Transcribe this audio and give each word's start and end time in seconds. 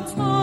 That 0.00 0.39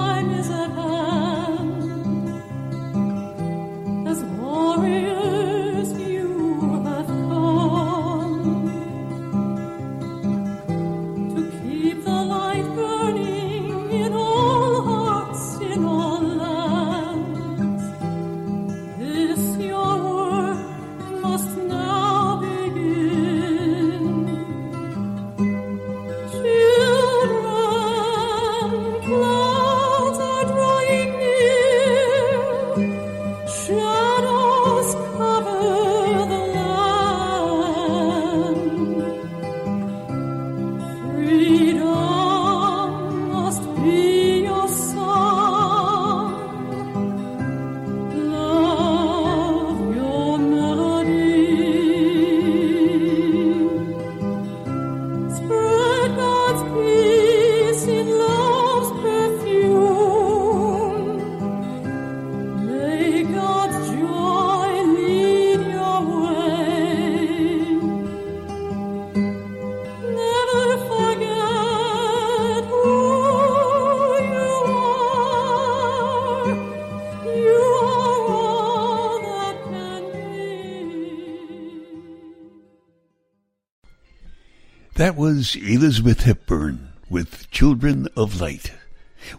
was 85.47 85.63
Elizabeth 85.63 86.23
Hepburn 86.23 86.89
with 87.09 87.49
Children 87.51 88.09
of 88.17 88.41
Light. 88.41 88.73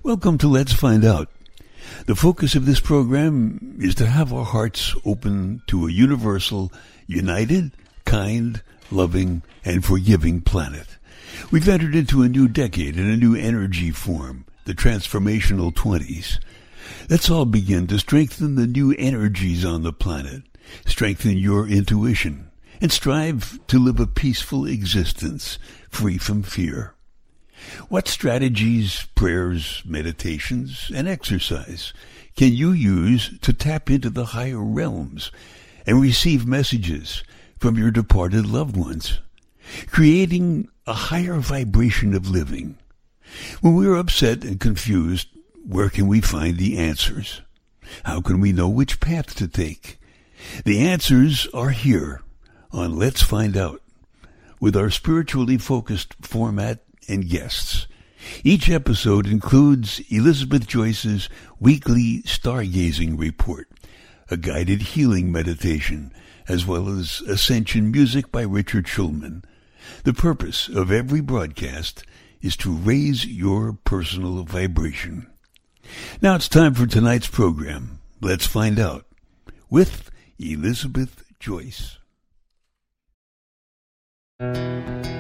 Welcome 0.03 0.39
to 0.39 0.49
Let's 0.49 0.73
Find 0.73 1.05
Out. 1.05 1.29
The 2.07 2.15
focus 2.15 2.55
of 2.55 2.65
this 2.65 2.81
program 2.81 3.77
is 3.79 3.95
to 3.97 4.07
have 4.07 4.33
our 4.33 4.47
hearts 4.47 4.95
open 5.05 5.61
to 5.67 5.87
a 5.87 5.93
universal, 5.93 6.73
united, 7.07 7.73
kind, 8.07 8.63
loving, 8.91 9.43
and 9.67 9.85
forgiving 9.85 10.41
planet. 10.41 10.87
We've 11.51 11.69
entered 11.69 11.95
into 11.95 12.23
a 12.23 12.29
new 12.29 12.49
decade 12.49 12.97
and 12.97 13.11
a 13.11 13.17
new 13.17 13.35
energy 13.35 13.91
form, 13.91 14.47
the 14.65 14.73
transformational 14.73 15.75
20s. 15.75 16.39
Let's 17.11 17.29
all 17.29 17.45
begin 17.45 17.87
to 17.89 17.99
strengthen 17.99 18.55
the 18.55 18.67
new 18.67 18.95
energies 18.95 19.63
on 19.63 19.83
the 19.83 19.93
planet, 19.93 20.43
strengthen 20.87 21.37
your 21.37 21.69
intuition, 21.69 22.51
and 22.81 22.91
strive 22.91 23.59
to 23.67 23.79
live 23.79 24.01
a 24.01 24.07
peaceful 24.07 24.65
existence 24.65 25.59
free 25.89 26.19
from 26.19 26.43
fear. 26.43 26.95
What 27.89 28.09
strategies, 28.09 29.07
prayers, 29.15 29.83
meditations, 29.85 30.91
and 30.95 31.09
exercise 31.09 31.93
can 32.37 32.53
you 32.53 32.71
use 32.71 33.37
to 33.41 33.53
tap 33.53 33.91
into 33.91 34.11
the 34.11 34.27
higher 34.27 34.63
realms 34.63 35.33
and 35.87 36.01
receive 36.01 36.47
messages 36.47 37.25
from 37.59 37.77
your 37.77 37.91
departed 37.91 38.47
loved 38.47 38.77
ones, 38.77 39.19
creating 39.89 40.69
a 40.87 40.93
higher 40.93 41.41
vibration 41.41 42.15
of 42.15 42.31
living? 42.31 42.79
When 43.61 43.75
we 43.75 43.87
are 43.89 43.97
upset 43.97 44.45
and 44.45 44.61
confused, 44.61 45.29
where 45.67 45.91
can 45.91 46.07
we 46.07 46.21
find 46.21 46.57
the 46.57 46.79
answers? 46.79 47.43
How 48.05 48.21
can 48.21 48.41
we 48.41 48.53
know 48.53 48.69
which 48.69 49.01
path 49.01 49.35
to 49.37 49.49
take? 49.49 49.99
The 50.65 50.79
answers 50.79 51.49
are 51.53 51.71
here 51.71 52.23
on 52.71 52.97
Let's 52.97 53.23
Find 53.23 53.57
Out 53.57 53.83
with 54.61 54.77
our 54.77 54.91
spiritually 54.91 55.59
focused 55.59 56.15
format 56.21 56.85
and 57.09 57.29
guests. 57.29 57.87
Each 58.45 58.69
episode 58.69 59.27
includes 59.27 60.01
Elizabeth 60.11 60.67
Joyce's 60.67 61.29
weekly 61.61 62.23
stargazing 62.23 63.19
report, 63.19 63.69
a 64.31 64.37
guided 64.37 64.83
healing 64.83 65.31
meditation, 65.31 66.13
as 66.49 66.67
well 66.67 66.89
as 66.89 67.21
ascension 67.23 67.91
music 67.91 68.33
by 68.33 68.43
Richard 68.43 68.87
Shulman. 68.87 69.45
The 70.05 70.15
purpose 70.15 70.69
of 70.69 70.91
every 70.91 71.21
broadcast 71.21 72.05
is 72.41 72.57
to 72.59 72.73
raise 72.73 73.27
your 73.27 73.79
personal 73.85 74.43
vibration. 74.45 75.31
Now 76.21 76.35
it's 76.35 76.49
time 76.49 76.75
for 76.75 76.87
tonight's 76.87 77.29
program. 77.29 78.01
Let's 78.21 78.47
find 78.47 78.79
out 78.79 79.07
with 79.71 80.11
Elizabeth 80.39 81.25
Joyce. 81.41 81.99
Música 84.41 85.18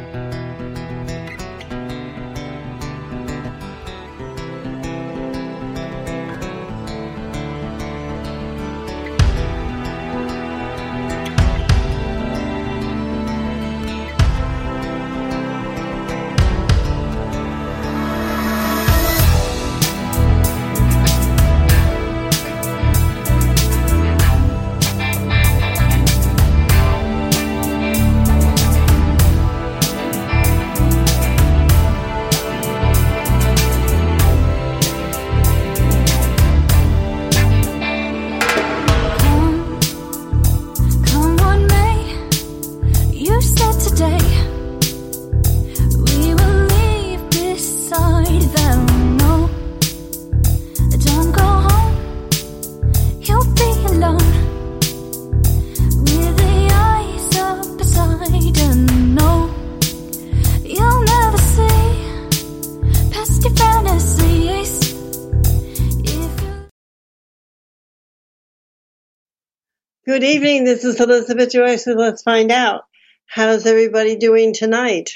Good 70.18 70.26
evening. 70.26 70.64
This 70.64 70.82
is 70.82 71.00
Elizabeth 71.00 71.52
Joyce 71.52 71.86
with 71.86 71.96
Let's 71.96 72.24
Find 72.24 72.50
Out. 72.50 72.82
How's 73.26 73.66
everybody 73.66 74.16
doing 74.16 74.52
tonight? 74.52 75.12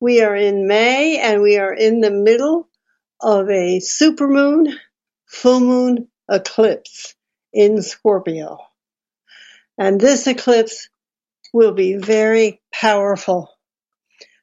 We 0.00 0.22
are 0.22 0.34
in 0.34 0.66
May 0.66 1.18
and 1.18 1.42
we 1.42 1.58
are 1.58 1.74
in 1.74 2.00
the 2.00 2.10
middle 2.10 2.66
of 3.20 3.50
a 3.50 3.80
supermoon, 3.80 4.72
full 5.26 5.60
moon 5.60 6.08
eclipse 6.26 7.14
in 7.52 7.82
Scorpio. 7.82 8.56
And 9.76 10.00
this 10.00 10.26
eclipse 10.26 10.88
will 11.52 11.72
be 11.72 11.96
very 11.96 12.62
powerful. 12.72 13.50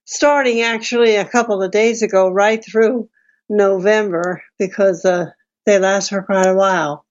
Starting 0.05 0.61
actually 0.61 1.15
a 1.15 1.25
couple 1.25 1.63
of 1.63 1.71
days 1.71 2.03
ago, 2.03 2.29
right 2.29 2.63
through 2.63 3.09
November, 3.49 4.43
because 4.59 5.05
uh, 5.05 5.31
they 5.65 5.79
last 5.79 6.09
for 6.09 6.21
quite 6.21 6.45
a 6.45 6.53
while. 6.53 7.06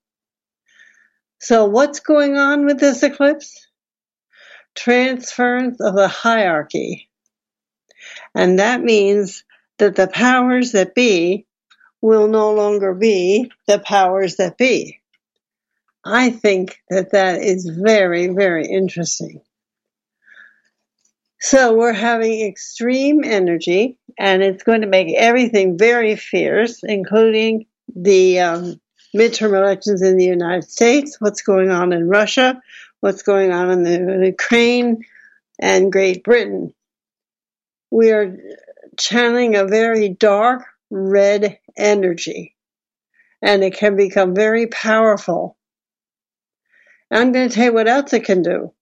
So 1.39 1.67
what's 1.67 2.01
going 2.01 2.37
on 2.37 2.65
with 2.67 2.79
this 2.79 3.03
eclipse? 3.03 3.67
Transference 4.75 5.81
of 5.81 5.95
the 5.95 6.09
hierarchy. 6.09 7.09
And 8.35 8.59
that 8.59 8.83
means 8.83 9.45
that 9.79 9.97
the 9.97 10.09
powers 10.09 10.73
that 10.73 10.95
be 10.95 11.47
will 12.01 12.29
no 12.29 12.53
longer 12.53 12.95
be 12.95 13.51
the 13.67 13.79
powers 13.79 14.37
that 14.37 14.57
be. 14.57 15.01
I 16.05 16.31
think 16.31 16.79
that 16.89 17.13
that 17.13 17.43
is 17.43 17.67
very, 17.67 18.29
very 18.29 18.67
interesting. 18.67 19.41
So 21.41 21.75
we're 21.75 21.93
having 21.93 22.47
extreme 22.47 23.25
energy, 23.25 23.99
and 24.19 24.43
it's 24.43 24.63
going 24.63 24.83
to 24.83 24.87
make 24.87 25.15
everything 25.15 25.77
very 25.77 26.17
fierce, 26.17 26.81
including 26.83 27.67
the 27.95 28.41
um, 28.41 28.81
midterm 29.17 29.57
elections 29.57 30.03
in 30.03 30.17
the 30.17 30.25
United 30.25 30.71
States, 30.71 31.17
what's 31.21 31.43
going 31.43 31.71
on 31.71 31.93
in 31.93 32.09
Russia, 32.09 32.61
what's 33.01 33.23
going 33.23 33.53
on 33.53 33.71
in 33.71 33.83
the 33.83 34.27
Ukraine, 34.27 35.05
and 35.59 35.93
Great 35.93 36.23
Britain. 36.23 36.75
We 37.91 38.11
are 38.11 38.37
channeling 38.99 39.55
a 39.57 39.67
very 39.67 40.09
dark 40.09 40.65
red 40.91 41.59
energy, 41.77 42.55
and 43.43 43.65
it 43.65 43.77
can 43.77 43.97
become 43.97 44.35
very 44.35 44.67
powerful. 44.67 45.57
I'm 47.11 47.33
going 47.33 47.49
to 47.49 47.55
tell 47.55 47.67
you 47.67 47.73
what 47.73 47.89
else 47.89 48.13
it 48.13 48.25
can 48.25 48.43
do. 48.43 48.73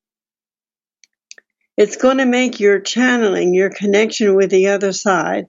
It's 1.76 1.96
going 1.96 2.18
to 2.18 2.26
make 2.26 2.60
your 2.60 2.80
channeling, 2.80 3.52
your 3.52 3.70
connection 3.70 4.34
with 4.34 4.50
the 4.50 4.68
other 4.68 4.92
side, 4.92 5.46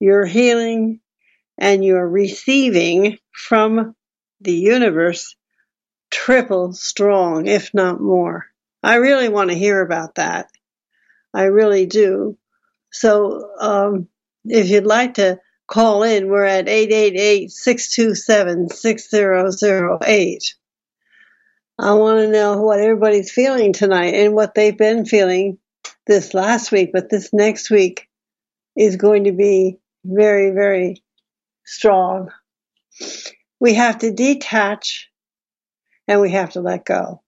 your 0.00 0.26
healing, 0.26 1.00
and 1.56 1.84
your 1.84 2.06
receiving 2.06 3.18
from 3.32 3.94
the 4.40 4.54
universe 4.54 5.36
triple 6.10 6.72
strong, 6.72 7.46
if 7.46 7.72
not 7.74 8.00
more. 8.00 8.46
I 8.82 8.96
really 8.96 9.28
want 9.28 9.50
to 9.50 9.56
hear 9.56 9.80
about 9.80 10.16
that. 10.16 10.50
I 11.34 11.44
really 11.44 11.86
do. 11.86 12.38
So, 12.90 13.50
um, 13.60 14.08
if 14.44 14.68
you'd 14.68 14.86
like 14.86 15.14
to 15.14 15.40
call 15.66 16.02
in, 16.02 16.28
we're 16.28 16.44
at 16.44 16.68
888 16.68 17.50
627 17.50 18.70
6008. 18.70 20.54
I 21.80 21.92
want 21.92 22.18
to 22.20 22.28
know 22.28 22.62
what 22.62 22.80
everybody's 22.80 23.30
feeling 23.30 23.72
tonight 23.72 24.14
and 24.14 24.34
what 24.34 24.54
they've 24.54 24.76
been 24.76 25.04
feeling 25.04 25.58
this 26.06 26.34
last 26.34 26.72
week, 26.72 26.90
but 26.92 27.10
this 27.10 27.32
next 27.32 27.70
week 27.70 28.08
is 28.76 28.96
going 28.96 29.24
to 29.24 29.32
be 29.32 29.78
very, 30.04 30.50
very 30.50 31.02
strong. 31.64 32.30
We 33.60 33.74
have 33.74 33.98
to 33.98 34.12
detach 34.12 35.08
and 36.06 36.20
we 36.20 36.30
have 36.32 36.50
to 36.50 36.60
let 36.60 36.84
go. 36.84 37.22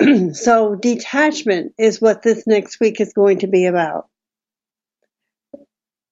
so, 0.32 0.74
detachment 0.74 1.74
is 1.78 2.00
what 2.00 2.22
this 2.22 2.46
next 2.46 2.80
week 2.80 3.00
is 3.00 3.12
going 3.12 3.40
to 3.40 3.46
be 3.46 3.66
about. 3.66 4.08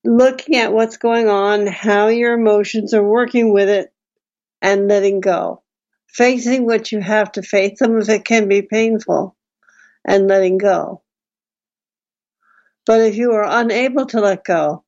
Looking 0.05 0.57
at 0.57 0.73
what's 0.73 0.99
going 0.99 1.29
on, 1.29 1.67
how 1.67 2.09
your 2.09 2.35
emotions 2.35 2.95
are 2.95 3.03
working 3.03 3.53
with 3.53 3.69
it, 3.69 3.93
and 4.63 4.89
letting 4.89 5.21
go. 5.21 5.63
Facing 6.07 6.65
what 6.65 6.93
you 6.93 7.01
have 7.01 7.33
to 7.33 7.43
face. 7.43 7.79
Some 7.79 7.97
of 7.97 8.09
it 8.09 8.25
can 8.25 8.49
be 8.49 8.63
painful, 8.63 9.37
and 10.07 10.29
letting 10.29 10.59
go. 10.59 11.03
But 12.87 13.01
if 13.01 13.17
you 13.17 13.33
are 13.33 13.47
unable 13.47 14.07
to 14.07 14.21
let 14.21 14.45
go, 14.45 14.85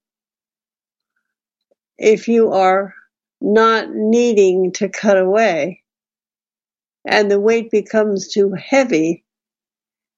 if 1.98 2.28
you 2.28 2.52
are 2.52 2.94
not 3.40 3.90
needing 3.90 4.72
to 4.72 4.88
cut 4.88 5.16
away 5.16 5.82
and 7.06 7.30
the 7.30 7.40
weight 7.40 7.70
becomes 7.70 8.28
too 8.28 8.52
heavy, 8.52 9.24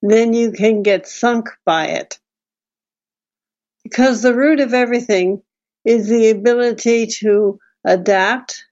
then 0.01 0.33
you 0.33 0.53
can 0.53 0.83
get 0.83 1.07
sunk 1.07 1.49
by 1.65 1.87
it. 1.87 2.19
Because 3.85 4.23
the 4.23 4.35
root 4.35 4.61
of 4.61 4.75
everything 4.75 5.43
is 5.85 6.09
the 6.09 6.31
ability 6.31 7.07
to 7.07 7.59
adapt, 7.85 8.65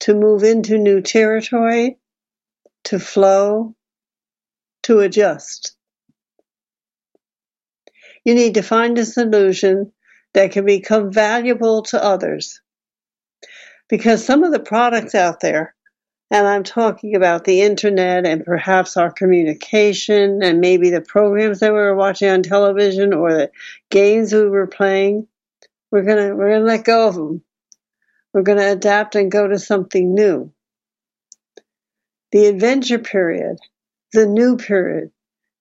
to 0.00 0.14
move 0.14 0.42
into 0.42 0.78
new 0.78 1.00
territory, 1.00 1.98
to 2.84 2.98
flow, 2.98 3.74
to 4.84 5.00
adjust. 5.00 5.74
You 8.24 8.34
need 8.34 8.54
to 8.54 8.62
find 8.62 8.98
a 8.98 9.04
solution 9.04 9.92
that 10.34 10.52
can 10.52 10.64
become 10.64 11.12
valuable 11.12 11.82
to 11.84 12.02
others. 12.02 12.60
Because 13.88 14.24
some 14.24 14.44
of 14.44 14.52
the 14.52 14.60
products 14.60 15.14
out 15.14 15.40
there, 15.40 15.74
and 16.30 16.46
I'm 16.46 16.62
talking 16.62 17.16
about 17.16 17.44
the 17.44 17.62
internet 17.62 18.26
and 18.26 18.44
perhaps 18.44 18.96
our 18.98 19.10
communication 19.10 20.42
and 20.42 20.60
maybe 20.60 20.90
the 20.90 21.00
programs 21.00 21.60
that 21.60 21.72
we 21.72 21.78
were 21.78 21.94
watching 21.96 22.28
on 22.28 22.42
television 22.42 23.14
or 23.14 23.32
the 23.32 23.50
games 23.90 24.34
we 24.34 24.46
were 24.46 24.66
playing, 24.66 25.26
we're 25.90 26.02
gonna 26.02 26.36
we're 26.36 26.50
gonna 26.52 26.64
let 26.66 26.84
go 26.84 27.08
of 27.08 27.14
them. 27.14 27.42
We're 28.34 28.42
gonna 28.42 28.72
adapt 28.72 29.14
and 29.14 29.32
go 29.32 29.48
to 29.48 29.58
something 29.58 30.14
new. 30.14 30.52
The 32.32 32.46
adventure 32.46 32.98
period, 32.98 33.56
the 34.12 34.26
new 34.26 34.58
period, 34.58 35.10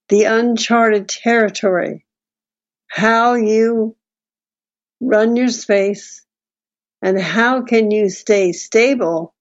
the 0.09 0.25
uncharted 0.25 1.07
territory, 1.07 2.06
how 2.88 3.35
you 3.35 3.95
run 5.00 5.38
your 5.38 5.47
space 5.47 6.25
and 7.01 7.19
how 7.19 7.61
can 7.61 7.91
you 7.91 8.09
stay 8.09 8.51
stable 8.51 9.33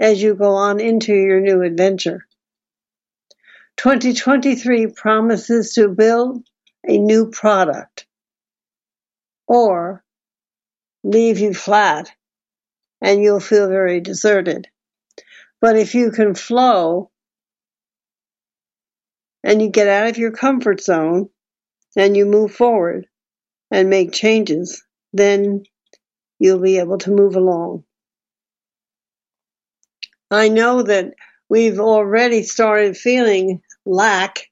as 0.00 0.22
you 0.22 0.34
go 0.34 0.54
on 0.54 0.80
into 0.80 1.14
your 1.14 1.40
new 1.40 1.62
adventure. 1.62 2.26
2023 3.76 4.88
promises 4.88 5.74
to 5.74 5.88
build 5.88 6.42
a 6.88 6.98
new 6.98 7.30
product 7.30 8.06
or 9.46 10.02
leave 11.04 11.38
you 11.38 11.52
flat 11.52 12.10
and 13.02 13.22
you'll 13.22 13.40
feel 13.40 13.68
very 13.68 14.00
deserted. 14.00 14.68
But 15.60 15.76
if 15.76 15.94
you 15.94 16.10
can 16.10 16.34
flow 16.34 17.10
and 19.44 19.60
you 19.60 19.68
get 19.68 19.88
out 19.88 20.08
of 20.08 20.18
your 20.18 20.32
comfort 20.32 20.80
zone 20.82 21.28
and 21.96 22.16
you 22.16 22.24
move 22.24 22.52
forward 22.52 23.06
and 23.70 23.90
make 23.90 24.12
changes, 24.12 24.82
then 25.12 25.64
you'll 26.40 26.58
be 26.58 26.78
able 26.78 26.98
to 26.98 27.10
move 27.10 27.36
along. 27.36 27.84
I 30.30 30.48
know 30.48 30.82
that 30.82 31.14
we've 31.48 31.78
already 31.78 32.42
started 32.42 32.96
feeling 32.96 33.60
lack, 33.84 34.48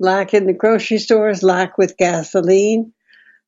lack 0.00 0.34
in 0.34 0.46
the 0.46 0.52
grocery 0.52 0.98
stores, 0.98 1.42
lack 1.42 1.78
with 1.78 1.96
gasoline. 1.96 2.92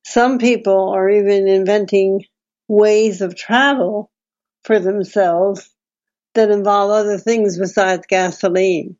Some 0.03 0.39
people 0.39 0.89
are 0.89 1.09
even 1.09 1.47
inventing 1.47 2.25
ways 2.67 3.21
of 3.21 3.35
travel 3.35 4.09
for 4.63 4.79
themselves 4.79 5.69
that 6.33 6.49
involve 6.49 6.91
other 6.91 7.17
things 7.17 7.59
besides 7.59 8.05
gasoline. 8.07 8.95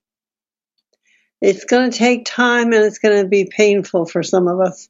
It's 1.39 1.65
going 1.65 1.91
to 1.91 1.97
take 1.97 2.25
time 2.25 2.73
and 2.73 2.83
it's 2.83 2.99
going 2.99 3.23
to 3.23 3.27
be 3.27 3.49
painful 3.49 4.05
for 4.05 4.21
some 4.21 4.47
of 4.47 4.59
us. 4.59 4.89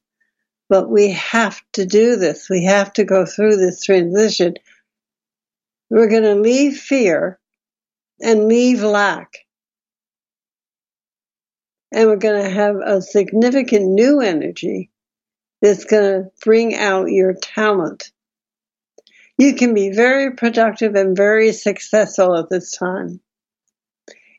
But 0.72 0.90
we 0.90 1.12
have 1.12 1.62
to 1.74 1.86
do 1.86 2.16
this. 2.16 2.50
We 2.50 2.63
have 2.63 2.94
to 2.94 3.04
go 3.04 3.25
through 3.25 3.58
this 3.58 3.84
transition. 3.84 4.54
We're 5.90 6.08
going 6.08 6.24
to 6.24 6.36
leave 6.36 6.78
fear 6.78 7.42
and 8.22 8.48
leave 8.48 8.82
lack. 8.82 9.34
And 11.92 12.08
we're 12.08 12.16
going 12.16 12.42
to 12.42 12.50
have 12.50 12.78
a 12.78 13.01
significant 13.01 13.86
new 13.86 14.22
energy 14.22 14.92
that's 15.62 15.84
going 15.84 16.24
to 16.24 16.32
bring 16.42 16.74
out 16.74 17.12
your 17.12 17.34
talent. 17.34 18.10
You 19.38 19.56
can 19.56 19.74
be 19.74 19.92
very 19.92 20.36
productive 20.36 20.96
and 20.96 21.18
very 21.18 21.51
successful 21.51 22.38
at 22.38 22.50
this 22.50 22.72
time. 22.72 23.20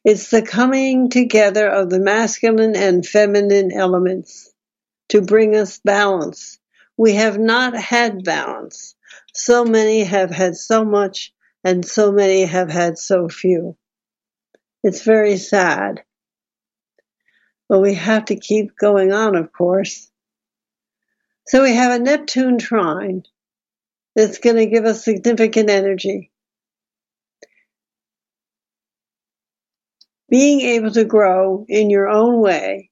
It's 0.02 0.30
the 0.30 0.40
coming 0.40 1.10
together 1.10 1.68
of 1.68 1.90
the 1.90 2.00
masculine 2.00 2.74
and 2.74 3.06
feminine 3.06 3.70
elements 3.70 4.51
to 5.12 5.22
bring 5.22 5.56
us 5.56 5.78
balance. 5.78 6.58
We 6.96 7.14
have 7.14 7.38
not 7.38 7.74
had 7.74 8.24
balance. 8.24 8.94
So 9.34 9.64
many 9.64 10.04
have 10.04 10.30
had 10.30 10.56
so 10.56 10.84
much 10.84 11.32
and 11.64 11.84
so 11.84 12.12
many 12.12 12.44
have 12.44 12.70
had 12.70 12.98
so 12.98 13.28
few. 13.28 13.76
It's 14.82 15.02
very 15.02 15.36
sad. 15.36 16.02
But 17.68 17.80
we 17.80 17.94
have 17.94 18.26
to 18.26 18.36
keep 18.36 18.76
going 18.76 19.12
on, 19.12 19.36
of 19.36 19.52
course. 19.52 20.10
So 21.46 21.62
we 21.62 21.74
have 21.74 22.00
a 22.00 22.02
Neptune 22.02 22.58
trine 22.58 23.22
that's 24.14 24.38
going 24.38 24.56
to 24.56 24.66
give 24.66 24.84
us 24.84 25.04
significant 25.04 25.70
energy. 25.70 26.32
being 30.32 30.62
able 30.62 30.90
to 30.90 31.04
grow 31.04 31.66
in 31.68 31.90
your 31.90 32.08
own 32.08 32.40
way, 32.40 32.88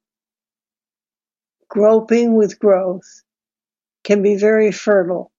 groping 1.71 2.35
with 2.35 2.59
growth, 2.59 3.23
can 4.05 4.21
be 4.21 4.37
very 4.37 4.73
fertile. 4.73 5.33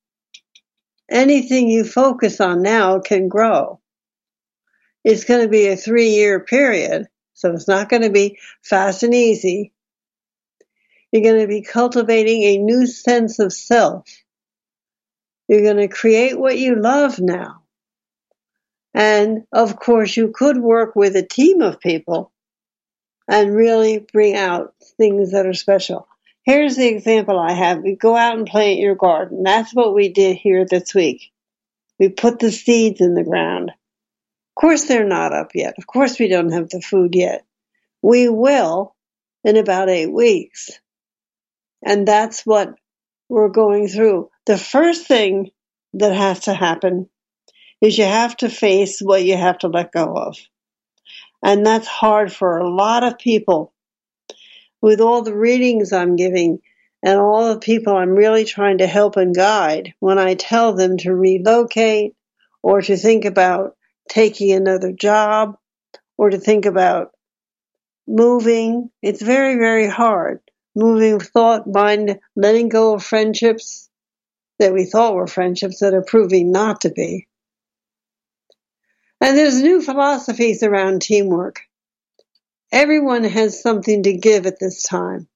Anything 1.10 1.70
you 1.70 1.84
focus 1.84 2.42
on 2.42 2.64
now 2.64 3.00
can 3.00 3.28
grow. 3.28 3.80
It's 5.04 5.26
going 5.26 5.42
to 5.42 5.50
be 5.50 5.68
a 5.68 5.76
three 5.76 6.10
year 6.10 6.40
period, 6.40 7.08
so 7.34 7.52
it's 7.52 7.68
not 7.68 7.90
going 7.90 8.04
to 8.04 8.10
be 8.10 8.40
fast 8.64 9.04
and 9.04 9.14
easy. 9.14 9.74
You're 11.12 11.24
going 11.24 11.42
to 11.42 11.48
be 11.48 11.62
cultivating 11.62 12.44
a 12.44 12.58
new 12.58 12.88
sense 12.88 13.40
of 13.40 13.52
self. 13.52 14.08
You're 15.50 15.64
going 15.64 15.78
to 15.78 15.90
create 15.90 16.40
what 16.40 16.58
you 16.58 16.76
love 16.76 17.20
now. 17.20 17.64
And 18.94 19.44
of 19.52 19.76
course, 19.76 20.16
you 20.16 20.32
could 20.34 20.58
work 20.58 20.96
with 20.96 21.16
a 21.16 21.28
team 21.28 21.62
of 21.62 21.82
people 21.82 22.32
and 23.28 23.54
really 23.54 24.00
bring 24.00 24.36
out 24.36 24.74
things 24.98 25.32
that 25.32 25.46
are 25.46 25.54
special. 25.54 26.08
Here's 26.44 26.76
the 26.76 26.88
example 26.88 27.38
I 27.38 27.54
have. 27.54 27.84
We 27.84 27.96
go 27.96 28.16
out 28.16 28.38
and 28.38 28.48
plant 28.48 28.80
your 28.80 28.96
garden. 28.96 29.44
That's 29.44 29.74
what 29.74 29.94
we 29.94 30.10
did 30.10 30.38
here 30.38 30.66
this 30.66 30.94
week. 30.96 31.32
We 32.00 32.10
put 32.10 32.40
the 32.40 32.52
seeds 32.52 33.00
in 33.00 33.14
the 33.14 33.24
ground. 33.24 33.70
Of 33.70 34.62
course, 34.62 34.86
they're 34.86 35.06
not 35.08 35.34
up 35.34 35.52
yet. 35.54 35.76
Of 35.78 35.86
course, 35.86 36.20
we 36.20 36.28
don't 36.28 36.52
have 36.52 36.70
the 36.70 36.82
food 36.82 37.14
yet. 37.14 37.46
We 38.02 38.28
will 38.28 38.96
in 39.44 39.56
about 39.56 39.90
eight 39.90 40.12
weeks. 40.12 40.72
And 41.86 42.08
that's 42.08 42.46
what 42.46 42.74
we're 43.30 43.50
going 43.50 43.88
through. 43.88 44.30
The 44.46 44.58
first 44.58 45.08
thing 45.08 45.52
that 45.94 46.16
has 46.16 46.42
to 46.42 46.54
happen 46.54 47.10
is 47.82 47.98
you 47.98 48.06
have 48.06 48.36
to 48.38 48.50
face 48.50 49.00
what 49.00 49.24
you 49.24 49.38
have 49.38 49.60
to 49.60 49.68
let 49.68 49.92
go 49.92 50.14
of. 50.16 50.38
And 51.44 51.66
that's 51.66 51.88
hard 51.88 52.32
for 52.32 52.58
a 52.58 52.70
lot 52.70 53.04
of 53.04 53.18
people. 53.18 53.74
With 54.82 55.00
all 55.00 55.22
the 55.22 55.36
readings 55.36 55.94
I'm 55.94 56.16
giving, 56.16 56.60
and 57.04 57.20
all 57.20 57.54
the 57.54 57.60
people 57.60 57.96
I'm 57.96 58.12
really 58.12 58.46
trying 58.46 58.80
to 58.80 58.88
help 58.88 59.18
and 59.18 59.36
guide 59.36 59.94
when 60.00 60.20
I 60.20 60.36
tell 60.36 60.74
them 60.74 60.98
to 60.98 61.14
relocate 61.14 62.16
or 62.62 62.82
to 62.82 62.96
think 62.96 63.26
about 63.26 63.76
taking 64.10 64.52
another 64.52 64.92
job 64.92 65.58
or 66.18 66.30
to 66.30 66.38
think 66.38 66.66
about 66.66 67.12
moving. 68.08 68.90
It's 69.02 69.22
very, 69.22 69.56
very 69.56 69.88
hard. 69.88 70.42
Moving 70.76 71.20
thought, 71.20 71.68
mind, 71.68 72.20
letting 72.36 72.70
go 72.70 72.94
of 72.94 73.04
friendships 73.04 73.90
that 74.60 74.74
we 74.74 74.86
thought 74.86 75.16
were 75.16 75.28
friendships 75.28 75.80
that 75.80 75.94
are 75.94 76.04
proving 76.04 76.52
not 76.52 76.82
to 76.82 76.92
be. 76.92 77.28
And 79.20 79.38
there's 79.38 79.62
new 79.62 79.82
philosophies 79.82 80.64
around 80.64 81.02
teamwork. 81.02 81.62
Everyone 82.72 83.26
has 83.26 83.62
something 83.62 84.04
to 84.04 84.14
give 84.14 84.46
at 84.46 84.60
this 84.60 84.84
time. 84.84 85.28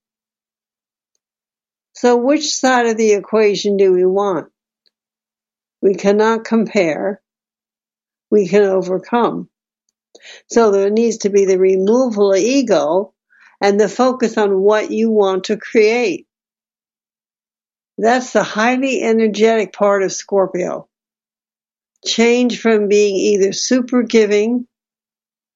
So 1.92 2.16
which 2.16 2.54
side 2.54 2.86
of 2.86 2.96
the 2.96 3.12
equation 3.12 3.76
do 3.76 3.92
we 3.92 4.06
want? 4.06 4.48
We 5.82 5.94
cannot 5.94 6.44
compare. 6.44 7.20
We 8.30 8.48
can 8.48 8.64
overcome. 8.64 9.50
So 10.48 10.70
there 10.70 10.90
needs 10.90 11.18
to 11.18 11.30
be 11.30 11.44
the 11.44 11.58
removal 11.58 12.32
of 12.32 12.38
ego 12.38 13.12
and 13.60 13.78
the 13.78 13.88
focus 13.88 14.38
on 14.38 14.60
what 14.60 14.90
you 14.90 15.10
want 15.10 15.44
to 15.44 15.56
create. 15.56 16.26
That's 17.98 18.32
the 18.32 18.42
highly 18.42 19.02
energetic 19.02 19.72
part 19.72 20.02
of 20.02 20.12
Scorpio. 20.12 20.88
Change 22.04 22.60
from 22.60 22.88
being 22.88 23.16
either 23.16 23.52
super 23.52 24.02
giving 24.02 24.66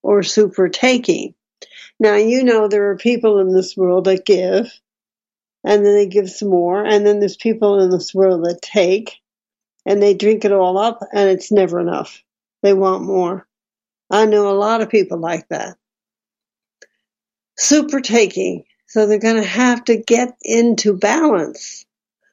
or 0.03 0.23
super 0.23 0.69
taking. 0.69 1.35
Now, 2.01 2.17
you 2.17 2.43
know 2.43 2.67
there 2.67 2.91
are 2.91 2.97
people 2.97 3.39
in 3.39 3.53
this 3.53 3.77
world 3.77 4.07
that 4.07 4.27
give 4.27 4.73
and 5.65 5.85
then 5.85 5.95
they 5.95 6.07
give 6.07 6.31
some 6.31 6.49
more, 6.49 6.85
and 6.85 7.07
then 7.07 7.21
there's 7.21 7.37
people 7.37 7.81
in 7.81 7.91
this 7.91 8.15
world 8.15 8.45
that 8.45 8.63
take, 8.63 9.21
and 9.85 10.03
they 10.03 10.15
drink 10.15 10.45
it 10.45 10.53
all 10.53 10.79
up, 10.79 11.01
and 11.13 11.29
it's 11.29 11.53
never 11.53 11.81
enough. 11.81 12.23
They 12.63 12.73
want 12.73 13.05
more. 13.05 13.47
I 14.11 14.27
know 14.27 14.49
a 14.49 14.57
lot 14.57 14.81
of 14.81 14.89
people 14.89 15.19
like 15.19 15.49
that. 15.49 15.77
Super 17.59 18.01
taking, 18.01 18.65
so 18.87 19.07
they're 19.07 19.19
going 19.19 19.43
to 19.43 19.49
have 19.49 19.85
to 19.85 19.97
get 19.97 20.35
into 20.43 20.97
balance. 20.97 21.85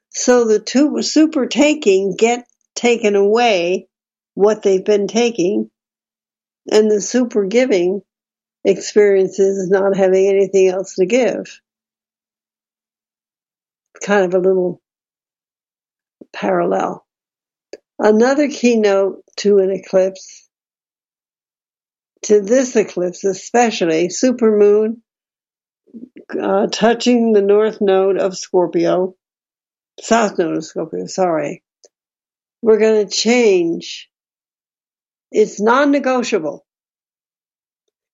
So 0.10 0.46
the 0.46 0.60
two 0.60 1.02
super 1.02 1.46
taking 1.46 2.16
get 2.16 2.48
taken 2.76 3.16
away 3.16 3.88
what 4.36 4.64
they've 4.64 4.84
been 4.84 5.08
taking, 5.08 5.70
and 6.72 6.90
the 6.90 7.02
super 7.02 7.44
giving 7.46 8.02
experiences 8.68 9.70
not 9.70 9.96
having 9.96 10.28
anything 10.28 10.68
else 10.68 10.96
to 10.96 11.06
give 11.06 11.62
kind 14.04 14.26
of 14.26 14.34
a 14.34 14.46
little 14.46 14.82
parallel. 16.34 17.06
Another 17.98 18.48
keynote 18.48 19.24
to 19.38 19.58
an 19.60 19.72
eclipse, 19.72 20.48
to 22.24 22.42
this 22.42 22.76
eclipse 22.76 23.24
especially, 23.24 24.10
supermoon 24.10 24.98
uh, 26.40 26.68
touching 26.68 27.34
the 27.34 27.42
north 27.42 27.80
node 27.82 28.20
of 28.20 28.38
Scorpio, 28.38 29.16
south 30.00 30.38
node 30.38 30.58
of 30.58 30.66
Scorpio, 30.66 31.08
sorry. 31.08 31.64
We're 32.62 32.80
going 32.80 33.08
to 33.08 33.12
change. 33.12 34.10
It's 35.32 35.62
non 35.62 35.92
negotiable. 35.92 36.67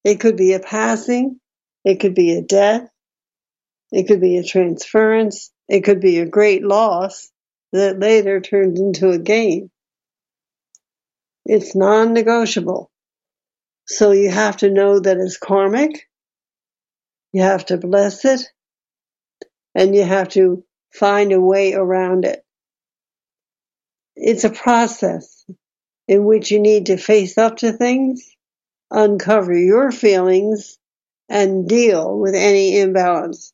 It 0.04 0.20
could 0.20 0.36
be 0.36 0.54
a 0.54 0.60
passing, 0.60 1.40
it 1.86 2.00
could 2.00 2.16
be 2.16 2.34
a 2.34 2.42
death, 2.42 2.90
it 3.92 4.08
could 4.08 4.22
be 4.22 4.38
a 4.38 4.44
transference, 4.44 5.52
it 5.68 5.82
could 5.82 6.02
be 6.02 6.20
a 6.20 6.26
great 6.26 6.64
loss 6.64 7.32
that 7.72 8.00
later 8.00 8.42
turns 8.42 8.80
into 8.80 9.10
a 9.10 9.20
gain. 9.20 9.70
It's 11.46 11.76
non-negotiable. 11.76 12.92
So 13.86 14.12
you 14.12 14.30
have 14.30 14.58
to 14.58 14.70
know 14.70 15.00
that 15.00 15.18
it's 15.18 15.38
karmic. 15.38 16.08
You 17.34 17.42
have 17.42 17.66
to 17.68 17.78
bless 17.78 18.26
it 18.26 18.42
and 19.76 19.96
you 19.96 20.04
have 20.04 20.30
to 20.30 20.64
find 20.94 21.32
a 21.32 21.42
way 21.42 21.74
around 21.74 22.26
it. 22.26 22.44
It's 24.16 24.44
a 24.44 24.50
process 24.50 25.46
in 26.08 26.26
which 26.26 26.52
you 26.52 26.60
need 26.60 26.88
to 26.88 26.98
face 26.98 27.38
up 27.38 27.58
to 27.58 27.74
things, 27.74 28.30
uncover 28.94 29.54
your 29.58 29.92
feelings, 29.92 30.78
and 31.30 31.68
deal 31.68 32.18
with 32.20 32.36
any 32.36 32.80
imbalance. 32.80 33.54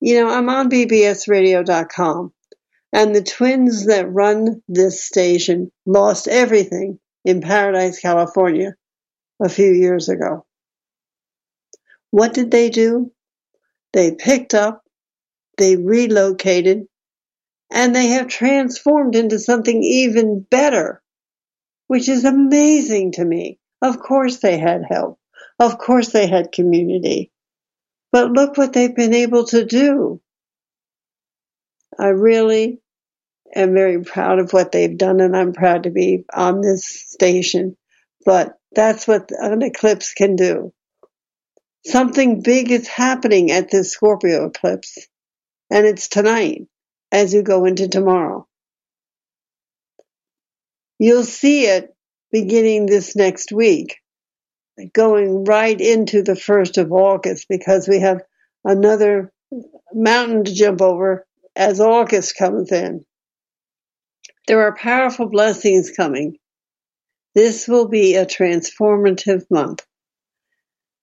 You 0.00 0.20
know, 0.20 0.30
I'm 0.30 0.48
on 0.48 0.70
bbsradio.com, 0.70 2.32
and 2.92 3.14
the 3.14 3.22
twins 3.22 3.86
that 3.86 4.12
run 4.12 4.62
this 4.68 5.02
station 5.02 5.72
lost 5.86 6.28
everything 6.28 6.98
in 7.24 7.40
Paradise, 7.40 8.00
California 8.00 8.74
a 9.42 9.48
few 9.48 9.72
years 9.72 10.08
ago. 10.08 10.44
What 12.10 12.34
did 12.34 12.50
they 12.50 12.70
do? 12.70 13.12
They 13.92 14.12
picked 14.12 14.54
up, 14.54 14.82
they 15.56 15.76
relocated, 15.76 16.86
and 17.72 17.94
they 17.94 18.08
have 18.08 18.26
transformed 18.26 19.14
into 19.14 19.38
something 19.38 19.82
even 19.82 20.44
better, 20.50 21.02
which 21.86 22.08
is 22.08 22.24
amazing 22.24 23.12
to 23.12 23.24
me. 23.24 23.59
Of 23.82 23.98
course 24.00 24.38
they 24.38 24.58
had 24.58 24.82
help. 24.88 25.18
Of 25.58 25.78
course 25.78 26.10
they 26.10 26.26
had 26.26 26.52
community. 26.52 27.30
But 28.12 28.32
look 28.32 28.56
what 28.56 28.72
they've 28.72 28.94
been 28.94 29.14
able 29.14 29.44
to 29.46 29.64
do. 29.64 30.20
I 31.98 32.08
really 32.08 32.80
am 33.54 33.74
very 33.74 34.02
proud 34.02 34.38
of 34.38 34.52
what 34.52 34.72
they've 34.72 34.96
done, 34.96 35.20
and 35.20 35.36
I'm 35.36 35.52
proud 35.52 35.84
to 35.84 35.90
be 35.90 36.24
on 36.32 36.60
this 36.60 36.86
station. 36.86 37.76
But 38.24 38.58
that's 38.72 39.06
what 39.08 39.30
an 39.30 39.62
eclipse 39.62 40.14
can 40.14 40.36
do. 40.36 40.72
Something 41.86 42.42
big 42.42 42.70
is 42.70 42.86
happening 42.86 43.50
at 43.50 43.70
this 43.70 43.92
Scorpio 43.92 44.46
eclipse, 44.46 44.98
and 45.70 45.86
it's 45.86 46.08
tonight 46.08 46.66
as 47.10 47.32
you 47.32 47.42
go 47.42 47.64
into 47.64 47.88
tomorrow. 47.88 48.46
You'll 50.98 51.24
see 51.24 51.64
it 51.66 51.94
beginning 52.32 52.86
this 52.86 53.16
next 53.16 53.52
week 53.52 53.98
going 54.92 55.44
right 55.44 55.80
into 55.80 56.22
the 56.22 56.32
1st 56.32 56.78
of 56.78 56.92
August 56.92 57.46
because 57.48 57.88
we 57.88 58.00
have 58.00 58.22
another 58.64 59.32
mountain 59.92 60.44
to 60.44 60.54
jump 60.54 60.80
over 60.80 61.26
as 61.56 61.80
August 61.80 62.36
comes 62.36 62.72
in. 62.72 63.04
There 64.46 64.62
are 64.62 64.74
powerful 64.74 65.28
blessings 65.28 65.90
coming. 65.90 66.36
This 67.34 67.68
will 67.68 67.88
be 67.88 68.16
a 68.16 68.26
transformative 68.26 69.44
month. 69.50 69.84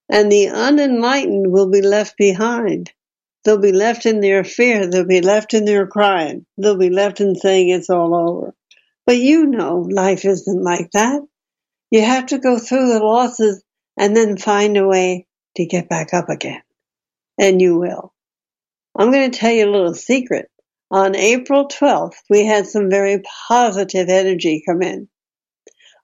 And 0.10 0.31
the 0.31 0.48
unenlightened 0.48 1.51
will 1.51 1.69
be 1.69 1.81
left 1.81 2.17
behind. 2.17 2.91
They'll 3.43 3.60
be 3.60 3.72
left 3.72 4.05
in 4.05 4.19
their 4.19 4.43
fear. 4.43 4.89
They'll 4.89 5.05
be 5.05 5.22
left 5.22 5.53
in 5.53 5.65
their 5.65 5.88
crying. 5.88 6.46
They'll 6.57 6.77
be 6.77 6.89
left 6.89 7.22
in 7.22 7.36
saying 7.36 7.69
it's 7.69 7.89
all 7.89 8.15
over. 8.15 8.53
But 9.07 9.19
you 9.19 9.45
know 9.45 9.87
life 9.89 10.25
isn't 10.25 10.63
like 10.63 10.91
that. 10.91 11.21
You 11.91 12.01
have 12.01 12.25
to 12.27 12.39
go 12.39 12.59
through 12.59 12.89
the 12.89 12.99
losses 12.99 13.63
and 13.97 14.13
then 14.13 14.35
find 14.35 14.75
a 14.75 14.85
way 14.85 15.27
to 15.55 15.65
get 15.65 15.87
back 15.87 16.13
up 16.13 16.27
again. 16.27 16.61
And 17.39 17.61
you 17.61 17.79
will. 17.79 18.13
I'm 18.99 19.11
going 19.11 19.31
to 19.31 19.39
tell 19.39 19.51
you 19.51 19.65
a 19.65 19.71
little 19.71 19.93
secret. 19.93 20.51
On 20.91 21.15
April 21.15 21.69
12th, 21.69 22.17
we 22.29 22.45
had 22.45 22.67
some 22.67 22.89
very 22.89 23.23
positive 23.47 24.09
energy 24.09 24.61
come 24.67 24.81
in. 24.81 25.07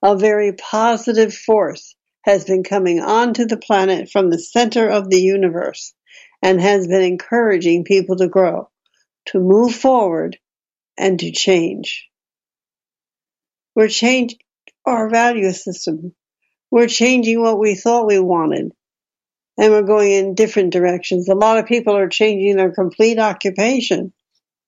A 0.02 0.16
very 0.16 0.54
positive 0.54 1.34
force 1.34 1.94
has 2.22 2.46
been 2.46 2.62
coming 2.62 3.00
onto 3.00 3.44
the 3.44 3.58
planet 3.58 4.10
from 4.10 4.30
the 4.30 4.38
center 4.38 4.88
of 4.88 5.10
the 5.10 5.20
universe 5.20 5.92
and 6.42 6.58
has 6.58 6.86
been 6.86 7.02
encouraging 7.02 7.84
people 7.84 8.16
to 8.16 8.28
grow, 8.28 8.70
to 9.26 9.40
move 9.40 9.74
forward, 9.74 10.38
and 10.96 11.20
to 11.20 11.30
change. 11.30 12.08
We're 13.74 13.88
changing 13.88 14.38
our 14.86 15.10
value 15.10 15.52
system 15.52 16.14
we're 16.74 16.88
changing 16.88 17.40
what 17.40 17.60
we 17.60 17.76
thought 17.76 18.08
we 18.08 18.18
wanted. 18.18 18.72
and 19.56 19.70
we're 19.70 19.82
going 19.82 20.10
in 20.10 20.34
different 20.34 20.72
directions. 20.72 21.28
A 21.28 21.36
lot 21.36 21.58
of 21.58 21.66
people 21.66 21.96
are 21.96 22.08
changing 22.08 22.56
their 22.56 22.72
complete 22.72 23.20
occupation. 23.20 24.12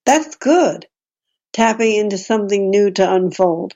That's 0.04 0.36
good. 0.36 0.86
Tapping 1.52 1.96
into 1.96 2.16
something 2.16 2.70
new 2.70 2.92
to 2.92 3.12
unfold. 3.12 3.74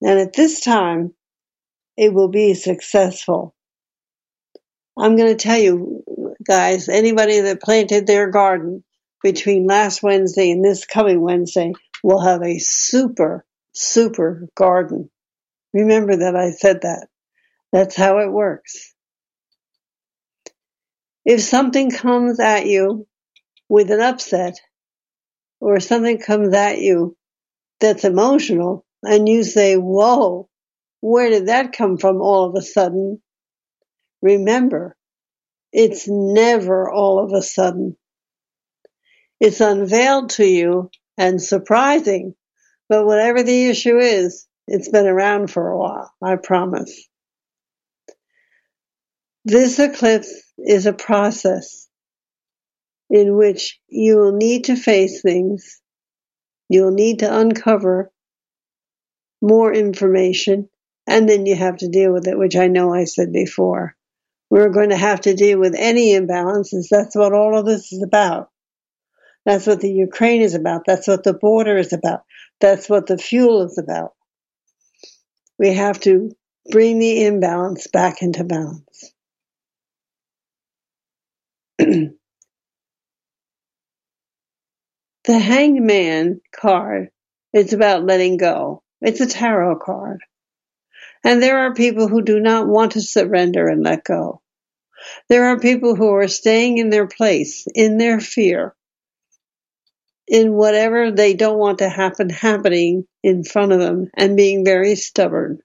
And 0.00 0.18
at 0.18 0.32
this 0.32 0.60
time, 0.62 1.14
it 1.96 2.12
will 2.12 2.26
be 2.26 2.54
successful. 2.54 3.54
I'm 4.98 5.14
going 5.14 5.36
to 5.36 5.36
tell 5.36 5.58
you, 5.58 6.02
guys, 6.44 6.88
anybody 6.88 7.38
that 7.42 7.62
planted 7.62 8.08
their 8.08 8.30
garden 8.32 8.82
between 9.22 9.68
last 9.68 10.02
Wednesday 10.02 10.50
and 10.50 10.64
this 10.64 10.84
coming 10.86 11.20
Wednesday 11.20 11.72
will 12.02 12.20
have 12.20 12.42
a 12.42 12.58
super, 12.58 13.44
super 13.72 14.48
garden. 14.54 15.10
Remember 15.72 16.16
that 16.16 16.36
I 16.36 16.50
said 16.50 16.82
that. 16.82 17.08
That's 17.72 17.96
how 17.96 18.18
it 18.18 18.30
works. 18.30 18.94
If 21.24 21.40
something 21.40 21.90
comes 21.90 22.40
at 22.40 22.66
you 22.66 23.06
with 23.68 23.90
an 23.90 24.00
upset, 24.00 24.54
or 25.60 25.78
something 25.80 26.18
comes 26.18 26.52
at 26.54 26.78
you 26.78 27.16
that's 27.80 28.04
emotional, 28.04 28.84
and 29.02 29.28
you 29.28 29.44
say, 29.44 29.76
Whoa, 29.76 30.48
where 31.00 31.30
did 31.30 31.46
that 31.46 31.72
come 31.72 31.96
from 31.96 32.20
all 32.20 32.48
of 32.48 32.56
a 32.56 32.62
sudden? 32.62 33.22
Remember, 34.20 34.96
it's 35.72 36.06
never 36.08 36.90
all 36.90 37.24
of 37.24 37.32
a 37.32 37.42
sudden. 37.42 37.96
It's 39.40 39.60
unveiled 39.60 40.30
to 40.30 40.46
you 40.46 40.90
and 41.16 41.42
surprising, 41.42 42.34
but 42.92 43.06
whatever 43.06 43.42
the 43.42 43.68
issue 43.68 43.96
is, 43.96 44.46
it's 44.68 44.90
been 44.90 45.06
around 45.06 45.50
for 45.50 45.70
a 45.70 45.78
while, 45.78 46.12
I 46.22 46.36
promise. 46.36 47.08
This 49.46 49.78
eclipse 49.78 50.30
is 50.58 50.84
a 50.84 50.92
process 50.92 51.88
in 53.08 53.34
which 53.34 53.80
you 53.88 54.18
will 54.18 54.36
need 54.36 54.64
to 54.64 54.76
face 54.76 55.22
things, 55.22 55.80
you'll 56.68 56.90
need 56.90 57.20
to 57.20 57.34
uncover 57.34 58.12
more 59.40 59.72
information, 59.72 60.68
and 61.06 61.26
then 61.26 61.46
you 61.46 61.56
have 61.56 61.78
to 61.78 61.88
deal 61.88 62.12
with 62.12 62.28
it, 62.28 62.38
which 62.38 62.56
I 62.56 62.68
know 62.68 62.92
I 62.92 63.04
said 63.04 63.32
before. 63.32 63.96
We're 64.50 64.68
going 64.68 64.90
to 64.90 64.98
have 64.98 65.22
to 65.22 65.34
deal 65.34 65.58
with 65.58 65.74
any 65.78 66.12
imbalances. 66.12 66.88
That's 66.90 67.16
what 67.16 67.32
all 67.32 67.58
of 67.58 67.64
this 67.64 67.90
is 67.90 68.02
about. 68.02 68.50
That's 69.44 69.66
what 69.66 69.80
the 69.80 69.90
Ukraine 69.90 70.42
is 70.42 70.54
about. 70.54 70.82
That's 70.86 71.08
what 71.08 71.24
the 71.24 71.34
border 71.34 71.76
is 71.76 71.92
about. 71.92 72.22
That's 72.60 72.88
what 72.88 73.06
the 73.06 73.18
fuel 73.18 73.62
is 73.62 73.78
about. 73.78 74.12
We 75.58 75.74
have 75.74 76.00
to 76.00 76.30
bring 76.70 76.98
the 76.98 77.24
imbalance 77.24 77.88
back 77.88 78.22
into 78.22 78.44
balance. 78.44 79.12
the 81.78 82.12
Hanged 85.26 85.82
Man 85.82 86.40
card 86.54 87.10
is 87.52 87.72
about 87.72 88.04
letting 88.04 88.36
go. 88.36 88.82
It's 89.00 89.20
a 89.20 89.26
tarot 89.26 89.80
card. 89.80 90.20
And 91.24 91.42
there 91.42 91.58
are 91.58 91.74
people 91.74 92.08
who 92.08 92.22
do 92.22 92.40
not 92.40 92.68
want 92.68 92.92
to 92.92 93.00
surrender 93.00 93.66
and 93.68 93.82
let 93.82 94.04
go. 94.04 94.40
There 95.28 95.46
are 95.46 95.58
people 95.58 95.96
who 95.96 96.08
are 96.14 96.28
staying 96.28 96.78
in 96.78 96.90
their 96.90 97.06
place, 97.08 97.66
in 97.74 97.98
their 97.98 98.20
fear, 98.20 98.74
in 100.32 100.54
whatever 100.54 101.10
they 101.10 101.34
don't 101.34 101.58
want 101.58 101.80
to 101.80 101.88
happen 101.90 102.30
happening 102.30 103.04
in 103.22 103.44
front 103.44 103.70
of 103.70 103.80
them 103.80 104.08
and 104.16 104.34
being 104.34 104.64
very 104.64 104.94
stubborn 104.96 105.58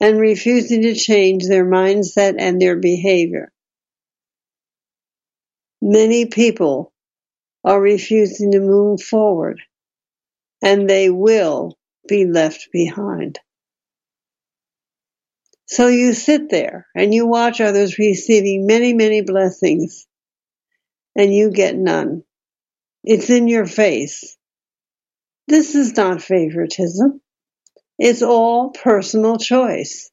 and 0.00 0.18
refusing 0.18 0.80
to 0.80 0.94
change 0.94 1.46
their 1.46 1.66
mindset 1.66 2.36
and 2.38 2.60
their 2.60 2.76
behavior. 2.76 3.52
Many 5.82 6.24
people 6.24 6.90
are 7.64 7.78
refusing 7.78 8.52
to 8.52 8.60
move 8.60 9.02
forward 9.02 9.60
and 10.62 10.88
they 10.88 11.10
will 11.10 11.76
be 12.08 12.24
left 12.24 12.68
behind. 12.72 13.40
So 15.66 15.88
you 15.88 16.14
sit 16.14 16.48
there 16.48 16.86
and 16.94 17.12
you 17.12 17.26
watch 17.26 17.60
others 17.60 17.98
receiving 17.98 18.66
many, 18.66 18.94
many 18.94 19.20
blessings 19.20 20.06
and 21.14 21.32
you 21.32 21.50
get 21.50 21.76
none. 21.76 22.24
It's 23.04 23.30
in 23.30 23.48
your 23.48 23.66
face. 23.66 24.36
This 25.48 25.74
is 25.74 25.96
not 25.96 26.22
favoritism. 26.22 27.20
It's 27.98 28.22
all 28.22 28.70
personal 28.70 29.38
choice. 29.38 30.10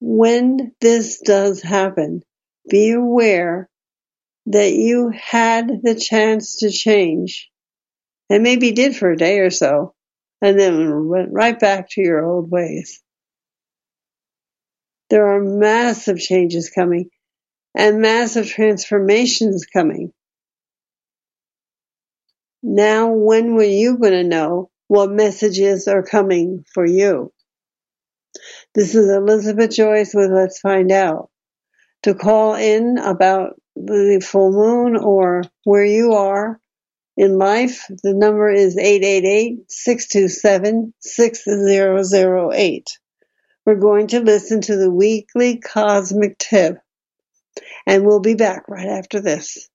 When 0.00 0.72
this 0.80 1.20
does 1.20 1.62
happen, 1.62 2.22
be 2.68 2.90
aware 2.90 3.68
that 4.46 4.72
you 4.72 5.10
had 5.10 5.68
the 5.82 5.94
chance 5.94 6.58
to 6.58 6.70
change 6.70 7.50
and 8.30 8.42
maybe 8.42 8.72
did 8.72 8.96
for 8.96 9.10
a 9.10 9.16
day 9.16 9.40
or 9.40 9.50
so 9.50 9.94
and 10.42 10.58
then 10.58 11.08
went 11.08 11.32
right 11.32 11.58
back 11.58 11.88
to 11.90 12.00
your 12.00 12.24
old 12.24 12.50
ways. 12.50 13.02
There 15.10 15.26
are 15.28 15.40
massive 15.40 16.18
changes 16.18 16.70
coming 16.70 17.10
and 17.74 18.00
massive 18.00 18.48
transformations 18.48 19.66
coming. 19.66 20.12
Now, 22.62 23.12
when 23.12 23.54
were 23.54 23.62
you 23.62 23.98
going 23.98 24.12
to 24.12 24.24
know 24.24 24.70
what 24.88 25.10
messages 25.10 25.88
are 25.88 26.02
coming 26.02 26.64
for 26.72 26.86
you? 26.86 27.32
This 28.74 28.94
is 28.94 29.08
Elizabeth 29.08 29.70
Joyce 29.70 30.12
with 30.14 30.30
Let's 30.30 30.60
Find 30.60 30.92
Out. 30.92 31.30
To 32.02 32.14
call 32.14 32.54
in 32.54 32.98
about 32.98 33.60
the 33.74 34.24
full 34.24 34.52
moon 34.52 34.96
or 34.96 35.42
where 35.64 35.84
you 35.84 36.12
are 36.12 36.60
in 37.16 37.38
life, 37.38 37.86
the 37.88 38.14
number 38.14 38.50
is 38.50 38.76
888 38.76 39.70
627 39.70 40.94
6008 41.00 42.98
we're 43.66 43.74
going 43.74 44.06
to 44.06 44.20
listen 44.20 44.60
to 44.62 44.76
the 44.76 44.90
weekly 44.90 45.58
cosmic 45.58 46.38
tip. 46.38 46.78
And 47.84 48.06
we'll 48.06 48.20
be 48.20 48.34
back 48.34 48.68
right 48.68 48.86
after 48.86 49.20
this. 49.20 49.68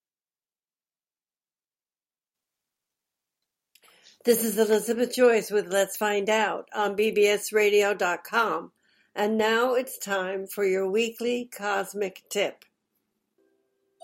This 4.23 4.43
is 4.43 4.59
Elizabeth 4.59 5.15
Joyce 5.15 5.49
with 5.49 5.73
Let's 5.73 5.97
Find 5.97 6.29
Out 6.29 6.69
on 6.75 6.95
bbsradio.com. 6.95 8.71
And 9.15 9.35
now 9.35 9.73
it's 9.73 9.97
time 9.97 10.45
for 10.45 10.63
your 10.63 10.87
weekly 10.87 11.49
cosmic 11.51 12.21
tip. 12.29 12.63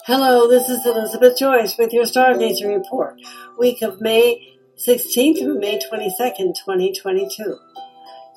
Hello, 0.07 0.49
this 0.49 0.69
is 0.69 0.83
Elizabeth 0.87 1.37
Joyce 1.37 1.77
with 1.77 1.93
your 1.93 2.05
star 2.07 2.33
Stargazer 2.33 2.75
Report, 2.75 3.21
week 3.59 3.83
of 3.83 4.01
May 4.01 4.57
16th 4.87 5.37
through 5.37 5.59
May 5.59 5.77
22nd, 5.77 6.55
2022. 6.65 7.55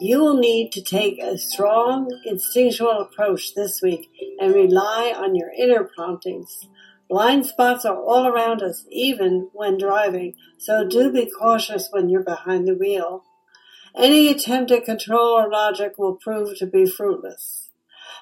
You 0.00 0.18
will 0.20 0.36
need 0.36 0.72
to 0.72 0.82
take 0.82 1.18
a 1.22 1.38
strong 1.38 2.10
instinctual 2.26 3.00
approach 3.00 3.54
this 3.54 3.80
week 3.80 4.10
and 4.38 4.54
rely 4.54 5.14
on 5.16 5.34
your 5.34 5.50
inner 5.58 5.84
promptings. 5.96 6.68
Blind 7.10 7.44
spots 7.44 7.84
are 7.84 8.00
all 8.00 8.28
around 8.28 8.62
us, 8.62 8.86
even 8.88 9.50
when 9.52 9.78
driving, 9.78 10.36
so 10.58 10.86
do 10.86 11.10
be 11.10 11.28
cautious 11.28 11.88
when 11.90 12.08
you're 12.08 12.22
behind 12.22 12.68
the 12.68 12.76
wheel. 12.76 13.24
Any 13.96 14.28
attempt 14.28 14.70
at 14.70 14.84
control 14.84 15.36
or 15.36 15.50
logic 15.50 15.94
will 15.98 16.14
prove 16.14 16.56
to 16.58 16.66
be 16.66 16.86
fruitless. 16.86 17.70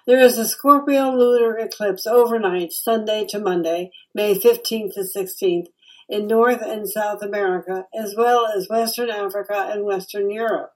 There 0.07 0.19
is 0.19 0.39
a 0.39 0.49
Scorpio 0.49 1.11
lunar 1.11 1.59
eclipse 1.59 2.07
overnight, 2.07 2.73
Sunday 2.73 3.27
to 3.27 3.39
Monday, 3.39 3.91
May 4.15 4.35
15th 4.35 4.95
to 4.95 5.01
16th, 5.01 5.67
in 6.09 6.27
North 6.27 6.63
and 6.63 6.89
South 6.89 7.21
America, 7.21 7.85
as 7.95 8.15
well 8.17 8.47
as 8.47 8.71
Western 8.71 9.11
Africa 9.11 9.69
and 9.71 9.85
Western 9.85 10.31
Europe. 10.31 10.73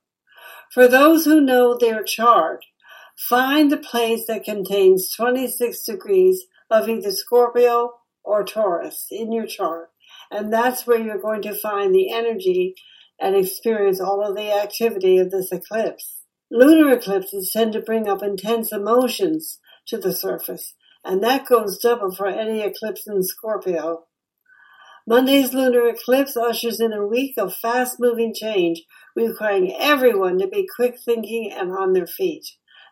For 0.71 0.87
those 0.87 1.25
who 1.25 1.41
know 1.41 1.79
their 1.79 2.03
chart, 2.03 2.67
find 3.17 3.73
the 3.73 3.79
place 3.79 4.27
that 4.27 4.45
contains 4.45 5.11
26 5.17 5.83
degrees 5.85 6.45
of 6.71 6.91
either 6.91 7.11
Scorpio 7.11 7.95
or 8.25 8.45
Taurus 8.45 9.07
in 9.11 9.33
your 9.33 9.47
chart. 9.47 9.91
And 10.31 10.53
that's 10.53 10.87
where 10.87 11.01
you're 11.01 11.21
going 11.21 11.43
to 11.43 11.55
find 11.55 11.95
the 11.95 12.13
energy 12.13 12.75
and 13.21 13.37
experience 13.37 14.01
all 14.01 14.27
of 14.27 14.37
the 14.37 14.53
activity 14.53 15.19
of 15.19 15.31
this 15.31 15.53
eclipse. 15.53 16.23
Lunar 16.51 16.93
eclipses 16.93 17.51
tend 17.53 17.73
to 17.73 17.81
bring 17.81 18.09
up 18.09 18.23
intense 18.23 18.73
emotions 18.73 19.59
to 19.87 19.97
the 19.97 20.13
surface, 20.13 20.75
and 21.05 21.23
that 21.23 21.47
goes 21.47 21.79
double 21.79 22.15
for 22.15 22.27
any 22.27 22.61
eclipse 22.61 23.07
in 23.07 23.23
Scorpio. 23.23 24.07
Monday's 25.07 25.53
lunar 25.53 25.89
eclipse 25.89 26.37
ushers 26.37 26.79
in 26.79 26.93
a 26.93 27.07
week 27.07 27.35
of 27.37 27.57
fast 27.57 27.97
moving 27.99 28.33
change 28.33 28.83
requiring 29.17 29.75
everyone 29.77 30.39
to 30.39 30.47
be 30.47 30.69
quick 30.77 30.97
thinking 31.05 31.51
and 31.53 31.73
on 31.73 31.93
their 31.93 32.07
feet. 32.07 32.45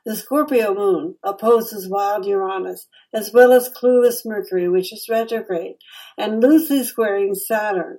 The 0.06 0.16
Scorpio 0.16 0.72
moon 0.72 1.16
opposes 1.22 1.86
wild 1.86 2.24
Uranus, 2.24 2.88
as 3.12 3.34
well 3.34 3.52
as 3.52 3.68
clueless 3.68 4.24
Mercury, 4.24 4.66
which 4.66 4.94
is 4.94 5.08
retrograde, 5.10 5.76
and 6.16 6.42
loosely 6.42 6.84
squaring 6.84 7.34
Saturn. 7.34 7.98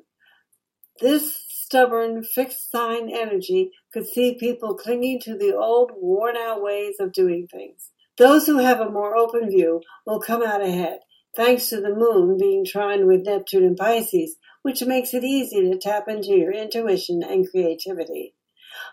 This 1.00 1.36
stubborn, 1.48 2.24
fixed 2.24 2.72
sign 2.72 3.10
energy 3.10 3.72
could 3.94 4.08
see 4.08 4.34
people 4.34 4.74
clinging 4.74 5.20
to 5.22 5.38
the 5.38 5.56
old, 5.56 5.92
worn 5.96 6.36
out 6.38 6.64
ways 6.64 6.96
of 7.00 7.14
doing 7.14 7.48
things. 7.48 7.92
Those 8.18 8.48
who 8.48 8.58
have 8.58 8.80
a 8.80 8.90
more 8.90 9.16
open 9.16 9.50
view 9.50 9.82
will 10.06 10.20
come 10.20 10.44
out 10.44 10.62
ahead, 10.62 11.02
thanks 11.36 11.70
to 11.70 11.82
the 11.82 11.96
moon 11.96 12.38
being 12.38 12.66
trined 12.66 13.06
with 13.06 13.26
Neptune 13.26 13.64
and 13.64 13.78
Pisces, 13.78 14.38
which 14.64 14.84
makes 14.84 15.14
it 15.14 15.24
easy 15.24 15.70
to 15.70 15.78
tap 15.78 16.08
into 16.08 16.36
your 16.36 16.52
intuition 16.52 17.24
and 17.24 17.50
creativity. 17.50 18.34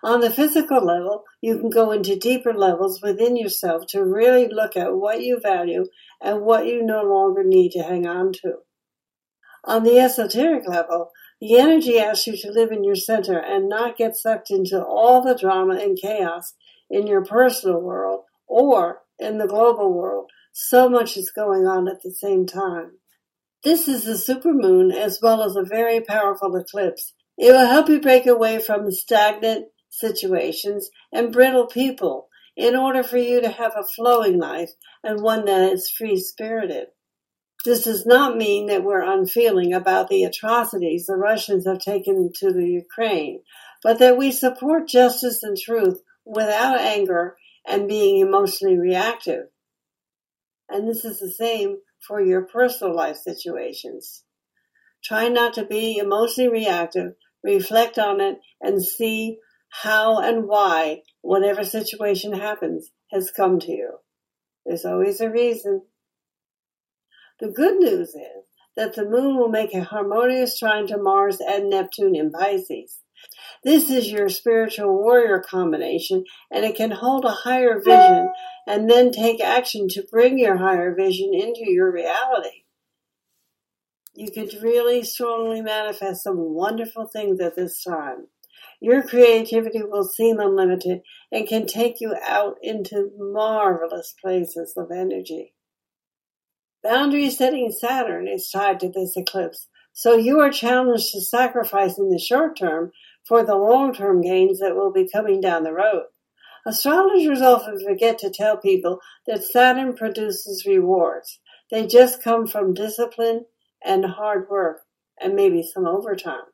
On 0.02 0.20
the 0.20 0.30
physical 0.30 0.84
level, 0.84 1.24
you 1.40 1.58
can 1.58 1.70
go 1.70 1.90
into 1.90 2.16
deeper 2.16 2.54
levels 2.54 3.00
within 3.02 3.36
yourself 3.36 3.86
to 3.88 4.04
really 4.04 4.48
look 4.48 4.76
at 4.76 4.94
what 4.94 5.22
you 5.22 5.40
value 5.40 5.86
and 6.20 6.42
what 6.42 6.66
you 6.66 6.82
no 6.82 7.02
longer 7.02 7.42
need 7.44 7.72
to 7.72 7.82
hang 7.82 8.06
on 8.06 8.32
to. 8.32 8.58
On 9.64 9.82
the 9.82 9.98
esoteric 9.98 10.68
level, 10.68 11.10
the 11.40 11.58
energy 11.58 11.98
asks 11.98 12.26
you 12.26 12.36
to 12.36 12.50
live 12.50 12.72
in 12.72 12.84
your 12.84 12.96
center 12.96 13.38
and 13.38 13.68
not 13.68 13.96
get 13.96 14.16
sucked 14.16 14.50
into 14.50 14.82
all 14.82 15.22
the 15.22 15.36
drama 15.36 15.74
and 15.74 15.98
chaos 16.00 16.54
in 16.90 17.06
your 17.06 17.24
personal 17.24 17.80
world 17.80 18.24
or 18.46 19.02
in 19.18 19.38
the 19.38 19.46
global 19.46 19.92
world. 19.92 20.30
So 20.52 20.88
much 20.88 21.16
is 21.16 21.30
going 21.30 21.66
on 21.66 21.88
at 21.88 22.02
the 22.02 22.10
same 22.10 22.46
time. 22.46 22.92
This 23.62 23.88
is 23.88 24.06
a 24.06 24.32
supermoon 24.32 24.94
as 24.94 25.20
well 25.20 25.42
as 25.42 25.56
a 25.56 25.64
very 25.64 26.00
powerful 26.00 26.56
eclipse. 26.56 27.12
It 27.38 27.52
will 27.52 27.66
help 27.66 27.88
you 27.88 28.00
break 28.00 28.26
away 28.26 28.58
from 28.58 28.90
stagnant 28.90 29.68
situations 29.90 30.90
and 31.12 31.32
brittle 31.32 31.66
people 31.66 32.28
in 32.56 32.74
order 32.74 33.04
for 33.04 33.16
you 33.16 33.40
to 33.40 33.48
have 33.48 33.74
a 33.76 33.86
flowing 33.86 34.38
life 34.38 34.70
and 35.04 35.22
one 35.22 35.44
that 35.44 35.72
is 35.72 35.88
free 35.88 36.18
spirited. 36.18 36.88
This 37.64 37.84
does 37.84 38.04
not 38.04 38.36
mean 38.36 38.66
that 38.66 38.82
we're 38.82 39.02
unfeeling 39.02 39.72
about 39.72 40.08
the 40.08 40.24
atrocities 40.24 41.06
the 41.06 41.14
Russians 41.14 41.66
have 41.66 41.78
taken 41.78 42.32
to 42.40 42.52
the 42.52 42.66
Ukraine, 42.66 43.42
but 43.84 44.00
that 44.00 44.16
we 44.16 44.32
support 44.32 44.88
justice 44.88 45.44
and 45.44 45.56
truth 45.56 46.00
without 46.24 46.80
anger 46.80 47.36
and 47.66 47.88
being 47.88 48.20
emotionally 48.20 48.78
reactive. 48.78 49.44
And 50.68 50.88
this 50.88 51.04
is 51.04 51.20
the 51.20 51.30
same 51.30 51.76
for 52.06 52.20
your 52.20 52.42
personal 52.46 52.94
life 52.94 53.16
situations. 53.16 54.24
Try 55.04 55.28
not 55.28 55.54
to 55.54 55.64
be 55.64 55.98
emotionally 55.98 56.50
reactive, 56.50 57.12
reflect 57.48 57.98
on 57.98 58.20
it, 58.20 58.38
and 58.60 58.84
see 58.84 59.38
how 59.70 60.18
and 60.20 60.46
why 60.46 61.02
whatever 61.22 61.64
situation 61.64 62.32
happens 62.32 62.90
has 63.10 63.30
come 63.30 63.58
to 63.60 63.72
you. 63.72 63.98
There's 64.64 64.84
always 64.84 65.20
a 65.20 65.30
reason. 65.30 65.82
The 67.40 67.48
good 67.48 67.78
news 67.78 68.08
is 68.08 68.44
that 68.76 68.94
the 68.94 69.04
moon 69.04 69.36
will 69.36 69.48
make 69.48 69.74
a 69.74 69.84
harmonious 69.84 70.58
trine 70.58 70.86
to 70.88 70.98
Mars 70.98 71.38
and 71.40 71.70
Neptune 71.70 72.16
in 72.16 72.30
Pisces. 72.30 72.98
This 73.64 73.90
is 73.90 74.10
your 74.10 74.28
spiritual 74.28 74.94
warrior 74.94 75.40
combination 75.40 76.24
and 76.50 76.64
it 76.64 76.76
can 76.76 76.90
hold 76.90 77.24
a 77.24 77.30
higher 77.30 77.80
vision 77.80 78.30
and 78.66 78.88
then 78.88 79.10
take 79.10 79.40
action 79.40 79.88
to 79.90 80.06
bring 80.10 80.38
your 80.38 80.56
higher 80.56 80.94
vision 80.94 81.32
into 81.34 81.70
your 81.70 81.92
reality. 81.92 82.64
You 84.18 84.32
could 84.32 84.52
really 84.64 85.04
strongly 85.04 85.62
manifest 85.62 86.24
some 86.24 86.38
wonderful 86.52 87.06
things 87.06 87.38
at 87.38 87.54
this 87.54 87.84
time. 87.84 88.26
Your 88.80 89.00
creativity 89.00 89.80
will 89.84 90.02
seem 90.02 90.40
unlimited 90.40 91.02
and 91.30 91.46
can 91.46 91.68
take 91.68 92.00
you 92.00 92.16
out 92.26 92.56
into 92.60 93.12
marvelous 93.16 94.16
places 94.20 94.74
of 94.76 94.90
energy. 94.90 95.54
Boundary 96.82 97.30
setting 97.30 97.70
Saturn 97.70 98.26
is 98.26 98.50
tied 98.50 98.80
to 98.80 98.88
this 98.88 99.16
eclipse, 99.16 99.68
so 99.92 100.16
you 100.16 100.40
are 100.40 100.50
challenged 100.50 101.12
to 101.12 101.20
sacrifice 101.20 101.96
in 101.96 102.10
the 102.10 102.18
short 102.18 102.58
term 102.58 102.90
for 103.24 103.44
the 103.44 103.54
long 103.54 103.94
term 103.94 104.20
gains 104.20 104.58
that 104.58 104.74
will 104.74 104.92
be 104.92 105.08
coming 105.08 105.40
down 105.40 105.62
the 105.62 105.72
road. 105.72 106.06
Astrologers 106.66 107.40
often 107.40 107.78
forget 107.78 108.18
to 108.18 108.30
tell 108.30 108.56
people 108.56 108.98
that 109.28 109.44
Saturn 109.44 109.94
produces 109.94 110.66
rewards. 110.66 111.38
They 111.70 111.86
just 111.86 112.20
come 112.20 112.48
from 112.48 112.74
discipline 112.74 113.44
and 113.84 114.04
hard 114.04 114.48
work 114.48 114.80
and 115.20 115.34
maybe 115.34 115.62
some 115.62 115.86
overtime. 115.86 116.44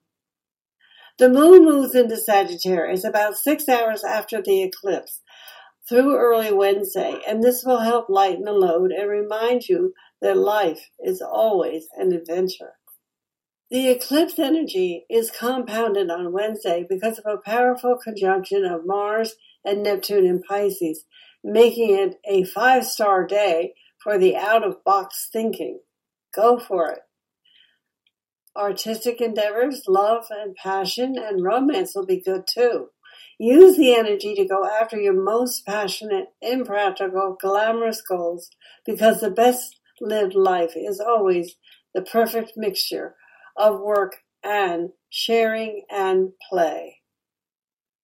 The 1.18 1.28
moon 1.28 1.64
moves 1.64 1.94
into 1.94 2.16
Sagittarius 2.16 3.04
about 3.04 3.36
six 3.36 3.68
hours 3.68 4.02
after 4.02 4.42
the 4.42 4.62
eclipse 4.64 5.20
through 5.88 6.16
early 6.16 6.52
Wednesday, 6.52 7.20
and 7.28 7.42
this 7.42 7.62
will 7.64 7.80
help 7.80 8.08
lighten 8.08 8.44
the 8.44 8.52
load 8.52 8.90
and 8.90 9.08
remind 9.08 9.68
you 9.68 9.94
that 10.20 10.36
life 10.36 10.90
is 10.98 11.20
always 11.20 11.86
an 11.96 12.12
adventure. 12.12 12.72
The 13.70 13.90
eclipse 13.90 14.38
energy 14.38 15.04
is 15.08 15.30
compounded 15.30 16.10
on 16.10 16.32
Wednesday 16.32 16.86
because 16.88 17.18
of 17.18 17.26
a 17.26 17.38
powerful 17.38 17.96
conjunction 18.02 18.64
of 18.64 18.86
Mars 18.86 19.34
and 19.64 19.82
Neptune 19.82 20.26
in 20.26 20.42
Pisces, 20.42 21.04
making 21.42 21.94
it 21.94 22.16
a 22.28 22.44
five 22.44 22.86
star 22.86 23.26
day 23.26 23.74
for 24.02 24.18
the 24.18 24.36
out 24.36 24.66
of 24.66 24.82
box 24.84 25.28
thinking. 25.32 25.80
Go 26.34 26.58
for 26.58 26.90
it 26.90 27.00
artistic 28.56 29.20
endeavors, 29.20 29.82
love 29.88 30.26
and 30.30 30.54
passion, 30.54 31.16
and 31.18 31.44
romance 31.44 31.94
will 31.94 32.06
be 32.06 32.20
good 32.20 32.44
too. 32.46 32.88
Use 33.38 33.76
the 33.76 33.94
energy 33.94 34.34
to 34.34 34.46
go 34.46 34.64
after 34.64 34.98
your 34.98 35.12
most 35.12 35.66
passionate, 35.66 36.28
impractical, 36.40 37.36
glamorous 37.40 38.00
goals 38.00 38.50
because 38.86 39.20
the 39.20 39.30
best 39.30 39.80
lived 40.00 40.34
life 40.34 40.72
is 40.76 41.00
always 41.00 41.56
the 41.94 42.02
perfect 42.02 42.52
mixture 42.56 43.14
of 43.56 43.80
work 43.80 44.16
and 44.42 44.90
sharing 45.10 45.84
and 45.90 46.30
play. 46.48 47.00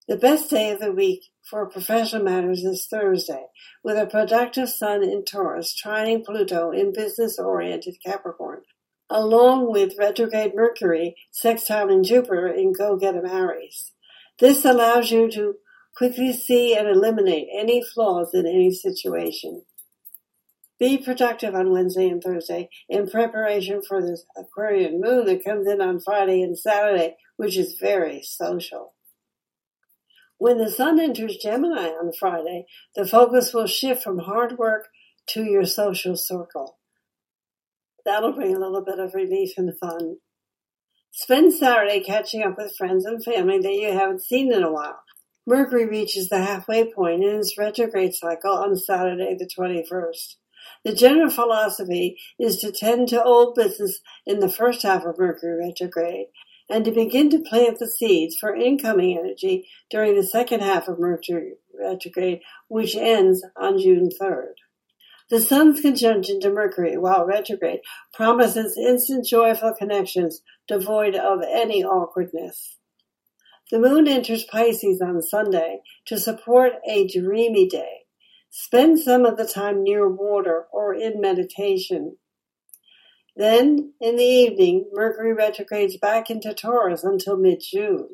The 0.08 0.16
best 0.16 0.50
day 0.50 0.70
of 0.72 0.80
the 0.80 0.92
week 0.92 1.22
for 1.48 1.68
professional 1.68 2.24
matters 2.24 2.64
is 2.64 2.86
Thursday, 2.90 3.46
with 3.84 3.96
a 3.96 4.06
productive 4.06 4.68
sun 4.68 5.04
in 5.04 5.24
Taurus 5.24 5.74
trining 5.80 6.24
Pluto 6.24 6.72
in 6.72 6.92
business 6.92 7.38
oriented 7.38 7.96
Capricorn 8.04 8.62
along 9.10 9.72
with 9.72 9.98
retrograde 9.98 10.54
Mercury 10.54 11.16
sextile 11.32 11.88
sextiling 11.88 12.04
Jupiter 12.04 12.46
in 12.48 12.72
Go-Getter 12.72 13.26
Aries. 13.26 13.92
This 14.38 14.64
allows 14.64 15.10
you 15.10 15.30
to 15.32 15.56
quickly 15.96 16.32
see 16.32 16.74
and 16.74 16.88
eliminate 16.88 17.48
any 17.52 17.82
flaws 17.82 18.32
in 18.32 18.46
any 18.46 18.72
situation. 18.72 19.62
Be 20.78 20.96
productive 20.96 21.54
on 21.54 21.72
Wednesday 21.72 22.08
and 22.08 22.22
Thursday 22.22 22.70
in 22.88 23.06
preparation 23.06 23.82
for 23.86 24.00
this 24.00 24.24
Aquarian 24.34 24.98
moon 24.98 25.26
that 25.26 25.44
comes 25.44 25.68
in 25.68 25.82
on 25.82 26.00
Friday 26.00 26.40
and 26.40 26.58
Saturday, 26.58 27.16
which 27.36 27.58
is 27.58 27.76
very 27.78 28.22
social. 28.22 28.94
When 30.38 30.56
the 30.56 30.70
sun 30.70 30.98
enters 30.98 31.36
Gemini 31.36 31.88
on 31.88 32.12
Friday, 32.18 32.64
the 32.96 33.04
focus 33.04 33.52
will 33.52 33.66
shift 33.66 34.02
from 34.02 34.20
hard 34.20 34.56
work 34.56 34.88
to 35.26 35.44
your 35.44 35.66
social 35.66 36.16
circle. 36.16 36.78
That'll 38.04 38.32
bring 38.32 38.54
a 38.54 38.58
little 38.58 38.82
bit 38.82 38.98
of 38.98 39.14
relief 39.14 39.52
and 39.56 39.76
fun. 39.78 40.16
Spend 41.12 41.52
Saturday 41.52 42.00
catching 42.00 42.42
up 42.42 42.56
with 42.56 42.76
friends 42.76 43.04
and 43.04 43.22
family 43.22 43.58
that 43.58 43.72
you 43.72 43.92
haven't 43.92 44.22
seen 44.22 44.52
in 44.52 44.62
a 44.62 44.72
while. 44.72 45.00
Mercury 45.46 45.86
reaches 45.86 46.28
the 46.28 46.38
halfway 46.38 46.92
point 46.92 47.24
in 47.24 47.38
its 47.38 47.58
retrograde 47.58 48.14
cycle 48.14 48.52
on 48.52 48.76
Saturday 48.76 49.36
the 49.36 49.48
21st. 49.58 50.36
The 50.84 50.94
general 50.94 51.30
philosophy 51.30 52.18
is 52.38 52.58
to 52.58 52.70
tend 52.70 53.08
to 53.08 53.22
old 53.22 53.54
business 53.54 54.00
in 54.26 54.40
the 54.40 54.48
first 54.48 54.82
half 54.82 55.04
of 55.04 55.18
Mercury 55.18 55.66
retrograde 55.66 56.26
and 56.68 56.84
to 56.84 56.92
begin 56.92 57.28
to 57.30 57.40
plant 57.40 57.78
the 57.78 57.88
seeds 57.88 58.36
for 58.38 58.54
incoming 58.54 59.18
energy 59.18 59.68
during 59.90 60.14
the 60.14 60.26
second 60.26 60.60
half 60.60 60.86
of 60.88 60.98
Mercury 60.98 61.54
retrograde, 61.78 62.40
which 62.68 62.94
ends 62.94 63.44
on 63.56 63.78
June 63.78 64.08
3rd. 64.20 64.54
The 65.30 65.40
Sun's 65.40 65.80
conjunction 65.80 66.40
to 66.40 66.50
Mercury, 66.50 66.98
while 66.98 67.24
retrograde, 67.24 67.80
promises 68.12 68.76
instant 68.76 69.24
joyful 69.24 69.72
connections 69.78 70.42
devoid 70.66 71.14
of 71.14 71.40
any 71.48 71.84
awkwardness. 71.84 72.76
The 73.70 73.78
moon 73.78 74.08
enters 74.08 74.42
Pisces 74.42 75.00
on 75.00 75.22
Sunday 75.22 75.82
to 76.06 76.18
support 76.18 76.72
a 76.84 77.06
dreamy 77.06 77.68
day. 77.68 78.00
Spend 78.50 78.98
some 78.98 79.24
of 79.24 79.36
the 79.36 79.46
time 79.46 79.84
near 79.84 80.08
water 80.08 80.66
or 80.72 80.92
in 80.92 81.20
meditation. 81.20 82.16
Then, 83.36 83.92
in 84.00 84.16
the 84.16 84.24
evening, 84.24 84.90
Mercury 84.92 85.32
retrogrades 85.32 85.96
back 85.96 86.28
into 86.28 86.52
Taurus 86.52 87.04
until 87.04 87.36
mid-June. 87.36 88.08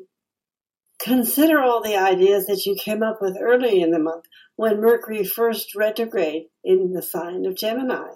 Consider 0.99 1.59
all 1.59 1.81
the 1.81 1.95
ideas 1.95 2.45
that 2.45 2.65
you 2.65 2.75
came 2.75 3.01
up 3.01 3.19
with 3.21 3.37
early 3.39 3.81
in 3.81 3.91
the 3.91 3.99
month 3.99 4.25
when 4.55 4.81
Mercury 4.81 5.23
first 5.23 5.75
retrograde 5.75 6.45
in 6.67 6.91
the 6.91 7.01
sign 7.01 7.45
of 7.45 7.55
Gemini. 7.55 8.09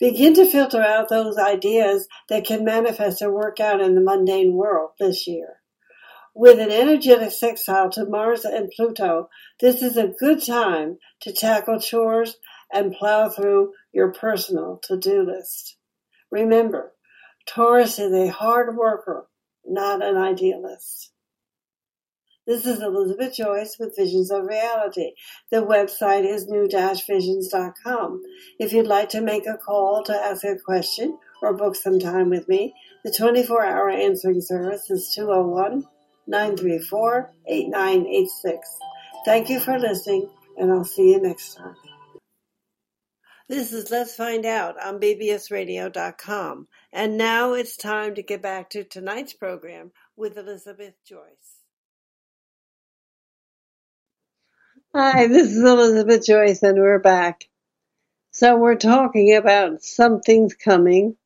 Begin 0.00 0.34
to 0.34 0.50
filter 0.50 0.82
out 0.82 1.08
those 1.08 1.38
ideas 1.38 2.08
that 2.28 2.44
can 2.44 2.64
manifest 2.64 3.22
or 3.22 3.32
work 3.32 3.60
out 3.60 3.80
in 3.80 3.94
the 3.94 4.00
mundane 4.00 4.54
world 4.54 4.90
this 4.98 5.28
year. 5.28 5.60
With 6.34 6.58
an 6.58 6.72
energetic 6.72 7.30
sextile 7.30 7.88
to 7.90 8.04
Mars 8.04 8.44
and 8.44 8.72
Pluto, 8.74 9.28
this 9.60 9.80
is 9.80 9.96
a 9.96 10.08
good 10.08 10.44
time 10.44 10.98
to 11.20 11.32
tackle 11.32 11.78
chores 11.78 12.36
and 12.72 12.92
plow 12.92 13.28
through 13.28 13.74
your 13.92 14.12
personal 14.12 14.80
to-do 14.82 15.22
list. 15.22 15.76
Remember, 16.32 16.94
Taurus 17.46 18.00
is 18.00 18.12
a 18.12 18.26
hard 18.32 18.76
worker, 18.76 19.28
not 19.64 20.04
an 20.04 20.16
idealist. 20.16 21.11
This 22.44 22.66
is 22.66 22.82
Elizabeth 22.82 23.36
Joyce 23.36 23.76
with 23.78 23.94
Visions 23.94 24.32
of 24.32 24.46
Reality. 24.46 25.12
The 25.52 25.58
website 25.58 26.24
is 26.24 26.48
new-visions.com. 26.48 28.20
If 28.58 28.72
you'd 28.72 28.88
like 28.88 29.10
to 29.10 29.20
make 29.20 29.46
a 29.46 29.56
call 29.56 30.02
to 30.02 30.12
ask 30.12 30.42
a 30.42 30.56
question 30.56 31.16
or 31.40 31.56
book 31.56 31.76
some 31.76 32.00
time 32.00 32.30
with 32.30 32.48
me, 32.48 32.74
the 33.04 33.12
24-hour 33.12 33.90
answering 33.90 34.40
service 34.40 34.90
is 34.90 35.16
201-934-8986. 36.28 38.58
Thank 39.24 39.48
you 39.48 39.60
for 39.60 39.78
listening, 39.78 40.28
and 40.56 40.72
I'll 40.72 40.82
see 40.82 41.12
you 41.12 41.22
next 41.22 41.54
time. 41.54 41.76
This 43.48 43.72
is 43.72 43.92
Let's 43.92 44.16
Find 44.16 44.44
Out 44.44 44.84
on 44.84 44.98
bbsradio.com. 44.98 46.66
And 46.92 47.16
now 47.16 47.52
it's 47.52 47.76
time 47.76 48.16
to 48.16 48.22
get 48.22 48.42
back 48.42 48.68
to 48.70 48.82
tonight's 48.82 49.32
program 49.32 49.92
with 50.16 50.36
Elizabeth 50.36 50.94
Joyce. 51.06 51.61
Hi, 54.94 55.26
this 55.26 55.48
is 55.48 55.64
Elizabeth 55.64 56.26
Joyce, 56.26 56.62
and 56.62 56.78
we're 56.78 56.98
back. 56.98 57.48
So, 58.30 58.58
we're 58.58 58.76
talking 58.76 59.34
about 59.34 59.82
something's 59.82 60.52
coming, 60.52 61.16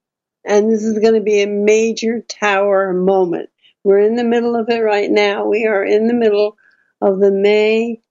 and 0.45 0.71
this 0.71 0.85
is 0.85 1.01
going 1.01 1.15
to 1.15 1.21
be 1.21 1.43
a 1.43 1.49
major 1.49 2.21
tower 2.21 2.93
moment. 2.93 3.51
We're 3.83 3.99
in 3.99 4.15
the 4.15 4.23
middle 4.23 4.55
of 4.55 4.69
it 4.69 4.79
right 4.79 5.11
now. 5.11 5.49
We 5.49 5.67
are 5.67 5.85
in 5.85 6.07
the 6.07 6.15
middle 6.15 6.57
of 7.01 7.19
the 7.19 7.33
May 7.33 8.03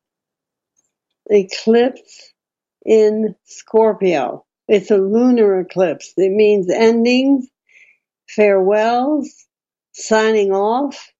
eclipse 1.30 2.34
in 2.86 3.34
Scorpio. 3.46 4.44
It's 4.68 4.91
a 4.91 4.98
lunar 4.98 5.62
eclipse. 5.62 6.15
It 6.18 6.34
means 6.34 6.70
endings, 6.70 7.48
farewells, 8.28 9.46
signing 9.94 10.52
off, 10.52 11.13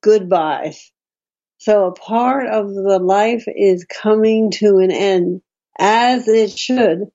goodbyes. 0.00 0.90
So 1.66 1.86
a 1.86 1.92
part 1.92 2.46
of 2.46 2.72
the 2.72 3.00
life 3.00 3.46
is 3.48 3.86
coming 3.86 4.52
to 4.52 4.78
an 4.78 4.92
end 4.92 5.42
as 5.76 6.28
it 6.28 6.56
should 6.56 7.10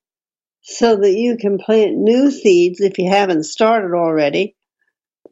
so 0.60 0.98
that 0.98 1.14
you 1.14 1.38
can 1.38 1.58
plant 1.58 1.96
new 1.96 2.30
seeds 2.30 2.82
if 2.82 2.98
you 2.98 3.10
haven't 3.10 3.46
started 3.46 3.96
already 3.96 4.58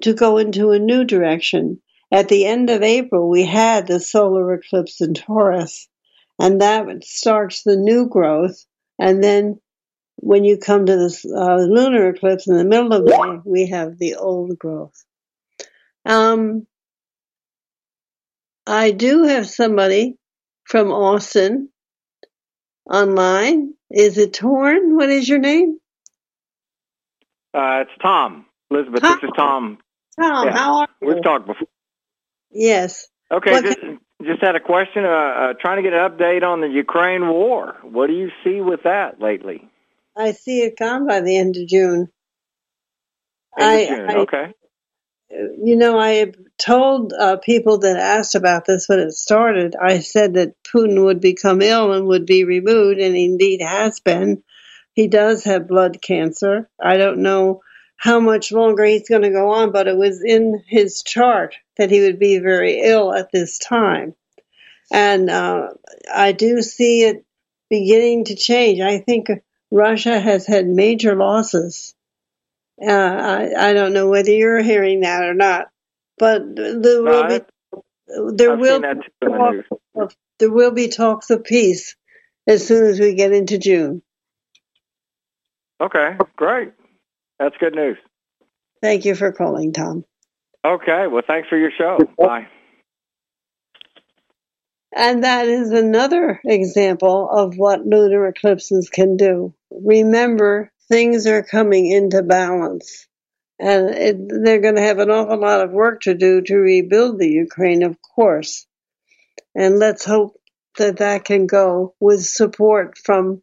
to 0.03 0.13
go 0.13 0.37
into 0.37 0.71
a 0.71 0.79
new 0.79 1.03
direction. 1.03 1.81
At 2.09 2.29
the 2.29 2.45
end 2.45 2.69
of 2.69 2.81
April, 2.81 3.29
we 3.29 3.43
had 3.43 3.87
the 3.87 3.99
solar 3.99 4.53
eclipse 4.53 5.01
in 5.01 5.15
Taurus 5.15 5.89
and 6.39 6.61
that 6.61 7.03
starts 7.03 7.63
the 7.63 7.75
new 7.75 8.07
growth. 8.07 8.65
And 8.97 9.21
then 9.21 9.59
when 10.15 10.45
you 10.45 10.59
come 10.59 10.85
to 10.85 10.95
the 10.95 11.35
uh, 11.37 11.57
lunar 11.57 12.11
eclipse 12.11 12.47
in 12.47 12.55
the 12.55 12.63
middle 12.63 12.93
of 12.93 13.03
May, 13.03 13.41
we 13.43 13.67
have 13.67 13.97
the 13.97 14.15
old 14.15 14.57
growth. 14.57 15.03
Um, 16.05 16.67
I 18.69 18.91
do 18.91 19.23
have 19.23 19.49
somebody 19.49 20.15
from 20.63 20.91
Austin 20.91 21.69
online. 22.87 23.73
Is 23.89 24.19
it 24.19 24.33
Torn? 24.33 24.95
What 24.95 25.09
is 25.09 25.27
your 25.27 25.39
name? 25.39 25.79
Uh, 27.51 27.81
it's 27.81 27.91
Tom. 27.99 28.45
Elizabeth, 28.69 29.01
Tom. 29.01 29.11
this 29.19 29.27
is 29.27 29.33
Tom. 29.35 29.77
Tom, 30.21 30.47
yeah. 30.47 30.53
how 30.53 30.79
are 30.81 30.87
you? 31.01 31.07
We've 31.07 31.23
talked 31.23 31.47
before. 31.47 31.67
Yes. 32.51 33.07
Okay, 33.31 33.53
what 33.53 33.63
just, 33.63 33.79
can... 33.79 33.99
just 34.23 34.43
had 34.43 34.55
a 34.55 34.59
question. 34.59 35.03
Uh, 35.03 35.07
uh, 35.07 35.53
trying 35.59 35.77
to 35.77 35.81
get 35.81 35.93
an 35.93 36.07
update 36.07 36.43
on 36.43 36.61
the 36.61 36.67
Ukraine 36.67 37.27
war. 37.27 37.75
What 37.81 38.05
do 38.05 38.13
you 38.13 38.29
see 38.43 38.61
with 38.61 38.83
that 38.83 39.19
lately? 39.19 39.67
I 40.15 40.33
see 40.33 40.61
it 40.61 40.77
gone 40.77 41.07
by 41.07 41.21
the 41.21 41.35
end 41.35 41.57
of 41.57 41.67
June. 41.67 42.09
End 43.57 43.67
I, 43.67 43.73
of 43.73 43.87
June. 43.87 44.09
I, 44.11 44.15
okay 44.17 44.53
you 45.31 45.75
know, 45.75 45.99
I 45.99 46.31
told 46.57 47.13
uh, 47.13 47.37
people 47.37 47.79
that 47.79 47.97
asked 47.97 48.35
about 48.35 48.65
this 48.65 48.87
when 48.89 48.99
it 48.99 49.11
started, 49.13 49.75
I 49.75 49.99
said 49.99 50.33
that 50.33 50.55
Putin 50.63 51.03
would 51.03 51.21
become 51.21 51.61
ill 51.61 51.93
and 51.93 52.07
would 52.07 52.25
be 52.25 52.43
removed, 52.45 52.99
and 52.99 53.15
indeed 53.15 53.61
has 53.61 53.99
been. 53.99 54.43
He 54.93 55.07
does 55.07 55.43
have 55.43 55.67
blood 55.67 56.01
cancer. 56.01 56.69
I 56.81 56.97
don't 56.97 57.19
know 57.19 57.61
how 57.95 58.19
much 58.19 58.51
longer 58.51 58.83
he's 58.85 59.07
going 59.07 59.21
to 59.21 59.29
go 59.29 59.51
on, 59.51 59.71
but 59.71 59.87
it 59.87 59.97
was 59.97 60.23
in 60.23 60.63
his 60.67 61.03
chart 61.03 61.55
that 61.77 61.91
he 61.91 62.01
would 62.01 62.17
be 62.17 62.39
very 62.39 62.81
ill 62.81 63.13
at 63.13 63.31
this 63.31 63.59
time. 63.59 64.15
And 64.91 65.29
uh, 65.29 65.69
I 66.13 66.31
do 66.31 66.61
see 66.61 67.03
it 67.03 67.23
beginning 67.69 68.25
to 68.25 68.35
change. 68.35 68.79
I 68.79 68.97
think 68.99 69.27
Russia 69.69 70.19
has 70.19 70.47
had 70.47 70.65
major 70.65 71.15
losses 71.15 71.93
uh, 72.81 72.91
I, 72.91 73.69
I 73.69 73.73
don't 73.73 73.93
know 73.93 74.07
whether 74.07 74.31
you're 74.31 74.61
hearing 74.61 75.01
that 75.01 75.23
or 75.23 75.33
not, 75.33 75.67
but 76.17 76.41
there 76.55 77.03
will 77.03 77.27
be 77.27 77.39
there 78.35 78.53
I've 78.53 78.59
will 78.59 78.81
be 78.81 79.61
of, 79.95 80.15
there 80.39 80.51
will 80.51 80.71
be 80.71 80.87
talks 80.87 81.29
of 81.29 81.43
peace 81.43 81.95
as 82.47 82.65
soon 82.65 82.85
as 82.85 82.99
we 82.99 83.13
get 83.15 83.31
into 83.31 83.57
June. 83.57 84.01
Okay, 85.81 86.17
great. 86.35 86.73
That's 87.37 87.55
good 87.59 87.75
news. 87.75 87.97
Thank 88.81 89.05
you 89.05 89.15
for 89.15 89.31
calling, 89.31 89.73
Tom. 89.73 90.03
Okay, 90.65 91.05
well, 91.09 91.23
thanks 91.25 91.47
for 91.47 91.57
your 91.57 91.71
show. 91.77 91.99
Bye. 92.17 92.47
And 94.95 95.23
that 95.23 95.47
is 95.47 95.71
another 95.71 96.41
example 96.43 97.29
of 97.29 97.55
what 97.55 97.85
lunar 97.85 98.27
eclipses 98.27 98.89
can 98.89 99.15
do. 99.17 99.53
Remember 99.69 100.71
things 100.89 101.27
are 101.27 101.43
coming 101.43 101.89
into 101.89 102.23
balance. 102.23 103.07
And 103.59 103.89
it, 103.89 104.17
they're 104.43 104.61
going 104.61 104.75
to 104.75 104.81
have 104.81 104.99
an 104.99 105.11
awful 105.11 105.39
lot 105.39 105.61
of 105.61 105.71
work 105.71 106.01
to 106.01 106.13
do 106.13 106.41
to 106.41 106.55
rebuild 106.55 107.19
the 107.19 107.29
Ukraine, 107.29 107.83
of 107.83 107.97
course. 108.01 108.65
And 109.53 109.79
let's 109.79 110.05
hope 110.05 110.39
that 110.77 110.97
that 110.97 111.25
can 111.25 111.45
go 111.45 111.93
with 111.99 112.25
support 112.25 112.97
from 112.97 113.41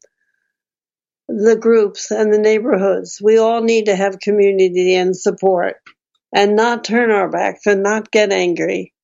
the 1.29 1.57
groups 1.57 2.11
and 2.11 2.33
the 2.33 2.39
neighborhoods. 2.39 3.21
We 3.23 3.39
all 3.39 3.63
need 3.63 3.87
to 3.87 3.97
have 3.97 4.21
community 4.21 4.95
and 4.95 5.17
support 5.17 5.77
and 6.35 6.57
not 6.57 6.85
turn 6.85 7.11
our 7.11 7.29
backs 7.29 7.67
and 7.67 7.83
not 7.83 8.11
get 8.11 8.33
angry 8.33 8.95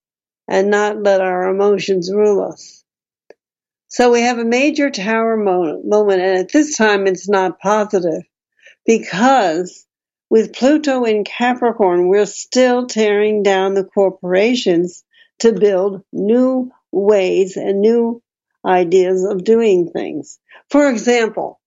and 0.49 0.71
not 0.71 1.03
let 1.03 1.21
our 1.21 1.49
emotions 1.49 2.13
rule 2.13 2.43
us. 2.45 2.85
So 3.89 4.11
we 4.11 4.23
have 4.23 4.39
a 4.39 4.45
major 4.45 4.89
tower 4.89 5.37
moment, 5.37 6.23
and 6.23 6.39
at 6.39 6.51
this 6.51 6.77
time 6.77 7.07
it's 7.07 7.29
not 7.29 7.61
positive 7.61 8.23
because 8.85 9.87
with 10.31 10.55
Pluto 10.55 11.05
in 11.05 11.25
Capricorn, 11.25 12.09
we're 12.09 12.27
still 12.27 12.87
tearing 12.87 13.43
down 13.43 13.75
the 13.75 13.85
corporations 13.85 15.05
to 15.41 15.53
build 15.53 16.03
new 16.13 16.71
ways 16.91 17.57
and 17.57 17.81
new 17.81 18.23
ideas 18.65 19.25
of 19.25 19.45
doing 19.45 19.91
things. 19.91 20.39
For 20.71 20.89
example, 20.89 21.61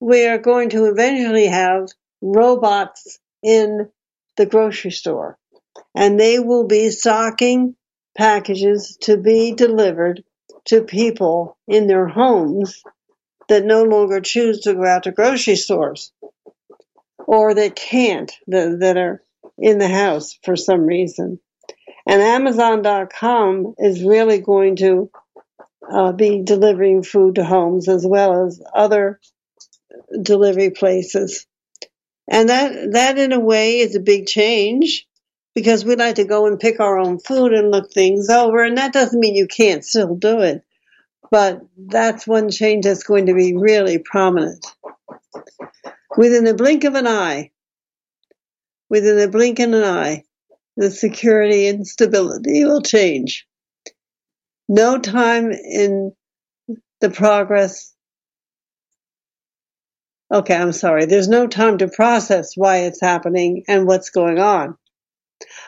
we 0.00 0.26
are 0.26 0.38
going 0.38 0.70
to 0.70 0.86
eventually 0.86 1.46
have 1.46 1.88
robots 2.20 3.18
in 3.42 3.88
the 4.36 4.46
grocery 4.46 4.90
store, 4.90 5.38
and 5.94 6.20
they 6.20 6.38
will 6.38 6.66
be 6.66 6.90
stocking 6.90 7.76
packages 8.16 8.98
to 9.02 9.16
be 9.16 9.52
delivered 9.52 10.22
to 10.66 10.82
people 10.82 11.56
in 11.66 11.86
their 11.86 12.06
homes 12.06 12.82
that 13.48 13.64
no 13.64 13.84
longer 13.84 14.20
choose 14.20 14.60
to 14.60 14.74
go 14.74 14.84
out 14.84 15.04
to 15.04 15.12
grocery 15.12 15.56
stores 15.56 16.12
or 17.26 17.54
that 17.54 17.76
can't, 17.76 18.32
that, 18.46 18.78
that 18.80 18.96
are 18.96 19.22
in 19.58 19.78
the 19.78 19.88
house 19.88 20.38
for 20.44 20.56
some 20.56 20.86
reason. 20.86 21.40
And 22.06 22.22
Amazon.com 22.22 23.74
is 23.78 24.02
really 24.02 24.40
going 24.40 24.76
to 24.76 25.10
uh, 25.90 26.12
be 26.12 26.42
delivering 26.42 27.02
food 27.02 27.34
to 27.36 27.44
homes 27.44 27.88
as 27.88 28.06
well 28.06 28.46
as 28.46 28.62
other 28.74 29.20
delivery 30.22 30.70
places. 30.70 31.46
And 32.28 32.48
that, 32.48 32.92
that 32.92 33.18
in 33.18 33.32
a 33.32 33.40
way 33.40 33.78
is 33.78 33.94
a 33.94 34.00
big 34.00 34.26
change 34.26 35.06
because 35.54 35.84
we 35.84 35.96
like 35.96 36.16
to 36.16 36.24
go 36.24 36.46
and 36.46 36.60
pick 36.60 36.80
our 36.80 36.98
own 36.98 37.18
food 37.18 37.52
and 37.52 37.70
look 37.70 37.90
things 37.90 38.28
over. 38.28 38.62
And 38.62 38.78
that 38.78 38.92
doesn't 38.92 39.18
mean 39.18 39.34
you 39.34 39.46
can't 39.46 39.84
still 39.84 40.14
do 40.14 40.40
it, 40.40 40.62
but 41.30 41.60
that's 41.76 42.26
one 42.26 42.50
change 42.50 42.84
that's 42.84 43.04
going 43.04 43.26
to 43.26 43.34
be 43.34 43.56
really 43.56 43.98
prominent. 43.98 44.64
Within 46.16 46.44
the 46.44 46.54
blink 46.54 46.84
of 46.84 46.94
an 46.94 47.06
eye, 47.06 47.50
within 48.88 49.18
the 49.18 49.28
blink 49.28 49.58
of 49.58 49.72
an 49.72 49.84
eye, 49.84 50.24
the 50.76 50.90
security 50.90 51.68
and 51.68 51.86
stability 51.86 52.64
will 52.64 52.82
change. 52.82 53.46
No 54.68 54.98
time 54.98 55.52
in 55.52 56.12
the 57.00 57.10
progress. 57.10 57.94
Okay, 60.32 60.56
I'm 60.56 60.72
sorry. 60.72 61.04
There's 61.06 61.28
no 61.28 61.46
time 61.46 61.78
to 61.78 61.88
process 61.88 62.56
why 62.56 62.78
it's 62.78 63.00
happening 63.00 63.64
and 63.68 63.86
what's 63.86 64.10
going 64.10 64.38
on. 64.38 64.76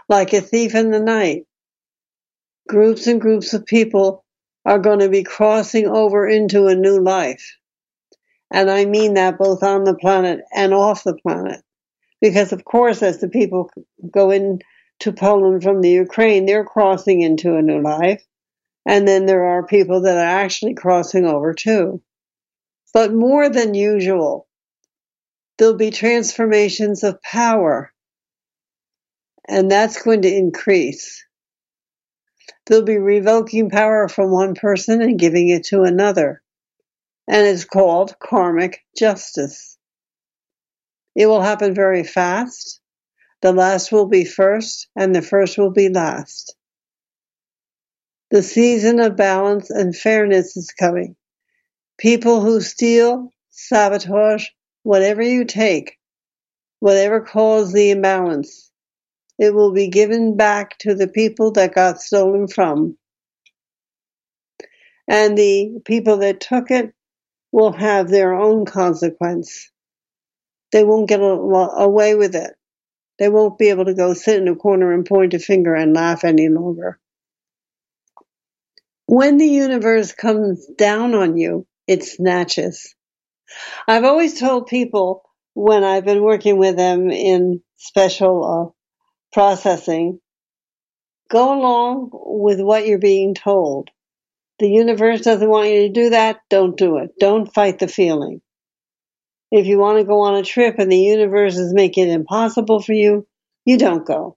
Like 0.09 0.33
a 0.33 0.41
thief 0.41 0.75
in 0.75 0.91
the 0.91 1.01
night, 1.01 1.45
groups 2.67 3.07
and 3.07 3.21
groups 3.21 3.53
of 3.53 3.67
people 3.67 4.25
are 4.65 4.79
going 4.79 5.01
to 5.01 5.09
be 5.09 5.23
crossing 5.23 5.87
over 5.87 6.27
into 6.27 6.67
a 6.67 6.75
new 6.75 7.01
life. 7.01 7.58
And 8.51 8.71
I 8.71 8.87
mean 8.87 9.15
that 9.15 9.39
both 9.39 9.63
on 9.63 9.85
the 9.85 9.95
planet 9.95 10.41
and 10.55 10.73
off 10.73 11.05
the 11.05 11.17
planet. 11.17 11.63
Because 12.21 12.53
of 12.53 12.65
course, 12.65 13.03
as 13.03 13.21
the 13.21 13.29
people 13.29 13.71
go 14.11 14.31
into 14.31 15.13
Poland 15.15 15.63
from 15.63 15.81
the 15.81 15.91
Ukraine, 15.91 16.47
they're 16.47 16.65
crossing 16.65 17.21
into 17.21 17.57
a 17.57 17.63
new 17.63 17.81
life. 17.81 18.23
And 18.87 19.07
then 19.07 19.27
there 19.27 19.45
are 19.45 19.67
people 19.67 20.03
that 20.03 20.17
are 20.17 20.41
actually 20.41 20.75
crossing 20.75 21.27
over 21.27 21.53
too. 21.53 22.03
But 22.95 23.13
more 23.13 23.51
than 23.51 23.75
usual, 23.75 24.49
there'll 25.59 25.77
be 25.77 25.91
transformations 25.91 27.05
of 27.05 27.23
power. 27.23 27.93
And 29.47 29.71
that's 29.71 30.03
going 30.03 30.23
to 30.23 30.35
increase. 30.35 31.25
They'll 32.67 32.83
be 32.83 32.99
revoking 32.99 33.71
power 33.71 34.09
from 34.09 34.31
one 34.31 34.55
person 34.55 35.03
and 35.03 35.19
giving 35.19 35.49
it 35.49 35.65
to 35.67 35.83
another. 35.83 36.43
And 37.29 37.47
it's 37.47 37.67
called 37.67 38.19
karmic 38.19 38.81
justice. 38.97 39.77
It 41.15 41.27
will 41.27 41.43
happen 41.43 41.75
very 41.75 42.03
fast. 42.03 42.81
The 43.43 43.53
last 43.53 43.93
will 43.93 44.07
be 44.07 44.25
first, 44.25 44.89
and 44.97 45.15
the 45.15 45.23
first 45.23 45.59
will 45.59 45.71
be 45.71 45.91
last. 45.91 46.57
The 48.31 48.43
season 48.43 48.99
of 48.99 49.17
balance 49.17 49.71
and 49.71 49.95
fairness 49.95 50.57
is 50.57 50.73
coming. 50.73 51.17
People 51.99 52.41
who 52.41 52.61
steal, 52.61 53.33
sabotage, 53.51 54.47
whatever 54.83 55.23
you 55.23 55.45
take, 55.45 55.99
whatever 56.81 57.21
caused 57.21 57.75
the 57.75 57.91
imbalance, 57.91 58.71
it 59.39 59.55
will 59.55 59.73
be 59.73 59.89
given 59.89 60.37
back 60.37 60.79
to 60.79 60.95
the 60.95 61.09
people 61.09 61.53
that 61.53 61.75
got 61.75 62.01
stolen 62.01 62.49
from. 62.49 62.97
And 65.07 65.37
the 65.37 65.81
people 65.85 66.19
that 66.19 66.41
took 66.41 66.71
it 66.71 66.95
will 67.59 67.73
have 67.73 68.09
their 68.09 68.35
own 68.35 68.65
consequence. 68.65 69.73
They 70.71 70.85
won't 70.85 71.09
get 71.09 71.19
away 71.21 72.15
with 72.15 72.37
it. 72.37 72.55
They 73.19 73.29
won't 73.29 73.59
be 73.59 73.71
able 73.71 73.87
to 73.87 73.95
go 73.95 74.15
sit 74.15 74.41
in 74.41 74.47
a 74.47 74.55
corner 74.55 74.93
and 74.93 75.05
point 75.05 75.35
a 75.35 75.41
finger 75.41 75.75
and 75.75 75.93
laugh 75.93 76.23
any 76.23 76.49
longer. 76.49 77.01
When 79.07 79.39
the 79.39 79.47
universe 79.47 80.13
comes 80.13 80.67
down 80.67 81.15
on 81.15 81.37
you, 81.37 81.67
it 81.89 82.05
snatches. 82.05 82.95
I've 83.89 84.05
always 84.05 84.39
told 84.39 84.69
people 84.69 85.23
when 85.55 85.83
I've 85.83 86.05
been 86.05 86.23
working 86.23 86.59
with 86.59 86.77
them 86.77 87.11
in 87.11 87.61
special 87.77 88.45
uh, 88.45 88.71
processing, 89.33 90.21
go 91.29 91.59
along 91.59 92.11
with 92.13 92.61
what 92.61 92.87
you're 92.87 92.99
being 92.99 93.35
told. 93.35 93.91
The 94.59 94.69
universe 94.69 95.21
doesn't 95.21 95.49
want 95.49 95.69
you 95.69 95.87
to 95.87 95.93
do 95.93 96.11
that, 96.11 96.41
don't 96.51 96.77
do 96.77 96.99
it. 96.99 97.11
Don't 97.21 97.53
fight 97.53 97.79
the 97.79 97.89
feeling. 97.89 98.41
If 99.51 99.67
you 99.67 99.79
want 99.79 99.99
to 99.99 100.05
go 100.05 100.21
on 100.21 100.35
a 100.35 100.43
trip 100.43 100.77
and 100.79 100.91
the 100.91 100.99
universe 100.99 101.57
is 101.57 101.73
making 101.73 102.09
it 102.09 102.13
impossible 102.13 102.83
for 102.83 102.93
you, 102.93 103.27
you 103.65 103.79
don't 103.79 104.07
go. 104.07 104.37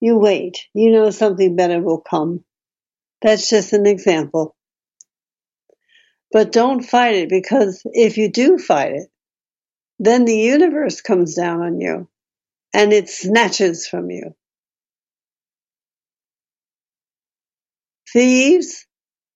You 0.00 0.18
wait. 0.18 0.66
You 0.74 0.92
know 0.92 1.10
something 1.10 1.56
better 1.56 1.80
will 1.80 2.00
come. 2.00 2.44
That's 3.22 3.48
just 3.48 3.72
an 3.72 3.86
example. 3.86 4.54
But 6.30 6.52
don't 6.52 6.84
fight 6.84 7.14
it 7.14 7.28
because 7.30 7.82
if 7.86 8.18
you 8.18 8.30
do 8.30 8.58
fight 8.58 8.92
it, 8.92 9.08
then 9.98 10.24
the 10.24 10.36
universe 10.36 11.00
comes 11.00 11.34
down 11.34 11.62
on 11.62 11.80
you 11.80 12.08
and 12.74 12.92
it 12.92 13.08
snatches 13.08 13.88
from 13.88 14.10
you. 14.10 14.34
Thieves 18.12 18.86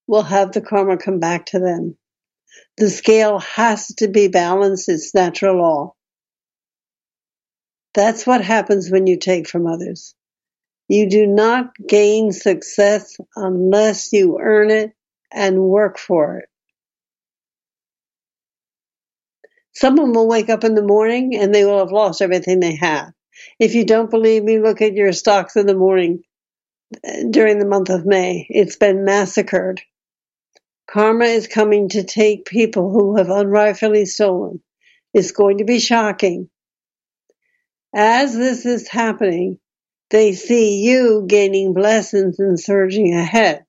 will 0.06 0.22
have 0.22 0.52
the 0.52 0.60
karma 0.60 0.96
come 0.96 1.18
back 1.18 1.46
to 1.46 1.58
them. 1.58 1.96
The 2.76 2.90
scale 2.90 3.38
has 3.38 3.88
to 3.96 4.08
be 4.08 4.28
balanced. 4.28 4.88
It's 4.88 5.14
natural 5.14 5.58
law. 5.58 5.94
That's 7.94 8.26
what 8.26 8.42
happens 8.42 8.90
when 8.90 9.06
you 9.06 9.18
take 9.18 9.48
from 9.48 9.66
others. 9.66 10.14
You 10.88 11.08
do 11.08 11.26
not 11.26 11.72
gain 11.86 12.32
success 12.32 13.16
unless 13.36 14.12
you 14.12 14.38
earn 14.40 14.70
it 14.70 14.92
and 15.30 15.62
work 15.62 15.98
for 15.98 16.38
it. 16.38 16.48
Someone 19.74 20.12
will 20.12 20.28
wake 20.28 20.50
up 20.50 20.64
in 20.64 20.74
the 20.74 20.82
morning 20.82 21.36
and 21.36 21.54
they 21.54 21.64
will 21.64 21.78
have 21.78 21.92
lost 21.92 22.20
everything 22.20 22.60
they 22.60 22.76
have. 22.76 23.12
If 23.58 23.74
you 23.74 23.84
don't 23.84 24.10
believe 24.10 24.44
me, 24.44 24.60
look 24.60 24.82
at 24.82 24.94
your 24.94 25.12
stocks 25.12 25.56
in 25.56 25.66
the 25.66 25.74
morning 25.74 26.22
during 27.30 27.58
the 27.58 27.66
month 27.66 27.88
of 27.88 28.04
May. 28.04 28.46
It's 28.50 28.76
been 28.76 29.04
massacred. 29.04 29.80
Karma 30.92 31.24
is 31.24 31.46
coming 31.48 31.88
to 31.90 32.04
take 32.04 32.44
people 32.44 32.90
who 32.90 33.16
have 33.16 33.30
unrightfully 33.30 34.04
stolen. 34.04 34.60
It's 35.14 35.32
going 35.32 35.58
to 35.58 35.64
be 35.64 35.80
shocking. 35.80 36.50
As 37.94 38.36
this 38.36 38.66
is 38.66 38.88
happening, 38.88 39.58
they 40.10 40.34
see 40.34 40.82
you 40.82 41.24
gaining 41.26 41.72
blessings 41.72 42.38
and 42.38 42.60
surging 42.60 43.14
ahead. 43.14 43.64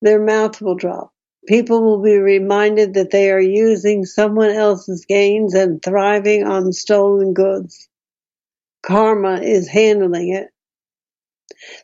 Their 0.00 0.24
mouth 0.24 0.62
will 0.62 0.74
drop. 0.76 1.12
People 1.46 1.82
will 1.82 2.02
be 2.02 2.16
reminded 2.16 2.94
that 2.94 3.10
they 3.10 3.30
are 3.30 3.40
using 3.40 4.06
someone 4.06 4.50
else's 4.50 5.04
gains 5.04 5.52
and 5.54 5.82
thriving 5.82 6.44
on 6.44 6.72
stolen 6.72 7.34
goods. 7.34 7.90
Karma 8.82 9.40
is 9.42 9.68
handling 9.68 10.32
it. 10.32 10.48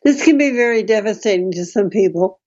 This 0.03 0.25
can 0.25 0.39
be 0.39 0.51
very 0.51 0.81
devastating 0.81 1.51
to 1.51 1.65
some 1.65 1.91
people, 1.91 2.39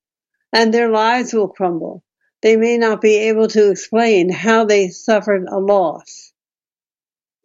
and 0.53 0.73
their 0.73 0.91
lives 0.91 1.33
will 1.33 1.49
crumble. 1.49 2.03
They 2.43 2.57
may 2.57 2.79
not 2.79 3.01
be 3.01 3.17
able 3.29 3.49
to 3.49 3.71
explain 3.71 4.31
how 4.31 4.65
they 4.65 4.89
suffered 4.89 5.47
a 5.49 5.59
loss. 5.59 6.33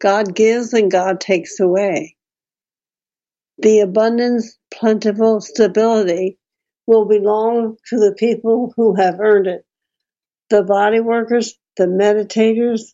God 0.00 0.34
gives 0.34 0.72
and 0.72 0.90
God 0.90 1.20
takes 1.20 1.60
away. 1.60 2.16
The 3.58 3.80
abundance, 3.80 4.58
plentiful 4.72 5.40
stability 5.40 6.38
will 6.86 7.06
belong 7.06 7.76
to 7.88 7.98
the 7.98 8.14
people 8.18 8.72
who 8.76 8.94
have 8.96 9.20
earned 9.20 9.46
it. 9.46 9.64
The 10.50 10.62
body 10.64 11.00
workers, 11.00 11.54
the 11.76 11.86
meditators, 11.86 12.92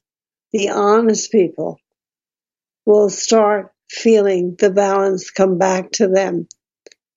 the 0.53 0.71
honest 0.71 1.33
people 1.33 1.79
will 2.87 3.11
start 3.11 3.73
feeling 3.91 4.57
the 4.59 4.71
balance 4.71 5.31
come 5.31 5.59
back 5.59 5.91
to 5.93 6.09
them. 6.09 6.49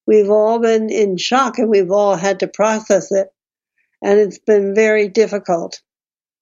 We've 0.06 0.30
all 0.30 0.60
been 0.60 0.90
in 0.90 1.18
shock 1.18 1.60
and 1.60 1.70
we've 1.70 1.92
all 1.92 2.16
had 2.16 2.40
to 2.40 2.48
process 2.48 3.12
it. 3.12 3.28
And 4.02 4.20
it's 4.20 4.40
been 4.40 4.74
very 4.74 5.10
difficult 5.10 5.82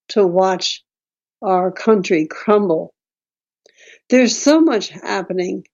to 0.10 0.26
watch 0.26 0.84
our 1.42 1.72
country 1.72 2.28
crumble. 2.28 2.94
There's 4.10 4.38
so 4.38 4.62
much 4.62 4.90
happening 4.90 5.66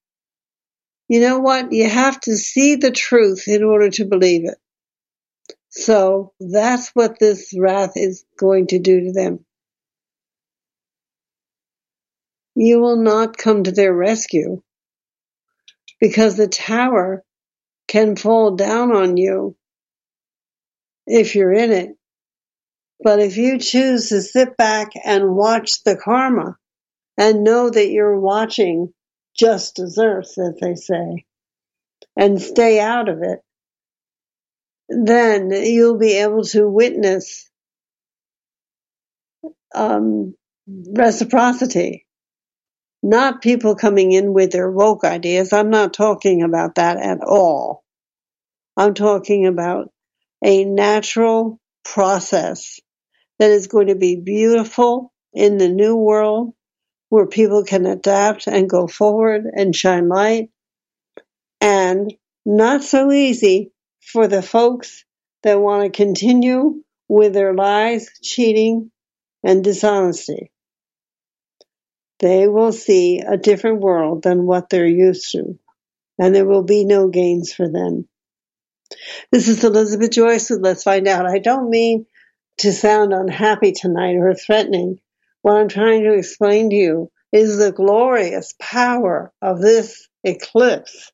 you 1.08 1.20
know 1.20 1.40
what? 1.40 1.72
You 1.72 1.88
have 1.88 2.20
to 2.22 2.36
see 2.36 2.76
the 2.76 2.92
truth 2.92 3.48
in 3.48 3.64
order 3.64 3.90
to 3.92 4.06
believe 4.06 4.46
it. 4.46 4.58
So 5.70 6.34
that's 6.40 6.90
what 6.90 7.20
this 7.20 7.54
wrath 7.58 7.92
is 7.96 8.26
going 8.40 8.68
to 8.68 8.80
do 8.80 9.02
to 9.02 9.12
them. 9.12 9.46
You 12.56 12.80
will 12.80 12.96
not 12.96 13.38
come 13.38 13.64
to 13.64 13.72
their 13.72 13.94
rescue 13.94 14.62
because 16.00 16.38
the 16.38 16.48
tower 16.48 17.24
can 17.88 18.16
fall 18.16 18.56
down 18.56 18.92
on 18.96 19.18
you 19.18 19.56
if 21.08 21.36
you're 21.36 21.54
in 21.54 21.72
it. 21.72 21.90
But 23.04 23.20
if 23.20 23.38
you 23.38 23.60
choose 23.60 24.10
to 24.10 24.22
sit 24.22 24.58
back 24.58 24.92
and 25.04 25.36
watch 25.36 25.84
the 25.84 25.98
karma 25.98 26.56
and 27.18 27.44
know 27.44 27.70
that 27.70 27.90
you're 27.90 28.20
watching 28.20 28.94
just 29.38 29.76
deserves, 29.76 30.38
as 30.38 30.56
they 30.62 30.76
say, 30.76 31.26
and 32.18 32.42
stay 32.42 32.80
out 32.80 33.10
of 33.10 33.22
it, 33.22 33.40
then 34.88 35.52
you'll 35.52 35.98
be 35.98 36.14
able 36.20 36.44
to 36.44 36.70
witness 36.70 37.50
um, 39.74 40.36
reciprocity. 40.68 42.05
Not 43.08 43.44
people 43.44 43.76
coming 43.76 44.14
in 44.14 44.34
with 44.34 44.52
their 44.52 44.72
woke 44.72 45.04
ideas. 45.04 45.54
I'm 45.54 45.70
not 45.70 45.94
talking 45.94 46.42
about 46.42 46.74
that 46.74 46.98
at 46.98 47.20
all. 47.22 47.84
I'm 48.76 48.96
talking 48.96 49.46
about 49.46 49.92
a 50.44 50.66
natural 50.66 51.60
process 51.84 52.80
that 53.38 53.52
is 53.52 53.68
going 53.68 53.90
to 53.90 53.96
be 53.96 54.16
beautiful 54.16 55.14
in 55.36 55.60
the 55.60 55.70
new 55.70 55.96
world 55.96 56.56
where 57.10 57.28
people 57.28 57.64
can 57.64 57.86
adapt 57.86 58.48
and 58.48 58.68
go 58.68 58.88
forward 58.88 59.44
and 59.54 59.76
shine 59.76 60.10
light. 60.10 60.50
And 61.62 62.12
not 62.44 62.84
so 62.84 63.12
easy 63.12 63.72
for 64.02 64.28
the 64.28 64.42
folks 64.42 65.06
that 65.44 65.62
want 65.62 65.84
to 65.84 65.96
continue 65.96 66.82
with 67.08 67.36
their 67.36 67.54
lies, 67.54 68.10
cheating, 68.24 68.90
and 69.44 69.64
dishonesty. 69.64 70.52
They 72.20 72.48
will 72.48 72.72
see 72.72 73.20
a 73.20 73.38
different 73.38 73.82
world 73.82 74.24
than 74.24 74.46
what 74.46 74.70
they're 74.70 74.88
used 74.88 75.32
to, 75.32 75.60
and 76.20 76.34
there 76.34 76.46
will 76.46 76.64
be 76.64 76.86
no 76.86 77.10
gains 77.10 77.54
for 77.54 77.70
them. 77.70 78.08
This 79.32 79.48
is 79.48 79.64
Elizabeth 79.64 80.12
Joyce 80.12 80.50
with 80.50 80.62
Let's 80.62 80.84
Find 80.84 81.08
Out. 81.08 81.26
I 81.26 81.40
don't 81.40 81.70
mean 81.70 82.06
to 82.60 82.72
sound 82.72 83.14
unhappy 83.14 83.74
tonight 83.74 84.16
or 84.16 84.34
threatening. 84.34 85.00
What 85.42 85.58
I'm 85.58 85.68
trying 85.68 86.04
to 86.04 86.14
explain 86.14 86.70
to 86.70 86.76
you 86.76 87.12
is 87.32 87.58
the 87.58 87.72
glorious 87.72 88.54
power 88.60 89.34
of 89.42 89.60
this 89.60 90.08
eclipse 90.24 91.12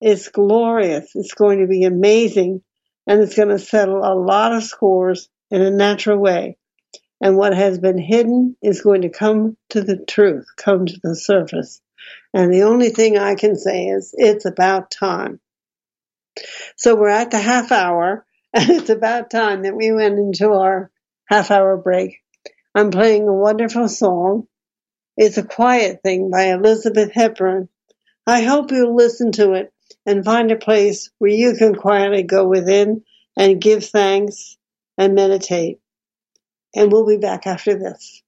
It's 0.00 0.28
glorious. 0.28 1.10
It's 1.14 1.34
going 1.34 1.60
to 1.60 1.66
be 1.66 1.84
amazing. 1.84 2.62
And 3.06 3.20
it's 3.20 3.34
going 3.36 3.48
to 3.48 3.58
settle 3.58 4.04
a 4.04 4.14
lot 4.14 4.52
of 4.52 4.62
scores 4.62 5.28
in 5.50 5.62
a 5.62 5.70
natural 5.70 6.18
way. 6.18 6.58
And 7.20 7.36
what 7.36 7.54
has 7.54 7.78
been 7.78 7.98
hidden 7.98 8.56
is 8.62 8.82
going 8.82 9.02
to 9.02 9.08
come 9.08 9.56
to 9.70 9.80
the 9.82 9.96
truth, 9.96 10.46
come 10.56 10.86
to 10.86 11.00
the 11.02 11.16
surface. 11.16 11.80
And 12.34 12.52
the 12.52 12.62
only 12.62 12.90
thing 12.90 13.16
I 13.16 13.34
can 13.34 13.56
say 13.56 13.86
is 13.86 14.14
it's 14.16 14.44
about 14.44 14.90
time. 14.90 15.40
So 16.76 16.94
we're 16.94 17.08
at 17.08 17.30
the 17.30 17.38
half 17.38 17.72
hour, 17.72 18.26
and 18.52 18.68
it's 18.70 18.90
about 18.90 19.30
time 19.30 19.62
that 19.62 19.74
we 19.76 19.92
went 19.92 20.18
into 20.18 20.52
our 20.52 20.90
half 21.26 21.50
hour 21.50 21.76
break. 21.76 22.18
I'm 22.74 22.90
playing 22.90 23.26
a 23.26 23.32
wonderful 23.32 23.88
song. 23.88 24.48
It's 25.16 25.38
a 25.38 25.42
quiet 25.42 26.02
thing 26.02 26.30
by 26.30 26.50
Elizabeth 26.52 27.12
Hepburn. 27.12 27.70
I 28.26 28.42
hope 28.42 28.70
you'll 28.70 28.94
listen 28.94 29.32
to 29.32 29.54
it 29.54 29.72
and 30.04 30.24
find 30.24 30.52
a 30.52 30.56
place 30.56 31.10
where 31.18 31.30
you 31.30 31.54
can 31.56 31.74
quietly 31.74 32.22
go 32.22 32.46
within 32.46 33.02
and 33.36 33.60
give 33.60 33.84
thanks 33.86 34.58
and 34.98 35.14
meditate. 35.14 35.78
And 36.76 36.92
we'll 36.92 37.06
be 37.06 37.16
back 37.16 37.46
after 37.46 37.74
this. 37.74 38.22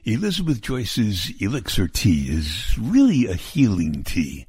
Elizabeth 0.05 0.59
Joyce's 0.59 1.31
Elixir 1.39 1.87
Tea 1.87 2.27
is 2.29 2.77
really 2.77 3.27
a 3.27 3.35
healing 3.35 4.03
tea. 4.03 4.45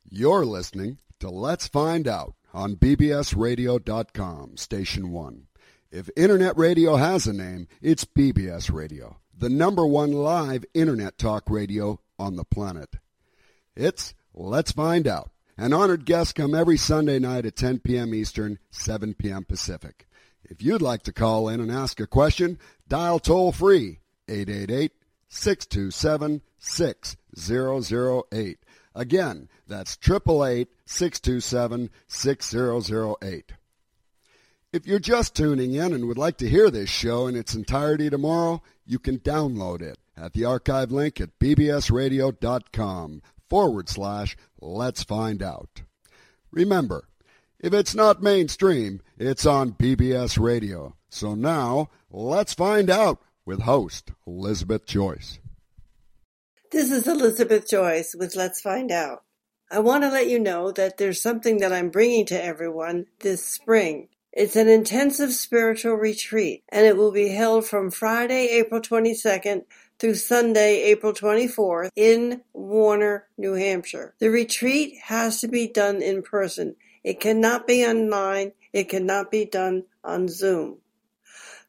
You're 0.10 0.46
listening 0.46 0.98
to 1.20 1.30
Let's 1.30 1.68
Find 1.68 2.08
Out 2.08 2.36
on 2.54 2.76
bbsradio.com, 2.76 4.58
Station 4.58 5.12
1. 5.12 5.48
If 5.92 6.10
Internet 6.16 6.58
radio 6.58 6.96
has 6.96 7.28
a 7.28 7.34
name, 7.34 7.68
it's 7.82 8.06
BBS 8.06 8.72
Radio, 8.72 9.18
the 9.38 9.50
number 9.50 9.86
one 9.86 10.12
live 10.12 10.66
Internet 10.74 11.18
talk 11.18 11.50
radio 11.50 12.00
on 12.18 12.36
the 12.36 12.44
planet. 12.44 12.96
It's 13.76 14.14
Let's 14.34 14.72
Find 14.72 15.08
Out 15.08 15.32
An 15.58 15.74
honored 15.74 16.06
guest 16.06 16.36
come 16.36 16.56
every 16.56 16.78
Sunday 16.78 17.20
night 17.20 17.46
at 17.46 17.56
10 17.56 17.80
p.m. 17.80 18.14
Eastern, 18.14 18.60
7 18.72 19.14
p.m. 19.14 19.46
Pacific. 19.46 20.08
If 20.44 20.62
you'd 20.62 20.82
like 20.82 21.04
to 21.04 21.14
call 21.14 21.48
in 21.48 21.60
and 21.60 21.72
ask 21.72 22.00
a 22.00 22.08
question, 22.08 22.60
dial 22.88 23.20
toll 23.20 23.52
free 23.52 24.00
888 24.28 24.92
627 25.28 26.42
6008. 26.60 28.60
Again, 28.96 29.50
that's 29.68 29.98
888 30.02 30.70
627 30.86 31.90
6008. 32.08 33.54
If 34.72 34.88
you're 34.88 35.00
just 35.00 35.36
tuning 35.36 35.74
in 35.74 35.94
and 35.94 36.08
would 36.08 36.18
like 36.18 36.38
to 36.38 36.50
hear 36.50 36.72
this 36.72 36.90
show 36.90 37.28
in 37.28 37.36
its 37.36 37.54
entirety 37.54 38.10
tomorrow, 38.10 38.62
you 38.86 39.00
can 39.00 39.20
download 39.20 39.82
it 39.82 40.00
at 40.18 40.34
the 40.34 40.46
archive 40.46 40.92
link 40.92 41.22
at 41.22 41.38
bbsradio.com 41.40 43.22
forward 43.50 43.90
slash 43.90 44.36
let's 44.60 45.04
find 45.04 45.44
out. 45.44 45.84
Remember, 46.52 47.08
if 47.60 47.74
it's 47.74 47.96
not 47.96 48.22
mainstream, 48.22 49.02
it's 49.18 49.46
on 49.46 49.74
BBS 49.74 50.40
Radio. 50.40 50.96
So 51.10 51.36
now, 51.36 51.90
let's 52.10 52.54
find 52.54 52.90
out 52.90 53.22
with 53.46 53.62
host 53.62 54.12
Elizabeth 54.26 54.86
Joyce. 54.86 55.40
This 56.74 56.90
is 56.90 57.08
Elizabeth 57.08 57.70
Joyce 57.70 58.16
with 58.18 58.36
Let's 58.36 58.60
Find 58.60 58.92
Out. 58.92 59.22
I 59.70 59.78
want 59.78 60.02
to 60.06 60.10
let 60.10 60.28
you 60.28 60.40
know 60.40 60.72
that 60.72 60.98
there's 60.98 61.22
something 61.22 61.60
that 61.60 61.72
I'm 61.72 61.92
bringing 61.92 62.26
to 62.26 62.44
everyone 62.44 63.06
this 63.20 63.46
spring. 63.46 64.08
It's 64.32 64.56
an 64.56 64.68
intensive 64.68 65.34
spiritual 65.34 65.94
retreat, 65.94 66.64
and 66.70 66.88
it 66.88 66.98
will 66.98 67.12
be 67.12 67.28
held 67.28 67.68
from 67.68 67.92
Friday, 67.92 68.48
April 68.48 68.82
22nd 68.82 69.66
through 70.00 70.16
Sunday, 70.16 70.82
April 70.86 71.14
24th 71.14 71.90
in 71.96 72.42
Warner, 72.54 73.28
New 73.38 73.54
Hampshire. 73.54 74.16
The 74.18 74.32
retreat 74.32 74.98
has 75.04 75.42
to 75.42 75.48
be 75.48 75.68
done 75.68 76.02
in 76.02 76.24
person. 76.24 76.76
It 77.04 77.20
cannot 77.20 77.68
be 77.68 77.86
online. 77.86 78.54
It 78.74 78.90
cannot 78.90 79.30
be 79.30 79.46
done 79.46 79.84
on 80.04 80.28
Zoom. 80.28 80.80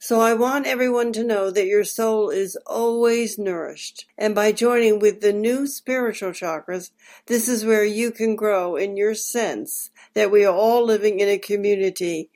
So 0.07 0.21
I 0.21 0.35
want 0.35 0.67
everyone 0.67 1.15
to 1.15 1.25
know 1.25 1.51
that 1.51 1.65
your 1.65 1.83
soul 1.83 2.29
is 2.29 2.59
always 2.67 3.39
nourished. 3.39 4.05
And 4.19 4.35
by 4.35 4.53
joining 4.53 4.99
with 4.99 5.23
the 5.23 5.33
new 5.33 5.67
spiritual 5.67 6.33
chakras, 6.33 6.91
this 7.25 7.49
is 7.49 7.65
where 7.65 7.87
you 7.87 8.11
can 8.11 8.37
grow 8.37 8.77
in 8.77 8.99
your 8.99 9.15
sense 9.15 9.89
that 10.13 10.31
we 10.31 10.45
are 10.45 10.55
all 10.55 10.85
living 10.85 11.21
in 11.21 11.29
a 11.31 11.39
community 11.39 12.29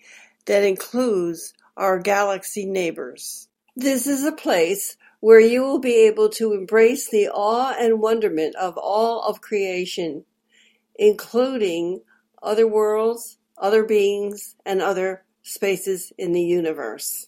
that 0.46 0.64
includes 0.64 1.52
our 1.76 1.98
galaxy 1.98 2.64
neighbors. 2.64 3.48
This 3.76 4.06
is 4.06 4.24
a 4.24 4.32
place 4.32 4.96
where 5.20 5.38
you 5.38 5.60
will 5.60 5.78
be 5.78 6.06
able 6.06 6.30
to 6.30 6.54
embrace 6.54 7.10
the 7.10 7.28
awe 7.28 7.74
and 7.78 8.00
wonderment 8.00 8.56
of 8.56 8.78
all 8.78 9.20
of 9.24 9.42
creation, 9.42 10.24
including 10.98 12.00
other 12.42 12.66
worlds, 12.66 13.36
other 13.58 13.84
beings, 13.84 14.56
and 14.64 14.80
other 14.80 15.26
spaces 15.42 16.14
in 16.16 16.32
the 16.32 16.42
universe. 16.42 17.27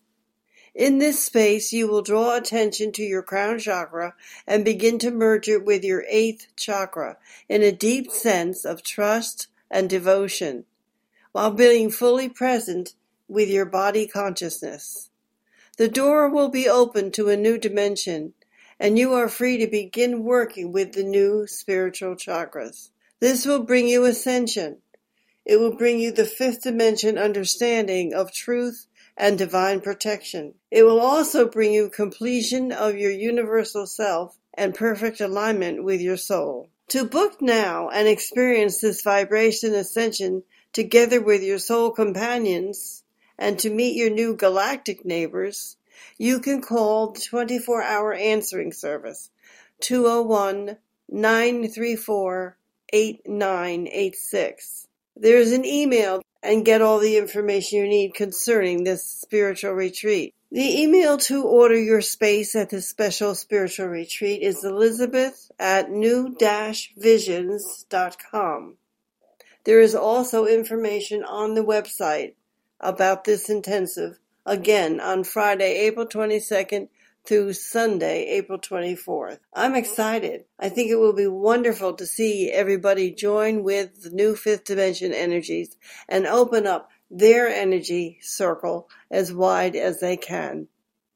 In 0.81 0.97
this 0.97 1.23
space, 1.23 1.75
you 1.75 1.89
will 1.89 2.01
draw 2.01 2.35
attention 2.35 2.91
to 2.93 3.03
your 3.03 3.23
crown 3.23 3.59
chakra 3.59 4.15
and 4.47 4.65
begin 4.65 4.99
to 5.01 5.11
merge 5.11 5.47
it 5.47 5.63
with 5.63 5.85
your 5.85 6.07
eighth 6.09 6.47
chakra 6.57 7.19
in 7.51 7.61
a 7.63 7.71
deep 7.71 8.11
sense 8.11 8.65
of 8.65 8.83
trust 8.83 9.49
and 9.71 9.91
devotion, 9.91 10.65
while 11.33 11.51
being 11.51 11.91
fully 11.91 12.31
present 12.31 12.95
with 13.29 13.51
your 13.51 13.67
body 13.67 14.07
consciousness. 14.07 15.11
The 15.77 15.87
door 15.87 16.31
will 16.31 16.49
be 16.49 16.67
open 16.67 17.11
to 17.11 17.29
a 17.29 17.37
new 17.37 17.59
dimension, 17.59 18.33
and 18.79 18.99
you 18.99 19.13
are 19.13 19.29
free 19.29 19.59
to 19.59 19.67
begin 19.67 20.25
working 20.25 20.73
with 20.73 20.95
the 20.95 21.05
new 21.05 21.47
spiritual 21.47 22.15
chakras. 22.15 22.89
This 23.19 23.45
will 23.45 23.65
bring 23.65 23.87
you 23.87 24.07
ascension. 24.07 24.79
It 25.45 25.61
will 25.61 25.77
bring 25.77 25.99
you 25.99 26.11
the 26.11 26.25
fifth 26.25 26.63
dimension 26.63 27.19
understanding 27.19 28.15
of 28.15 28.33
truth 28.33 28.87
and 29.21 29.37
divine 29.37 29.83
protection. 29.83 30.55
It 30.71 30.83
will 30.83 30.99
also 30.99 31.47
bring 31.47 31.75
you 31.75 31.91
completion 31.91 32.73
of 32.73 32.97
your 32.97 33.11
universal 33.11 33.87
self 33.87 34.39
and 34.55 34.75
perfect 34.75 35.21
alignment 35.21 35.85
with 35.85 36.01
your 36.01 36.17
soul. 36.17 36.71
To 36.89 37.05
book 37.05 37.43
now 37.43 37.91
and 37.91 38.09
experience 38.09 38.81
this 38.81 39.03
vibration 39.03 39.75
ascension 39.75 40.43
together 40.73 41.21
with 41.21 41.43
your 41.43 41.59
soul 41.59 41.91
companions, 41.91 43.05
and 43.39 43.59
to 43.59 43.69
meet 43.69 43.95
your 43.95 44.09
new 44.09 44.35
galactic 44.35 45.05
neighbors, 45.05 45.77
you 46.17 46.41
can 46.41 46.63
call 46.63 47.13
the 47.13 47.21
24 47.21 47.83
hour 47.83 48.15
answering 48.15 48.73
service 48.73 49.31
201 49.81 50.79
934 51.11 52.57
8986. 52.93 54.89
There's 55.17 55.53
an 55.53 55.65
email 55.65 56.23
and 56.43 56.65
get 56.65 56.81
all 56.81 56.99
the 56.99 57.19
information 57.19 57.79
you 57.79 57.87
need 57.89 58.15
concerning 58.15 58.85
this 58.85 59.05
spiritual 59.05 59.73
retreat. 59.73 60.35
The 60.51 60.81
email 60.83 61.17
to 61.19 61.45
order 61.45 61.79
your 61.79 62.01
space 62.01 62.57
at 62.57 62.71
this 62.71 62.89
special 62.89 63.37
spiritual 63.37 63.87
retreat 63.87 64.43
is 64.43 64.65
elizabeth 64.65 65.53
at 65.59 65.91
new-visions.com. 65.91 68.75
There 69.65 69.81
is 69.81 69.95
also 69.95 70.47
information 70.47 71.23
on 71.23 71.55
the 71.55 71.65
website 71.65 72.33
about 72.81 73.25
this 73.25 73.51
intensive 73.51 74.19
again 74.47 75.01
on 75.01 75.23
Friday, 75.23 75.87
April 75.87 76.07
22nd 76.07 76.89
through 77.25 77.53
Sunday, 77.53 78.27
April 78.31 78.59
24th. 78.59 79.39
I'm 79.55 79.71
mm-hmm. 79.71 79.79
excited. 79.79 80.45
I 80.59 80.69
think 80.69 80.91
it 80.91 80.97
will 80.97 81.13
be 81.13 81.27
wonderful 81.27 81.95
to 81.95 82.07
see 82.07 82.51
everybody 82.51 83.11
join 83.11 83.63
with 83.63 84.03
the 84.03 84.11
new 84.11 84.35
fifth 84.35 84.65
dimension 84.65 85.13
energies 85.13 85.77
and 86.09 86.27
open 86.27 86.67
up 86.67 86.91
their 87.11 87.49
energy 87.49 88.19
circle 88.23 88.89
as 89.11 89.33
wide 89.33 89.77
as 89.77 90.01
they 90.01 90.17
can 90.17 90.69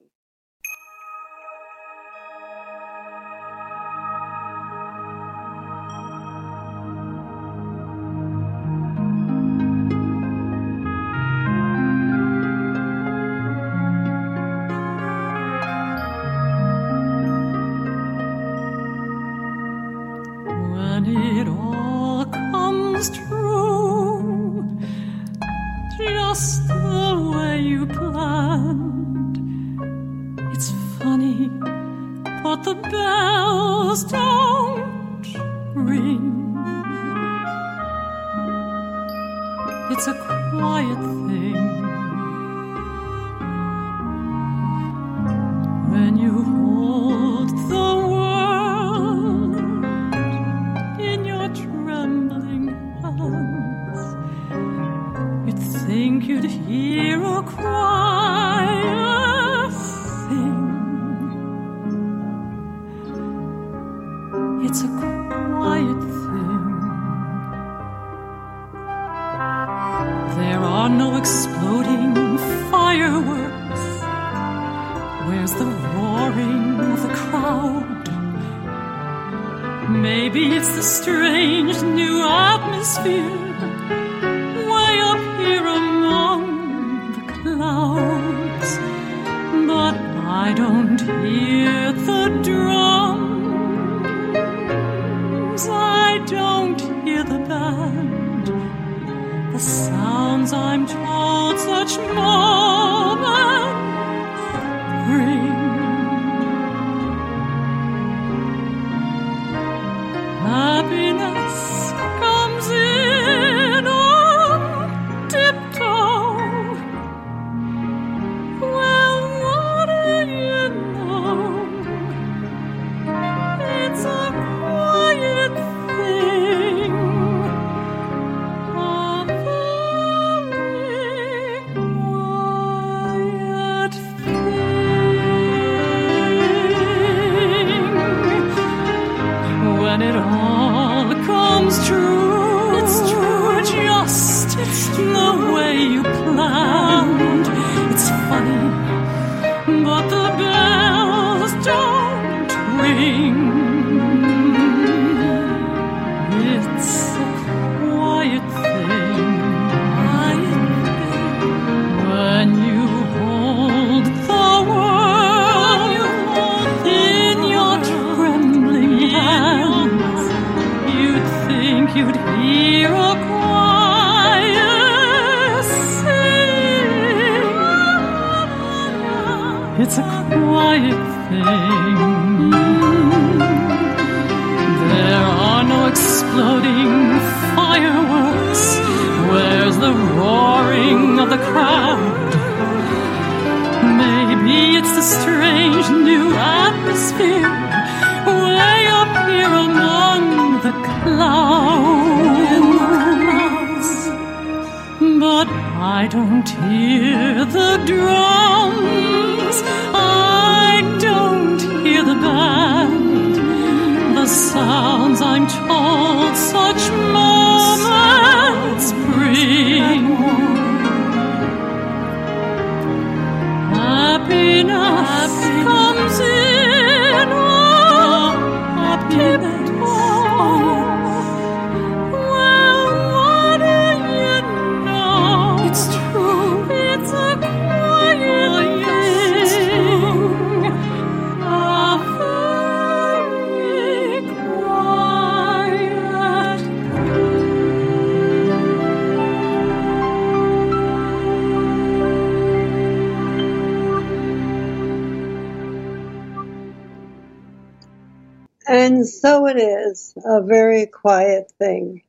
quiet 261.06 261.52
thing. 261.56 262.02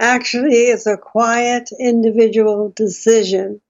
Actually, 0.00 0.62
it's 0.64 0.88
a 0.88 0.96
quiet 0.96 1.70
individual 1.78 2.72
decision 2.74 3.60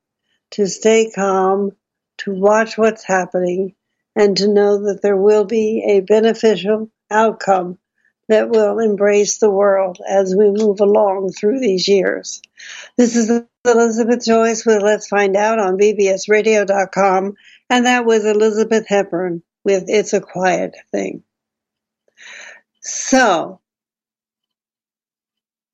to 0.53 0.67
stay 0.67 1.11
calm, 1.15 1.73
to 2.17 2.33
watch 2.33 2.79
what's 2.79 3.05
happening, 3.05 3.75
and 4.17 4.39
to 4.39 4.49
know 4.49 4.87
that 4.87 5.03
there 5.03 5.19
will 5.19 5.45
be 5.45 5.85
a 5.87 6.01
beneficial 6.01 6.91
outcome 7.11 7.77
that 8.31 8.49
will 8.49 8.79
embrace 8.79 9.37
the 9.37 9.51
world 9.51 9.99
as 10.09 10.35
we 10.35 10.51
move 10.51 10.81
along 10.81 11.33
through 11.33 11.61
these 11.61 11.87
years. 11.87 12.41
This 12.97 13.17
is 13.17 13.43
Elizabeth 13.67 14.25
Joyce 14.25 14.65
with 14.65 14.81
Let's 14.81 15.09
Find 15.09 15.37
Out 15.37 15.59
on 15.59 15.77
bbsradio.com, 15.77 17.35
and 17.69 17.85
that 17.85 18.07
was 18.07 18.25
Elizabeth 18.25 18.87
Hepburn 18.89 19.43
with 19.62 19.85
It's 19.89 20.15
a 20.15 20.23
Quiet 20.23 20.75
Thing. 20.91 21.23
So, 22.81 23.61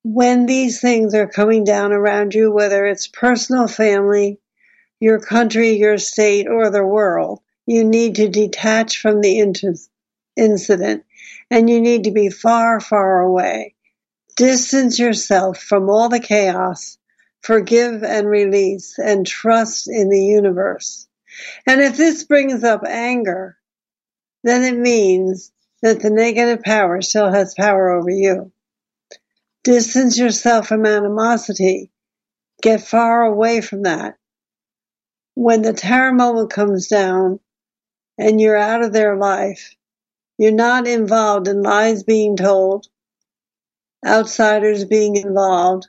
when 0.03 0.45
these 0.45 0.81
things 0.81 1.13
are 1.13 1.27
coming 1.27 1.63
down 1.63 1.91
around 1.91 2.33
you, 2.33 2.51
whether 2.51 2.85
it's 2.85 3.07
personal, 3.07 3.67
family, 3.67 4.39
your 4.99 5.19
country, 5.19 5.71
your 5.71 5.97
state, 5.97 6.47
or 6.47 6.69
the 6.69 6.85
world, 6.85 7.39
you 7.65 7.83
need 7.83 8.15
to 8.15 8.27
detach 8.27 8.99
from 8.99 9.21
the 9.21 9.39
incident 10.35 11.03
and 11.49 11.69
you 11.69 11.81
need 11.81 12.05
to 12.05 12.11
be 12.11 12.29
far, 12.29 12.79
far 12.79 13.21
away. 13.21 13.75
Distance 14.35 14.97
yourself 14.97 15.59
from 15.59 15.89
all 15.89 16.09
the 16.09 16.19
chaos, 16.19 16.97
forgive 17.41 18.03
and 18.03 18.27
release, 18.27 18.97
and 18.97 19.27
trust 19.27 19.87
in 19.87 20.09
the 20.09 20.23
universe. 20.23 21.07
And 21.67 21.81
if 21.81 21.97
this 21.97 22.23
brings 22.23 22.63
up 22.63 22.83
anger, 22.87 23.57
then 24.43 24.63
it 24.63 24.79
means 24.79 25.51
that 25.81 26.01
the 26.01 26.09
negative 26.09 26.63
power 26.63 27.01
still 27.01 27.31
has 27.31 27.53
power 27.53 27.89
over 27.91 28.09
you. 28.09 28.51
Distance 29.63 30.17
yourself 30.17 30.67
from 30.67 30.87
animosity. 30.87 31.91
Get 32.63 32.81
far 32.81 33.23
away 33.23 33.61
from 33.61 33.83
that. 33.83 34.17
When 35.35 35.61
the 35.61 35.73
terror 35.73 36.13
moment 36.13 36.51
comes 36.51 36.87
down 36.87 37.39
and 38.17 38.41
you're 38.41 38.57
out 38.57 38.83
of 38.83 38.91
their 38.91 39.17
life, 39.17 39.75
you're 40.39 40.51
not 40.51 40.87
involved 40.87 41.47
in 41.47 41.61
lies 41.61 42.01
being 42.01 42.35
told, 42.35 42.87
outsiders 44.03 44.85
being 44.85 45.15
involved. 45.15 45.87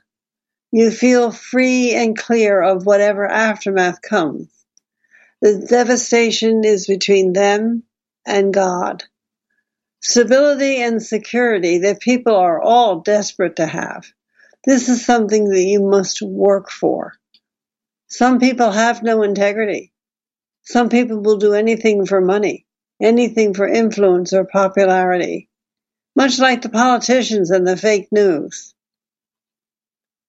You 0.71 0.91
feel 0.91 1.31
free 1.31 1.95
and 1.95 2.15
clear 2.17 2.61
of 2.61 2.85
whatever 2.85 3.27
aftermath 3.27 4.01
comes. 4.03 4.49
The 5.41 5.65
devastation 5.67 6.63
is 6.63 6.85
between 6.85 7.33
them 7.33 7.83
and 8.25 8.53
God. 8.53 9.03
Stability 10.03 10.81
and 10.81 11.01
security 11.01 11.79
that 11.79 11.99
people 11.99 12.35
are 12.35 12.61
all 12.61 12.99
desperate 12.99 13.55
to 13.55 13.65
have. 13.65 14.05
This 14.65 14.89
is 14.89 15.05
something 15.05 15.49
that 15.49 15.63
you 15.63 15.81
must 15.81 16.21
work 16.21 16.69
for. 16.69 17.13
Some 18.07 18.39
people 18.39 18.69
have 18.69 19.01
no 19.01 19.23
integrity. 19.23 19.91
Some 20.61 20.89
people 20.89 21.21
will 21.21 21.37
do 21.37 21.53
anything 21.53 22.05
for 22.05 22.21
money 22.21 22.67
anything 23.03 23.53
for 23.53 23.67
influence 23.67 24.33
or 24.33 24.45
popularity, 24.45 25.49
much 26.15 26.39
like 26.39 26.61
the 26.61 26.69
politicians 26.69 27.51
and 27.51 27.67
the 27.67 27.77
fake 27.77 28.07
news. 28.11 28.73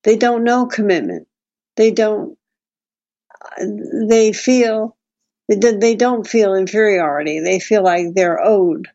They 0.02 0.16
don't 0.16 0.44
know 0.44 0.66
commitment. 0.66 1.28
They 1.76 1.90
don't, 1.92 2.36
they 4.08 4.32
feel, 4.32 4.96
they 5.48 5.94
don't 5.94 6.26
feel 6.26 6.54
inferiority. 6.54 7.40
They 7.40 7.60
feel 7.60 7.82
like 7.82 8.14
they're 8.14 8.42
owed. 8.42 8.88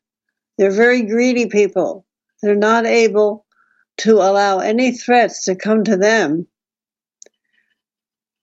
They're 0.59 0.71
very 0.71 1.03
greedy 1.03 1.45
people. 1.45 2.05
They're 2.41 2.53
not 2.53 2.85
able 2.85 3.45
to 3.99 4.15
allow 4.15 4.59
any 4.59 4.91
threats 4.91 5.45
to 5.45 5.55
come 5.55 5.85
to 5.85 5.95
them. 5.95 6.47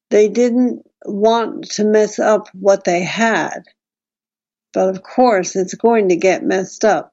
They 0.08 0.30
didn't 0.30 0.86
want 1.04 1.72
to 1.72 1.84
mess 1.84 2.18
up 2.18 2.48
what 2.54 2.84
they 2.84 3.02
had. 3.02 3.64
But 4.72 4.88
of 4.88 5.02
course, 5.02 5.56
it's 5.56 5.74
going 5.74 6.08
to 6.08 6.16
get 6.16 6.42
messed 6.42 6.86
up. 6.86 7.12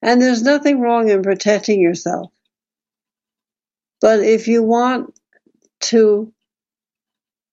And 0.00 0.20
there's 0.22 0.42
nothing 0.42 0.80
wrong 0.80 1.10
in 1.10 1.22
protecting 1.22 1.82
yourself. 1.82 2.32
But 4.00 4.20
if 4.20 4.48
you 4.48 4.62
want 4.62 5.14
to 5.80 6.32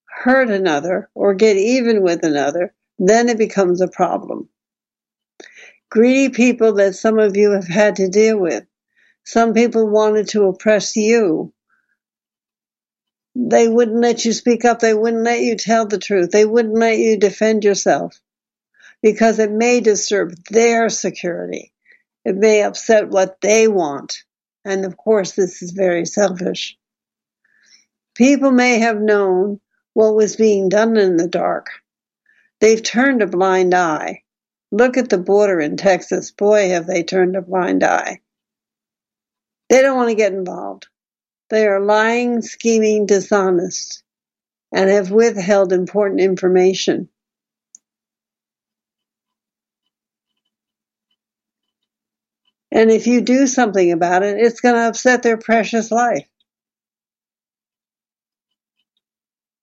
hurt 0.05 0.49
another 0.49 1.09
or 1.13 1.33
get 1.33 1.57
even 1.57 2.01
with 2.01 2.23
another, 2.23 2.73
then 2.97 3.27
it 3.27 3.37
becomes 3.37 3.81
a 3.81 3.89
problem. 3.89 4.47
Greedy 5.89 6.29
people 6.29 6.73
that 6.73 6.95
some 6.95 7.19
of 7.19 7.35
you 7.35 7.51
have 7.51 7.67
had 7.67 7.97
to 7.97 8.09
deal 8.09 8.37
with. 8.37 8.65
Some 9.23 9.53
people 9.53 9.89
wanted 9.89 10.29
to 10.29 10.45
oppress 10.45 10.95
you 10.95 11.53
they 13.35 13.67
wouldn't 13.69 14.01
let 14.01 14.25
you 14.25 14.33
speak 14.33 14.65
up. 14.65 14.79
They 14.79 14.93
wouldn't 14.93 15.23
let 15.23 15.41
you 15.41 15.55
tell 15.55 15.85
the 15.85 15.97
truth. 15.97 16.31
They 16.31 16.45
wouldn't 16.45 16.77
let 16.77 16.97
you 16.97 17.17
defend 17.17 17.63
yourself 17.63 18.19
because 19.01 19.39
it 19.39 19.51
may 19.51 19.79
disturb 19.79 20.33
their 20.49 20.89
security. 20.89 21.71
It 22.25 22.35
may 22.35 22.63
upset 22.63 23.09
what 23.09 23.39
they 23.41 23.67
want. 23.67 24.23
And 24.65 24.83
of 24.83 24.97
course, 24.97 25.31
this 25.31 25.61
is 25.61 25.71
very 25.71 26.05
selfish. 26.05 26.77
People 28.13 28.51
may 28.51 28.79
have 28.79 28.99
known 28.99 29.61
what 29.93 30.15
was 30.15 30.35
being 30.35 30.67
done 30.67 30.97
in 30.97 31.15
the 31.15 31.27
dark. 31.27 31.67
They've 32.59 32.83
turned 32.83 33.21
a 33.21 33.27
blind 33.27 33.73
eye. 33.73 34.23
Look 34.71 34.97
at 34.97 35.09
the 35.09 35.17
border 35.17 35.59
in 35.59 35.77
Texas. 35.77 36.31
Boy, 36.31 36.69
have 36.69 36.85
they 36.85 37.03
turned 37.03 37.35
a 37.35 37.41
blind 37.41 37.83
eye. 37.83 38.21
They 39.69 39.81
don't 39.81 39.97
want 39.97 40.09
to 40.09 40.15
get 40.15 40.33
involved. 40.33 40.87
They 41.49 41.67
are 41.67 41.79
lying, 41.79 42.41
scheming, 42.41 43.07
dishonest, 43.07 44.03
and 44.71 44.89
have 44.89 45.11
withheld 45.11 45.73
important 45.73 46.21
information. 46.21 47.09
And 52.71 52.91
if 52.91 53.07
you 53.07 53.21
do 53.21 53.47
something 53.47 53.91
about 53.91 54.23
it, 54.23 54.37
it's 54.37 54.61
going 54.61 54.75
to 54.75 54.87
upset 54.87 55.23
their 55.23 55.37
precious 55.37 55.91
life. 55.91 56.27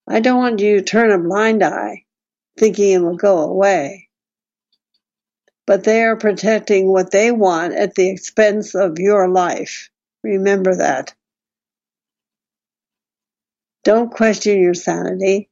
I 0.09 0.19
don't 0.19 0.39
want 0.39 0.59
you 0.59 0.77
to 0.77 0.83
turn 0.83 1.11
a 1.11 1.19
blind 1.19 1.63
eye 1.63 2.03
thinking 2.57 2.91
it 2.91 2.99
will 2.99 3.17
go 3.17 3.39
away. 3.39 4.06
But 5.67 5.83
they 5.83 6.01
are 6.01 6.15
protecting 6.15 6.87
what 6.87 7.11
they 7.11 7.31
want 7.31 7.75
at 7.75 7.93
the 7.93 8.09
expense 8.09 8.73
of 8.73 8.97
your 8.97 9.29
life. 9.29 9.89
Remember 10.23 10.77
that. 10.77 11.13
Don't 13.83 14.09
question 14.09 14.59
your 14.59 14.73
sanity. 14.73 15.49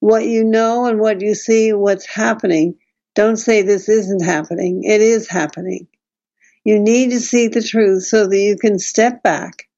What 0.00 0.26
you 0.26 0.44
know 0.44 0.86
and 0.86 1.00
what 1.00 1.20
you 1.20 1.34
see, 1.34 1.72
what's 1.72 2.06
happening, 2.06 2.76
don't 3.14 3.36
say 3.36 3.62
this 3.62 3.88
isn't 3.88 4.24
happening. 4.24 4.84
It 4.84 5.00
is 5.00 5.28
happening. 5.28 5.88
You 6.64 6.78
need 6.78 7.10
to 7.10 7.20
see 7.20 7.48
the 7.48 7.62
truth 7.62 8.04
so 8.04 8.26
that 8.26 8.38
you 8.38 8.56
can 8.56 8.78
step 8.78 9.22
back 9.22 9.68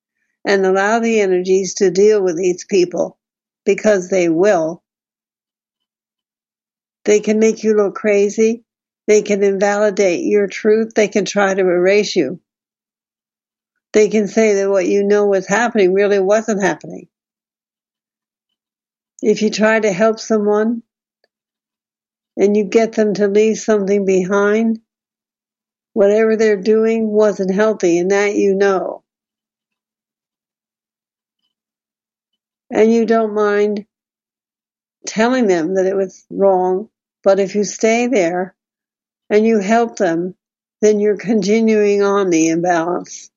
and 0.45 0.65
allow 0.67 0.99
the 0.99 1.21
energies 1.21 1.75
to 1.75 1.91
deal 1.91 2.23
with 2.23 2.37
these 2.37 2.65
people 2.65 3.19
because 3.65 4.09
they 4.09 4.29
will. 4.29 4.83
They 7.05 7.21
can 7.21 7.39
make 7.39 7.63
you 7.63 7.75
look 7.75 7.95
crazy. 7.95 8.64
They 9.07 9.23
can 9.23 9.43
invalidate 9.43 10.25
your 10.25 10.47
truth. 10.47 10.93
They 10.95 11.09
can 11.09 11.25
try 11.25 11.55
to 11.55 11.61
erase 11.61 12.17
you. 12.17 12.41
They 13.93 14.09
can 14.09 14.29
say 14.29 14.55
that 14.55 14.71
what 14.71 14.87
you 14.87 15.05
know 15.05 15.27
was 15.27 15.47
happening 15.47 15.93
really 15.93 16.19
wasn't 16.19 16.63
happening. 16.63 17.09
If 19.23 19.43
you 19.43 19.51
try 19.51 19.79
to 19.79 19.93
help 19.93 20.19
someone 20.19 20.83
and 22.37 22.57
you 22.57 22.65
get 22.65 22.93
them 22.93 23.15
to 23.15 23.29
leave 23.29 23.59
something 23.59 24.05
behind, 24.05 24.81
whatever 25.93 26.37
they're 26.37 26.61
doing 26.61 27.09
wasn't 27.09 27.55
healthy, 27.55 27.99
and 27.99 28.11
that 28.11 28.35
you 28.35 28.55
know. 28.55 29.05
And 32.71 32.93
you 32.93 33.07
don't 33.07 33.35
mind 33.35 33.87
telling 35.07 35.47
them 35.47 35.75
that 35.75 35.87
it 35.87 35.95
was 35.95 36.27
wrong, 36.31 36.89
but 37.23 37.39
if 37.39 37.55
you 37.55 37.63
stay 37.63 38.09
there 38.09 38.57
and 39.31 39.47
you 39.47 39.59
help 39.59 39.97
them, 39.97 40.35
then 40.81 41.01
you're 41.01 41.17
continuing 41.17 42.03
on 42.03 42.31
the 42.31 42.49
imbalance. 42.49 43.31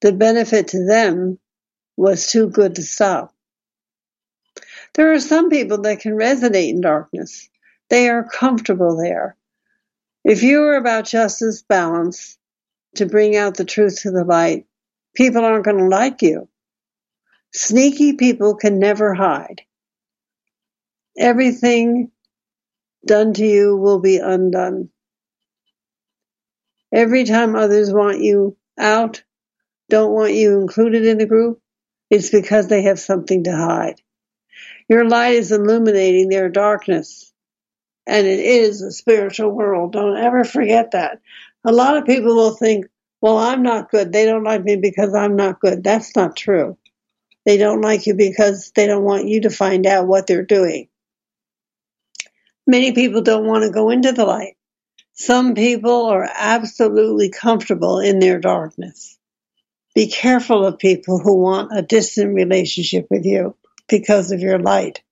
The 0.00 0.12
benefit 0.12 0.68
to 0.68 0.84
them 0.84 1.38
was 1.96 2.28
too 2.28 2.48
good 2.48 2.76
to 2.76 2.82
stop. 2.82 3.34
There 4.94 5.12
are 5.12 5.20
some 5.20 5.50
people 5.50 5.82
that 5.82 6.00
can 6.00 6.12
resonate 6.12 6.70
in 6.70 6.80
darkness. 6.80 7.48
They 7.90 8.08
are 8.08 8.28
comfortable 8.28 8.96
there. 8.96 9.36
If 10.24 10.42
you 10.42 10.62
are 10.64 10.76
about 10.76 11.06
justice, 11.06 11.62
balance, 11.62 12.38
to 12.96 13.06
bring 13.06 13.36
out 13.36 13.56
the 13.56 13.64
truth 13.64 14.02
to 14.02 14.10
the 14.10 14.24
light, 14.24 14.66
people 15.14 15.44
aren't 15.44 15.64
going 15.64 15.78
to 15.78 15.84
like 15.84 16.22
you. 16.22 16.48
Sneaky 17.54 18.14
people 18.14 18.56
can 18.56 18.78
never 18.78 19.14
hide. 19.14 19.62
Everything 21.16 22.10
done 23.06 23.32
to 23.34 23.46
you 23.46 23.76
will 23.76 24.00
be 24.00 24.18
undone. 24.18 24.90
Every 26.92 27.24
time 27.24 27.54
others 27.54 27.92
want 27.92 28.20
you 28.20 28.56
out, 28.78 29.22
don't 29.88 30.12
want 30.12 30.34
you 30.34 30.60
included 30.60 31.04
in 31.06 31.18
the 31.18 31.26
group, 31.26 31.60
it's 32.10 32.30
because 32.30 32.68
they 32.68 32.82
have 32.82 32.98
something 32.98 33.44
to 33.44 33.56
hide. 33.56 34.00
Your 34.88 35.08
light 35.08 35.34
is 35.34 35.52
illuminating 35.52 36.28
their 36.28 36.48
darkness. 36.48 37.32
And 38.06 38.26
it 38.26 38.40
is 38.40 38.80
a 38.80 38.90
spiritual 38.90 39.50
world. 39.50 39.92
Don't 39.92 40.16
ever 40.16 40.44
forget 40.44 40.92
that. 40.92 41.20
A 41.64 41.72
lot 41.72 41.98
of 41.98 42.06
people 42.06 42.34
will 42.34 42.56
think, 42.56 42.86
well, 43.20 43.36
I'm 43.36 43.62
not 43.62 43.90
good. 43.90 44.12
They 44.12 44.24
don't 44.24 44.44
like 44.44 44.64
me 44.64 44.76
because 44.76 45.14
I'm 45.14 45.36
not 45.36 45.60
good. 45.60 45.84
That's 45.84 46.16
not 46.16 46.36
true. 46.36 46.78
They 47.44 47.58
don't 47.58 47.82
like 47.82 48.06
you 48.06 48.14
because 48.14 48.72
they 48.74 48.86
don't 48.86 49.04
want 49.04 49.28
you 49.28 49.42
to 49.42 49.50
find 49.50 49.86
out 49.86 50.06
what 50.06 50.26
they're 50.26 50.44
doing. 50.44 50.88
Many 52.68 52.92
people 52.92 53.22
don't 53.22 53.46
want 53.46 53.64
to 53.64 53.70
go 53.70 53.88
into 53.88 54.12
the 54.12 54.26
light. 54.26 54.56
Some 55.14 55.54
people 55.54 56.04
are 56.04 56.28
absolutely 56.32 57.30
comfortable 57.30 57.98
in 57.98 58.18
their 58.18 58.38
darkness. 58.38 59.18
Be 59.94 60.06
careful 60.08 60.66
of 60.66 60.78
people 60.78 61.18
who 61.18 61.38
want 61.38 61.76
a 61.76 61.80
distant 61.80 62.34
relationship 62.34 63.06
with 63.10 63.24
you 63.24 63.56
because 63.88 64.32
of 64.32 64.40
your 64.40 64.58
light. 64.58 65.02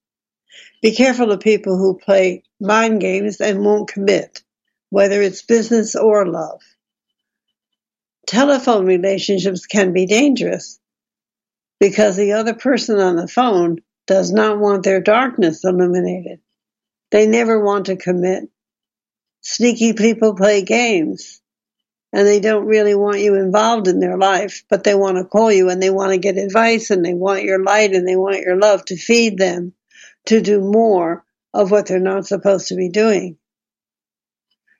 Be 0.83 0.95
careful 0.95 1.33
of 1.33 1.41
people 1.41 1.79
who 1.79 1.99
play 1.99 2.43
mind 2.61 3.01
games 3.01 3.41
and 3.41 3.65
won't 3.65 3.89
commit, 3.89 4.43
whether 4.91 5.23
it's 5.23 5.41
business 5.41 5.97
or 5.97 6.27
love. 6.27 6.61
Telephone 8.27 8.85
relationships 8.85 9.65
can 9.65 9.95
be 9.95 10.05
dangerous 10.05 10.79
because 11.81 12.17
the 12.17 12.33
other 12.33 12.55
person 12.55 13.01
on 13.01 13.17
the 13.17 13.27
phone 13.27 13.79
does 14.07 14.31
not 14.31 14.59
want 14.59 14.83
their 14.83 15.01
darkness 15.01 15.65
illuminated. 15.65 16.41
They 17.11 17.27
never 17.27 17.63
want 17.63 17.87
to 17.87 17.97
commit. 17.97 18.49
Sneaky 19.41 19.93
people 19.93 20.35
play 20.35 20.63
games 20.63 21.41
and 22.13 22.27
they 22.27 22.41
don't 22.41 22.67
really 22.67 22.95
want 22.95 23.21
you 23.21 23.35
involved 23.35 23.89
in 23.89 24.01
their 24.01 24.17
life, 24.17 24.65
but 24.69 24.85
they 24.85 24.95
want 24.95 25.19
to 25.19 25.25
call 25.25 25.53
you 25.53 25.69
and 25.71 25.83
they 25.83 25.91
want 25.91 26.13
to 26.13 26.19
get 26.19 26.39
advice 26.39 26.91
and 26.91 27.05
they 27.05 27.15
want 27.15 27.43
your 27.43 27.63
light 27.63 27.95
and 27.95 28.09
they 28.09 28.17
want 28.17 28.41
your 28.41 28.57
love 28.57 28.85
to 28.87 28.97
feed 28.97 29.39
them 29.39 29.73
to 30.27 30.41
do 30.41 30.61
more 30.61 31.25
of 31.53 31.71
what 31.71 31.87
they're 31.87 32.01
not 32.01 32.27
supposed 32.27 32.69
to 32.69 32.75
be 32.75 32.89
doing. 32.89 33.37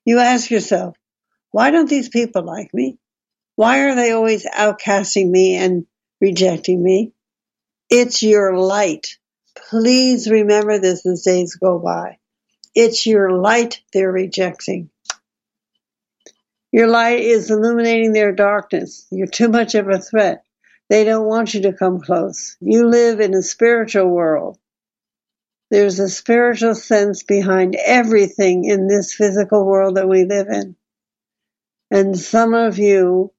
You 0.05 0.19
ask 0.19 0.51
yourself, 0.51 0.97
why 1.51 1.71
don't 1.71 1.89
these 1.89 2.09
people 2.09 2.43
like 2.43 2.73
me? 2.73 2.99
Why 3.55 3.81
are 3.81 3.95
they 3.95 4.13
always 4.13 4.47
outcasting 4.47 5.29
me 5.31 5.57
and 5.57 5.87
rejecting 6.21 6.83
me? 6.83 7.13
It's 7.89 8.23
your 8.23 8.57
light. 8.57 9.19
Please 9.71 10.31
remember 10.31 10.79
this 10.79 11.05
as 11.07 11.23
days 11.23 11.57
go 11.57 11.79
by. 11.81 12.19
It's 12.75 13.05
your 13.05 13.33
light 13.33 13.81
they're 13.93 14.13
rejecting. 14.13 14.91
Your 16.71 16.87
light 16.87 17.21
is 17.21 17.51
illuminating 17.51 18.13
their 18.13 18.33
darkness. 18.33 19.07
You're 19.11 19.27
too 19.27 19.49
much 19.49 19.75
of 19.75 19.89
a 19.89 19.99
threat. 19.99 20.45
They 20.89 21.03
don't 21.05 21.27
want 21.27 21.55
you 21.55 21.63
to 21.63 21.73
come 21.73 22.01
close. 22.01 22.57
You 22.61 22.87
live 22.89 23.19
in 23.19 23.35
a 23.35 23.43
spiritual 23.43 24.07
world. 24.07 24.59
There's 25.71 25.99
a 25.99 26.09
spiritual 26.09 26.77
sense 26.77 27.25
behind 27.25 27.75
everything 27.75 28.65
in 28.67 28.87
this 28.87 29.15
physical 29.15 29.67
world 29.67 29.97
that 29.97 30.09
we 30.09 30.25
live 30.25 30.47
in. 30.49 30.77
And 31.91 32.17
some 32.17 32.55
of 32.55 32.79
you 32.79 33.33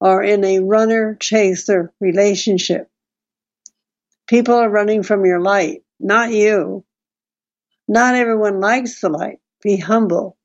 are 0.00 0.22
in 0.22 0.44
a 0.44 0.60
runner 0.60 1.16
chaser 1.18 1.92
relationship. 2.00 2.88
People 4.26 4.54
are 4.54 4.70
running 4.70 5.02
from 5.02 5.24
your 5.24 5.40
light, 5.40 5.82
not 6.00 6.32
you. 6.32 6.84
Not 7.86 8.14
everyone 8.14 8.60
likes 8.60 9.00
the 9.00 9.10
light. 9.10 9.38
Be 9.62 9.76
humble 9.76 10.36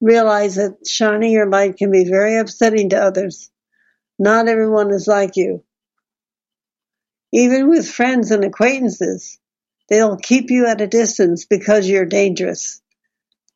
realize 0.00 0.54
that 0.56 0.86
shining 0.86 1.32
your 1.32 1.48
light 1.48 1.76
can 1.76 1.90
be 1.90 2.04
very 2.08 2.36
upsetting 2.36 2.90
to 2.90 3.02
others. 3.02 3.50
Not 4.18 4.48
everyone 4.48 4.90
is 4.90 5.06
like 5.06 5.36
you. 5.36 5.64
Even 7.32 7.68
with 7.68 7.88
friends 7.88 8.30
and 8.30 8.44
acquaintances, 8.44 9.38
they'll 9.88 10.16
keep 10.16 10.50
you 10.50 10.66
at 10.66 10.80
a 10.80 10.86
distance 10.86 11.44
because 11.44 11.88
you're 11.88 12.06
dangerous. 12.06 12.80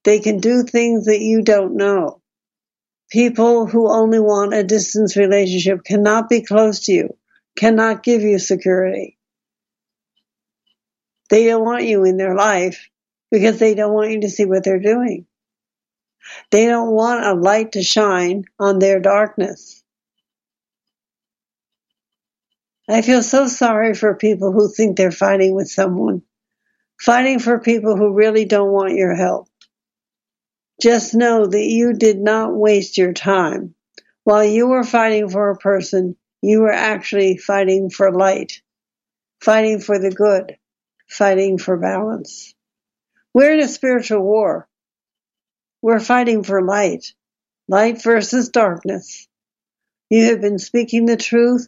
They 0.05 0.20
can 0.20 0.39
do 0.39 0.62
things 0.62 1.07
that 1.07 1.20
you 1.20 1.43
don't 1.43 1.76
know. 1.76 2.20
People 3.11 3.66
who 3.66 3.91
only 3.91 4.20
want 4.20 4.55
a 4.55 4.64
distance 4.64 5.16
relationship 5.16 5.85
cannot 5.85 6.28
be 6.28 6.43
close 6.43 6.87
to 6.87 6.93
you, 6.93 7.16
cannot 7.57 8.02
give 8.02 8.22
you 8.22 8.38
security. 8.38 9.18
They 11.30 11.46
don't 11.46 11.64
want 11.64 11.84
you 11.84 12.05
in 12.05 12.16
their 12.16 12.34
life 12.34 12.88
because 13.30 13.59
they 13.59 13.74
don't 13.74 13.94
want 13.94 14.11
you 14.11 14.20
to 14.22 14.30
see 14.30 14.44
what 14.44 14.64
they're 14.64 14.78
doing. 14.78 15.26
They 16.50 16.66
don't 16.66 16.92
want 16.92 17.24
a 17.24 17.34
light 17.34 17.72
to 17.72 17.82
shine 17.82 18.44
on 18.59 18.78
their 18.78 19.00
darkness. 19.00 19.82
I 22.88 23.02
feel 23.02 23.22
so 23.22 23.46
sorry 23.46 23.94
for 23.94 24.14
people 24.14 24.52
who 24.52 24.68
think 24.68 24.96
they're 24.96 25.11
fighting 25.11 25.55
with 25.55 25.68
someone, 25.68 26.22
fighting 27.00 27.38
for 27.38 27.59
people 27.59 27.96
who 27.96 28.12
really 28.12 28.44
don't 28.44 28.70
want 28.70 28.94
your 28.94 29.14
help. 29.14 29.48
Just 30.82 31.14
know 31.14 31.46
that 31.46 31.64
you 31.64 31.94
did 31.94 32.18
not 32.18 32.55
waste 32.55 32.98
your 32.98 33.12
time. 33.12 33.74
While 34.24 34.44
you 34.44 34.66
were 34.66 34.84
fighting 34.84 35.28
for 35.28 35.50
a 35.50 35.57
person, 35.57 36.16
you 36.45 36.61
were 36.61 36.72
actually 36.72 37.38
fighting 37.38 37.88
for 37.88 38.12
light, 38.12 38.61
fighting 39.40 39.80
for 39.80 39.99
the 39.99 40.11
good, 40.11 40.59
fighting 41.09 41.57
for 41.57 41.78
balance. 41.78 42.55
We're 43.32 43.55
in 43.55 43.61
a 43.61 43.68
spiritual 43.68 44.20
war. 44.20 44.68
We're 45.80 46.01
fighting 46.01 46.42
for 46.42 46.62
light, 46.62 47.14
light 47.66 48.03
versus 48.03 48.51
darkness. 48.51 49.26
You 50.11 50.26
have 50.26 50.42
been 50.42 50.59
speaking 50.59 51.07
the 51.07 51.16
truth 51.16 51.66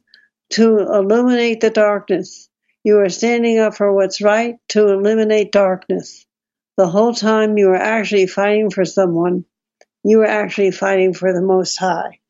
to 0.50 0.78
illuminate 0.80 1.62
the 1.62 1.70
darkness. 1.70 2.50
You 2.84 2.98
are 2.98 3.08
standing 3.08 3.58
up 3.58 3.76
for 3.76 3.94
what's 3.94 4.20
right 4.20 4.56
to 4.68 4.88
eliminate 4.88 5.52
darkness. 5.52 6.26
The 6.76 6.86
whole 6.86 7.14
time 7.14 7.56
you 7.56 7.70
are 7.70 7.76
actually 7.76 8.26
fighting 8.26 8.68
for 8.68 8.84
someone, 8.84 9.46
you 10.04 10.20
are 10.20 10.26
actually 10.26 10.70
fighting 10.70 11.14
for 11.14 11.32
the 11.32 11.40
Most 11.40 11.78
High. 11.78 12.20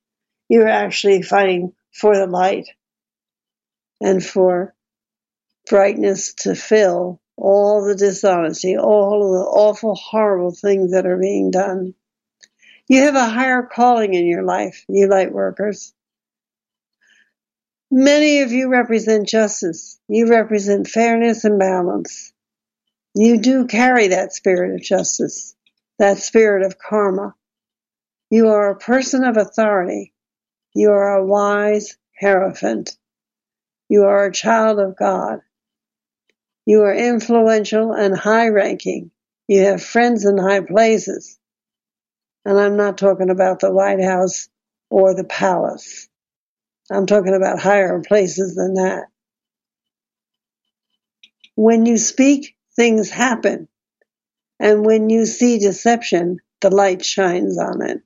You 0.48 0.62
are 0.62 0.68
actually 0.68 1.22
fighting 1.22 1.72
for 1.96 2.16
the 2.16 2.26
light 2.26 2.68
and 4.00 4.24
for 4.24 4.74
brightness 5.68 6.34
to 6.34 6.54
fill 6.54 7.20
all 7.36 7.84
the 7.84 7.94
dishonesty, 7.94 8.76
all 8.76 9.22
of 9.22 9.32
the 9.32 9.50
awful, 9.50 9.94
horrible 9.94 10.52
things 10.52 10.92
that 10.92 11.06
are 11.06 11.18
being 11.18 11.50
done. 11.50 11.94
You 12.88 13.02
have 13.02 13.14
a 13.14 13.28
higher 13.28 13.62
calling 13.62 14.14
in 14.14 14.26
your 14.26 14.42
life, 14.42 14.84
you 14.88 15.08
light 15.08 15.32
workers. 15.32 15.92
Many 17.90 18.40
of 18.42 18.52
you 18.52 18.68
represent 18.68 19.28
justice. 19.28 19.98
You 20.08 20.28
represent 20.28 20.88
fairness 20.88 21.44
and 21.44 21.58
balance. 21.58 22.32
You 23.14 23.38
do 23.38 23.66
carry 23.66 24.08
that 24.08 24.34
spirit 24.34 24.74
of 24.74 24.82
justice, 24.82 25.54
that 25.98 26.18
spirit 26.18 26.64
of 26.64 26.78
karma. 26.78 27.34
You 28.30 28.48
are 28.48 28.70
a 28.70 28.78
person 28.78 29.24
of 29.24 29.36
authority. 29.36 30.12
You 30.76 30.90
are 30.90 31.16
a 31.16 31.24
wise 31.24 31.96
hierophant. 32.20 32.98
You 33.88 34.02
are 34.02 34.26
a 34.26 34.32
child 34.32 34.78
of 34.78 34.94
God. 34.94 35.40
You 36.66 36.82
are 36.82 36.94
influential 36.94 37.94
and 37.94 38.14
high 38.14 38.48
ranking. 38.48 39.10
You 39.48 39.64
have 39.64 39.82
friends 39.82 40.26
in 40.26 40.36
high 40.36 40.60
places. 40.60 41.38
And 42.44 42.60
I'm 42.60 42.76
not 42.76 42.98
talking 42.98 43.30
about 43.30 43.60
the 43.60 43.72
White 43.72 44.04
House 44.04 44.50
or 44.90 45.14
the 45.14 45.24
palace. 45.24 46.10
I'm 46.90 47.06
talking 47.06 47.34
about 47.34 47.58
higher 47.58 48.02
places 48.06 48.54
than 48.54 48.74
that. 48.74 49.04
When 51.54 51.86
you 51.86 51.96
speak, 51.96 52.54
things 52.76 53.08
happen. 53.08 53.68
And 54.60 54.84
when 54.84 55.08
you 55.08 55.24
see 55.24 55.58
deception, 55.58 56.40
the 56.60 56.68
light 56.68 57.02
shines 57.02 57.58
on 57.58 57.80
it. 57.80 58.02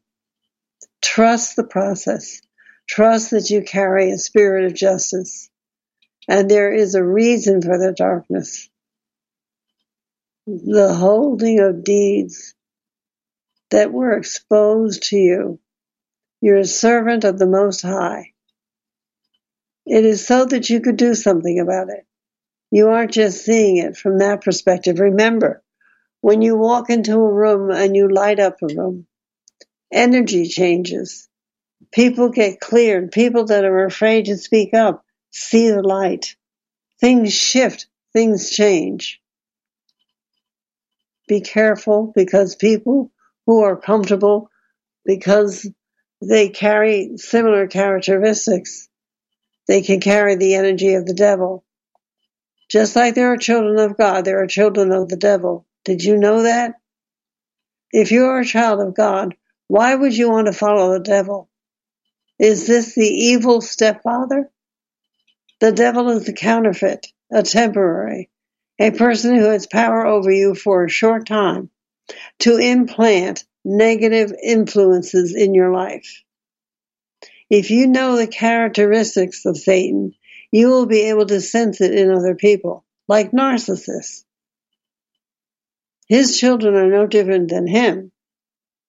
Trust 1.03 1.57
the 1.57 1.65
process. 1.65 2.41
Trust 2.89 3.31
that 3.31 3.51
you 3.51 3.63
carry 3.63 4.11
a 4.11 4.19
spirit 4.19 4.65
of 4.65 4.75
justice 4.75 5.51
and 6.29 6.51
there 6.51 6.73
is 6.73 6.95
a 6.95 7.05
reason 7.05 7.63
for 7.63 7.79
the 7.79 7.93
darkness. 7.93 8.69
The 10.47 10.95
holding 10.95 11.61
of 11.61 11.85
deeds 11.85 12.55
that 13.71 13.93
were 13.93 14.17
exposed 14.17 15.05
to 15.11 15.17
you. 15.17 15.61
You're 16.41 16.59
a 16.59 16.65
servant 16.65 17.25
of 17.25 17.39
the 17.39 17.49
Most 17.49 17.83
High. 17.83 18.33
It 19.87 20.05
is 20.05 20.27
so 20.27 20.45
that 20.45 20.71
you 20.71 20.81
could 20.81 20.97
do 20.97 21.15
something 21.15 21.61
about 21.61 21.89
it. 21.89 22.07
You 22.71 22.91
aren't 22.91 23.13
just 23.13 23.45
seeing 23.45 23.79
it 23.79 23.97
from 23.97 24.19
that 24.19 24.43
perspective. 24.43 25.01
Remember, 25.01 25.63
when 26.21 26.43
you 26.43 26.57
walk 26.57 26.91
into 26.91 27.15
a 27.15 27.33
room 27.33 27.71
and 27.73 27.97
you 27.97 28.09
light 28.09 28.39
up 28.39 28.59
a 28.63 28.75
room, 28.75 29.07
energy 29.93 30.49
changes. 30.49 31.30
People 31.93 32.29
get 32.29 32.61
cleared. 32.61 33.13
People 33.13 33.47
that 33.47 33.65
are 33.65 33.85
afraid 33.85 34.27
to 34.27 34.37
speak 34.37 34.75
up 34.75 35.05
see 35.31 35.71
the 35.71 35.83
light. 35.83 36.37
Things 37.01 37.33
shift, 37.33 37.87
things 38.13 38.51
change. 38.51 39.21
Be 41.27 41.41
careful 41.41 42.13
because 42.15 42.57
people 42.57 43.11
who 43.47 43.63
are 43.63 43.77
comfortable, 43.77 44.51
because 45.05 45.69
they 46.21 46.49
carry 46.49 47.17
similar 47.17 47.67
characteristics. 47.67 48.89
They 49.67 49.83
can 49.83 50.01
carry 50.01 50.37
the 50.37 50.55
energy 50.55 50.95
of 50.95 51.07
the 51.07 51.15
devil. 51.15 51.65
Just 52.71 52.95
like 52.95 53.15
there 53.15 53.33
are 53.33 53.37
children 53.37 53.79
of 53.79 53.97
God, 53.97 54.25
there 54.25 54.43
are 54.43 54.47
children 54.47 54.93
of 54.93 55.09
the 55.09 55.17
devil. 55.17 55.67
Did 55.85 56.05
you 56.05 56.17
know 56.17 56.43
that? 56.43 56.75
If 57.93 58.13
you're 58.13 58.41
a 58.41 58.45
child 58.45 58.81
of 58.81 58.95
God, 58.95 59.35
why 59.67 59.95
would 59.95 60.17
you 60.17 60.31
want 60.31 60.47
to 60.47 60.53
follow 60.53 60.93
the 60.93 61.01
devil? 61.01 61.50
Is 62.41 62.67
this 62.67 62.95
the 62.95 63.07
evil 63.07 63.61
stepfather? 63.61 64.51
The 65.61 65.73
devil 65.73 66.09
is 66.09 66.27
a 66.27 66.33
counterfeit, 66.33 67.07
a 67.31 67.43
temporary, 67.43 68.31
a 68.79 68.93
person 68.93 69.37
who 69.37 69.45
has 69.51 69.67
power 69.67 70.07
over 70.07 70.31
you 70.31 70.55
for 70.55 70.83
a 70.83 70.89
short 70.89 71.27
time 71.27 71.69
to 72.39 72.57
implant 72.57 73.45
negative 73.63 74.33
influences 74.43 75.35
in 75.37 75.53
your 75.53 75.71
life. 75.71 76.23
If 77.51 77.71
you 77.71 77.87
know 77.87 78.17
the 78.17 78.27
characteristics 78.27 79.45
of 79.45 79.59
Satan, 79.59 80.15
you 80.51 80.69
will 80.69 80.87
be 80.87 81.11
able 81.11 81.27
to 81.27 81.43
sense 81.43 81.83
it 81.83 81.93
in 81.93 82.11
other 82.11 82.37
people, 82.37 82.87
like 83.07 83.33
narcissists. 83.33 84.25
His 86.09 86.39
children 86.39 86.75
are 86.75 86.89
no 86.89 87.07
different 87.07 87.51
than 87.51 87.67
him. 87.67 88.13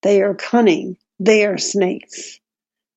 They 0.03 0.21
are 0.21 0.35
cunning. 0.35 0.95
They 1.19 1.45
are 1.45 1.57
snakes. 1.57 2.40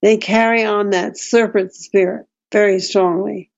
They 0.04 0.18
carry 0.18 0.64
on 0.64 0.90
that 0.90 1.16
serpent 1.16 1.72
spirit 1.74 2.26
very 2.52 2.78
strongly. 2.80 3.50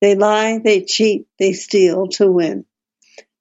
They 0.00 0.16
lie, 0.16 0.58
they 0.58 0.82
cheat, 0.82 1.28
they 1.38 1.52
steal 1.52 2.08
to 2.18 2.28
win. 2.28 2.64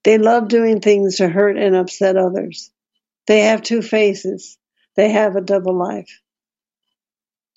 They 0.03 0.19
love 0.19 0.49
doing 0.49 0.79
things 0.79 1.15
to 1.15 1.27
hurt 1.27 1.57
and 1.57 1.75
upset 1.75 2.15
others. 2.15 2.71
They 3.25 3.39
have 3.39 3.63
two 3.63 3.81
faces. 3.81 4.59
They 4.95 5.09
have 5.09 5.35
a 5.35 5.41
double 5.41 5.75
life. 5.75 6.21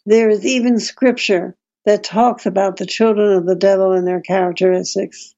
There 0.07 0.31
is 0.31 0.47
even 0.47 0.81
scripture 0.81 1.59
that 1.85 2.03
talks 2.03 2.47
about 2.47 2.79
the 2.79 2.87
children 2.87 3.37
of 3.37 3.45
the 3.45 3.55
devil 3.55 3.93
and 3.93 4.07
their 4.07 4.23
characteristics. 4.23 5.35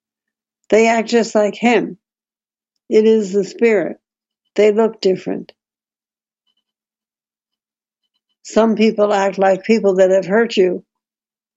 They 0.69 0.87
act 0.87 1.09
just 1.09 1.35
like 1.35 1.57
him. 1.57 1.99
It 2.89 3.07
is 3.07 3.33
the 3.33 3.43
spirit. 3.43 3.97
They 4.55 4.71
look 4.71 5.01
different. 5.01 5.53
Some 8.51 8.77
people 8.77 9.13
act 9.13 9.37
like 9.37 9.65
people 9.65 9.97
that 9.97 10.11
have 10.11 10.25
hurt 10.25 10.57
you 10.57 10.83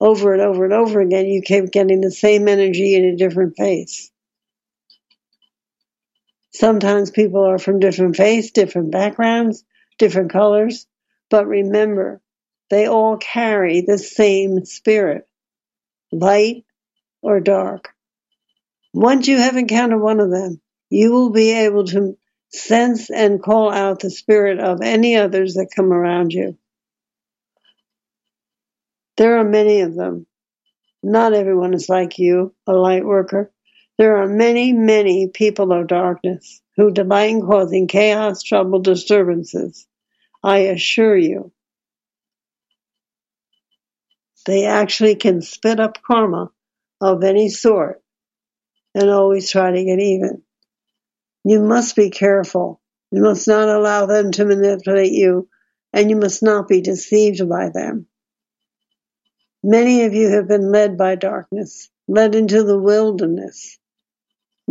over 0.02 0.34
and 0.34 0.42
over 0.42 0.66
and 0.66 0.74
over 0.74 1.00
again. 1.00 1.26
You 1.26 1.42
keep 1.42 1.72
getting 1.72 2.02
the 2.02 2.12
same 2.12 2.50
energy 2.50 2.96
in 2.96 3.06
a 3.06 3.16
different 3.16 3.56
face. 3.56 4.12
Sometimes 6.52 7.10
people 7.10 7.46
are 7.46 7.60
from 7.60 7.80
different 7.80 8.18
faiths, 8.18 8.52
different 8.52 8.92
backgrounds, 8.92 9.64
different 10.00 10.34
colors, 10.34 10.86
but 11.30 11.48
remember, 11.48 12.22
they 12.70 12.88
all 12.88 13.16
carry 13.16 13.80
the 13.80 13.98
same 13.98 14.66
spirit, 14.66 15.30
light 16.12 16.66
or 17.22 17.40
dark. 17.40 17.94
Once 18.94 19.30
you 19.30 19.38
have 19.38 19.56
encountered 19.56 20.02
one 20.02 20.20
of 20.20 20.30
them, 20.30 20.60
you 20.90 21.14
will 21.14 21.30
be 21.30 21.52
able 21.52 21.86
to 21.86 22.18
sense 22.50 23.10
and 23.10 23.42
call 23.42 23.72
out 23.72 24.02
the 24.02 24.12
spirit 24.12 24.60
of 24.60 24.82
any 24.82 25.16
others 25.16 25.54
that 25.54 25.72
come 25.74 25.94
around 25.94 26.34
you. 26.34 26.58
There 29.22 29.38
are 29.38 29.44
many 29.44 29.82
of 29.82 29.94
them. 29.94 30.26
Not 31.04 31.34
everyone 31.34 31.76
is 31.76 31.88
like 31.88 32.18
you, 32.18 32.56
a 32.66 32.74
light 32.74 33.06
worker. 33.06 33.54
There 34.00 34.18
are 34.18 34.26
many, 34.26 34.74
many 34.74 35.28
people 35.28 35.72
of 35.74 35.86
darkness 35.86 36.60
who 36.76 36.90
delight 36.90 37.30
in 37.30 37.42
causing 37.42 37.86
chaos, 37.88 38.42
trouble, 38.42 38.80
disturbances. 38.80 39.86
I 40.44 40.74
assure 40.74 41.16
you. 41.16 41.52
They 44.48 44.66
actually 44.66 45.18
can 45.18 45.44
spit 45.44 45.80
up 45.80 46.02
karma 46.02 46.50
of 47.00 47.24
any 47.24 47.50
sort 47.50 48.02
and 48.96 49.08
always 49.08 49.52
try 49.52 49.70
to 49.70 49.86
get 49.86 50.00
even. 50.00 50.42
You 51.44 51.62
must 51.62 51.96
be 51.96 52.10
careful. 52.10 52.82
You 53.12 53.22
must 53.22 53.48
not 53.48 53.70
allow 53.70 54.08
them 54.08 54.32
to 54.32 54.46
manipulate 54.46 55.12
you, 55.12 55.48
and 55.94 56.10
you 56.10 56.16
must 56.16 56.42
not 56.42 56.68
be 56.68 56.82
deceived 56.82 57.48
by 57.48 57.70
them. 57.70 58.08
Many 59.64 60.06
of 60.06 60.14
you 60.14 60.30
have 60.30 60.48
been 60.48 60.72
led 60.72 60.98
by 60.98 61.16
darkness, 61.16 61.90
led 62.08 62.36
into 62.36 62.64
the 62.64 62.80
wilderness, 62.80 63.78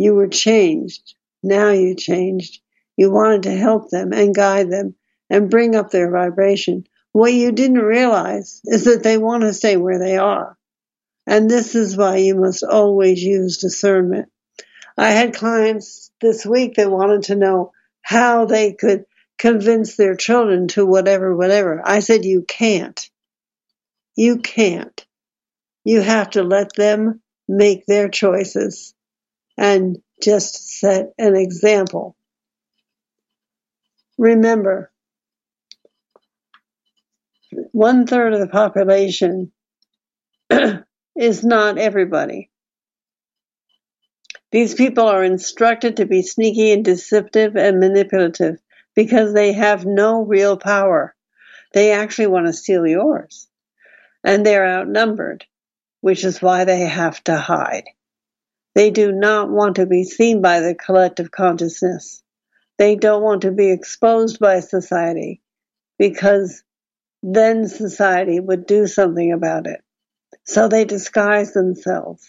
you 0.01 0.15
were 0.15 0.29
changed. 0.29 1.15
Now 1.43 1.73
you 1.73 1.95
changed. 1.95 2.61
You 2.97 3.11
wanted 3.11 3.43
to 3.43 3.57
help 3.57 3.91
them 3.91 4.15
and 4.15 4.35
guide 4.35 4.71
them 4.71 4.95
and 5.29 5.51
bring 5.51 5.77
up 5.77 5.91
their 5.91 6.11
vibration. 6.11 6.87
What 7.13 7.35
you 7.35 7.53
didn't 7.53 7.83
realize 7.83 8.63
is 8.65 8.85
that 8.85 9.03
they 9.03 9.19
want 9.19 9.43
to 9.43 9.53
stay 9.53 9.77
where 9.77 9.99
they 9.99 10.17
are. 10.17 10.57
And 11.27 11.51
this 11.51 11.75
is 11.75 11.99
why 11.99 12.17
you 12.17 12.35
must 12.35 12.65
always 12.65 13.23
use 13.23 13.59
discernment. 13.59 14.31
I 14.97 15.11
had 15.11 15.35
clients 15.35 16.11
this 16.21 16.47
week 16.47 16.77
that 16.77 16.91
wanted 16.91 17.25
to 17.25 17.37
know 17.37 17.73
how 18.01 18.47
they 18.47 18.73
could 18.73 19.05
convince 19.39 19.97
their 19.97 20.15
children 20.15 20.69
to 20.69 20.87
whatever, 20.87 21.37
whatever. 21.37 21.83
I 21.85 22.01
said, 22.01 22.25
you 22.25 22.43
can't. 22.49 23.10
You 24.17 24.39
can't. 24.39 25.05
You 25.85 26.01
have 26.01 26.31
to 26.31 26.43
let 26.43 26.75
them 26.75 27.23
make 27.49 27.87
their 27.87 28.09
choices 28.09 28.95
and 29.57 30.03
just 30.23 30.79
set 30.79 31.13
an 31.19 31.37
example. 31.37 32.17
Remember, 34.19 34.93
one 37.73 38.07
third 38.07 38.35
of 38.35 38.41
the 38.41 38.47
population 38.47 39.53
is 41.17 41.45
not 41.45 41.79
everybody. 41.79 42.51
These 44.53 44.75
people 44.75 45.07
are 45.07 45.25
instructed 45.25 45.97
to 45.97 46.07
be 46.07 46.23
sneaky 46.23 46.73
and 46.73 46.85
deceptive 46.85 47.57
and 47.57 47.79
manipulative 47.79 48.61
because 48.95 49.33
they 49.33 49.53
have 49.53 49.87
no 49.87 50.23
real 50.23 50.57
power. 50.57 51.15
They 51.73 51.93
actually 51.93 52.27
want 52.27 52.47
to 52.47 52.53
steal 52.53 52.87
yours. 52.87 53.47
And 54.25 54.45
they're 54.45 54.67
outnumbered, 54.67 55.45
which 56.01 56.25
is 56.25 56.43
why 56.43 56.65
they 56.65 56.81
have 56.81 57.23
to 57.25 57.37
hide. 57.37 57.85
They 58.75 58.91
do 58.91 59.13
not 59.13 59.51
want 59.51 59.77
to 59.77 59.87
be 59.87 60.05
seen 60.05 60.43
by 60.43 60.61
the 60.61 60.75
collective 60.75 61.31
consciousness. 61.31 62.23
They 62.79 62.97
don't 62.97 63.23
want 63.23 63.43
to 63.43 63.53
be 63.53 63.71
exposed 63.71 64.39
by 64.39 64.61
society 64.61 65.43
because 65.99 66.63
then 67.23 67.69
society 67.69 68.41
would 68.41 68.67
do 68.67 68.87
something 68.87 69.33
about 69.33 69.67
it. 69.67 69.83
So 70.45 70.69
they 70.69 70.85
disguise 70.85 71.53
themselves. 71.53 72.29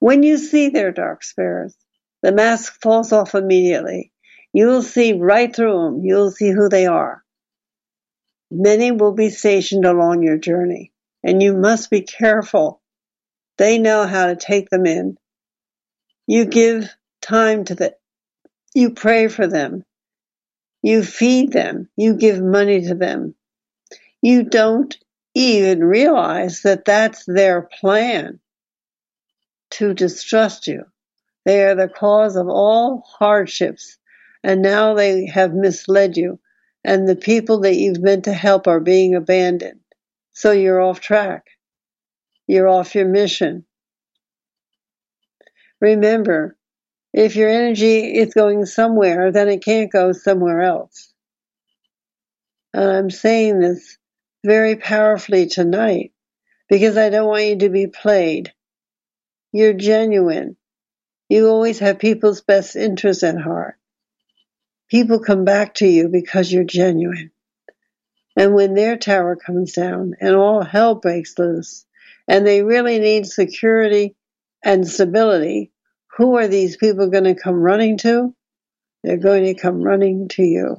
When 0.00 0.22
you 0.22 0.36
see 0.38 0.68
their 0.68 0.92
dark 0.92 1.22
spirits, 1.24 1.76
the 2.22 2.32
mask 2.32 2.80
falls 2.82 3.12
off 3.12 3.34
immediately. 3.34 4.12
You 4.52 4.66
will 4.66 4.82
see 4.82 5.12
right 5.12 5.54
through 5.54 5.72
them. 5.72 6.04
You 6.04 6.16
will 6.16 6.30
see 6.30 6.50
who 6.50 6.68
they 6.68 6.86
are. 6.86 7.23
Many 8.56 8.92
will 8.92 9.12
be 9.12 9.30
stationed 9.30 9.84
along 9.84 10.22
your 10.22 10.38
journey, 10.38 10.92
and 11.22 11.42
you 11.42 11.54
must 11.54 11.90
be 11.90 12.02
careful. 12.02 12.80
They 13.58 13.78
know 13.78 14.06
how 14.06 14.26
to 14.26 14.36
take 14.36 14.70
them 14.70 14.86
in 14.86 15.18
you 16.26 16.46
give 16.46 16.88
time 17.20 17.64
to 17.66 17.74
them. 17.74 17.92
You 18.74 18.90
pray 18.90 19.28
for 19.28 19.46
them. 19.46 19.84
You 20.82 21.02
feed 21.02 21.52
them. 21.52 21.88
You 21.96 22.14
give 22.14 22.40
money 22.42 22.82
to 22.82 22.94
them. 22.94 23.34
You 24.22 24.44
don't 24.44 24.96
even 25.34 25.84
realize 25.84 26.62
that 26.62 26.84
that's 26.84 27.24
their 27.26 27.62
plan 27.62 28.40
to 29.72 29.92
distrust 29.92 30.66
you. 30.66 30.84
They 31.44 31.62
are 31.64 31.74
the 31.74 31.88
cause 31.88 32.36
of 32.36 32.48
all 32.48 33.04
hardships, 33.18 33.98
and 34.42 34.62
now 34.62 34.94
they 34.94 35.26
have 35.26 35.52
misled 35.52 36.16
you, 36.16 36.38
and 36.84 37.08
the 37.08 37.16
people 37.16 37.60
that 37.60 37.76
you've 37.76 38.00
meant 38.00 38.24
to 38.24 38.32
help 38.32 38.66
are 38.66 38.80
being 38.80 39.14
abandoned. 39.14 39.80
So 40.32 40.52
you're 40.52 40.82
off 40.82 41.00
track. 41.00 41.46
You're 42.46 42.68
off 42.68 42.94
your 42.94 43.08
mission. 43.08 43.64
Remember, 45.80 46.56
if 47.12 47.36
your 47.36 47.48
energy 47.48 48.18
is 48.18 48.34
going 48.34 48.66
somewhere, 48.66 49.32
then 49.32 49.48
it 49.48 49.64
can't 49.64 49.90
go 49.90 50.12
somewhere 50.12 50.62
else. 50.62 51.12
And 52.74 52.90
I'm 52.90 53.10
saying 53.10 53.60
this 53.60 53.98
very 54.44 54.76
powerfully 54.76 55.46
tonight 55.46 56.12
because 56.68 56.96
I 56.96 57.10
don't 57.10 57.28
want 57.28 57.44
you 57.44 57.58
to 57.60 57.68
be 57.70 57.86
played. 57.86 58.52
You're 59.52 59.74
genuine. 59.74 60.56
You 61.28 61.48
always 61.48 61.78
have 61.78 61.98
people's 61.98 62.40
best 62.40 62.76
interests 62.76 63.22
at 63.22 63.40
heart. 63.40 63.76
People 64.94 65.18
come 65.18 65.44
back 65.44 65.74
to 65.74 65.88
you 65.88 66.06
because 66.06 66.52
you're 66.52 66.62
genuine. 66.62 67.32
And 68.36 68.54
when 68.54 68.74
their 68.74 68.96
tower 68.96 69.34
comes 69.34 69.72
down 69.72 70.14
and 70.20 70.36
all 70.36 70.62
hell 70.62 70.94
breaks 70.94 71.36
loose, 71.36 71.84
and 72.28 72.46
they 72.46 72.62
really 72.62 73.00
need 73.00 73.26
security 73.26 74.14
and 74.62 74.86
stability, 74.86 75.72
who 76.16 76.36
are 76.36 76.46
these 76.46 76.76
people 76.76 77.08
going 77.08 77.24
to 77.24 77.34
come 77.34 77.56
running 77.56 77.98
to? 77.98 78.36
They're 79.02 79.16
going 79.16 79.42
to 79.46 79.60
come 79.60 79.82
running 79.82 80.28
to 80.28 80.44
you. 80.44 80.76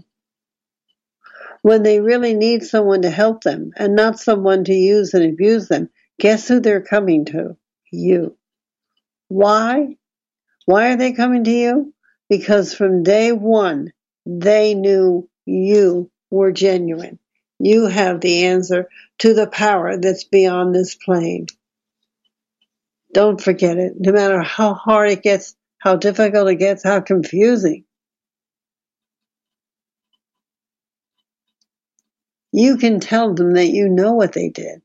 When 1.62 1.84
they 1.84 2.00
really 2.00 2.36
need 2.36 2.64
someone 2.64 3.02
to 3.02 3.10
help 3.10 3.44
them 3.44 3.74
and 3.76 3.98
not 3.98 4.18
someone 4.18 4.64
to 4.64 4.74
use 4.74 5.14
and 5.14 5.26
abuse 5.26 5.68
them, 5.68 5.90
guess 6.22 6.48
who 6.48 6.62
they're 6.62 6.80
coming 6.80 7.26
to? 7.26 7.58
You. 7.92 8.38
Why? 9.28 9.98
Why 10.66 10.94
are 10.94 10.96
they 10.96 11.12
coming 11.12 11.44
to 11.44 11.52
you? 11.52 11.94
Because 12.30 12.74
from 12.74 13.04
day 13.04 13.34
one, 13.34 13.92
they 14.26 14.74
knew 14.74 15.30
you 15.46 16.10
were 16.30 16.52
genuine. 16.52 17.20
You 17.60 17.86
have 17.86 18.22
the 18.22 18.46
answer 18.46 18.90
to 19.20 19.34
the 19.34 19.48
power 19.48 19.98
that's 19.98 20.24
beyond 20.26 20.74
this 20.74 20.96
plane. 20.96 21.48
Don't 23.14 23.40
forget 23.40 23.78
it, 23.78 23.94
no 23.98 24.12
matter 24.12 24.42
how 24.42 24.74
hard 24.74 25.10
it 25.10 25.24
gets, 25.24 25.56
how 25.78 25.96
difficult 25.96 26.50
it 26.50 26.56
gets, 26.56 26.84
how 26.84 27.00
confusing. 27.00 27.86
You 32.52 32.78
can 32.78 33.00
tell 33.00 33.34
them 33.34 33.54
that 33.54 33.68
you 33.68 33.90
know 33.90 34.14
what 34.14 34.34
they 34.34 34.50
did. 34.50 34.82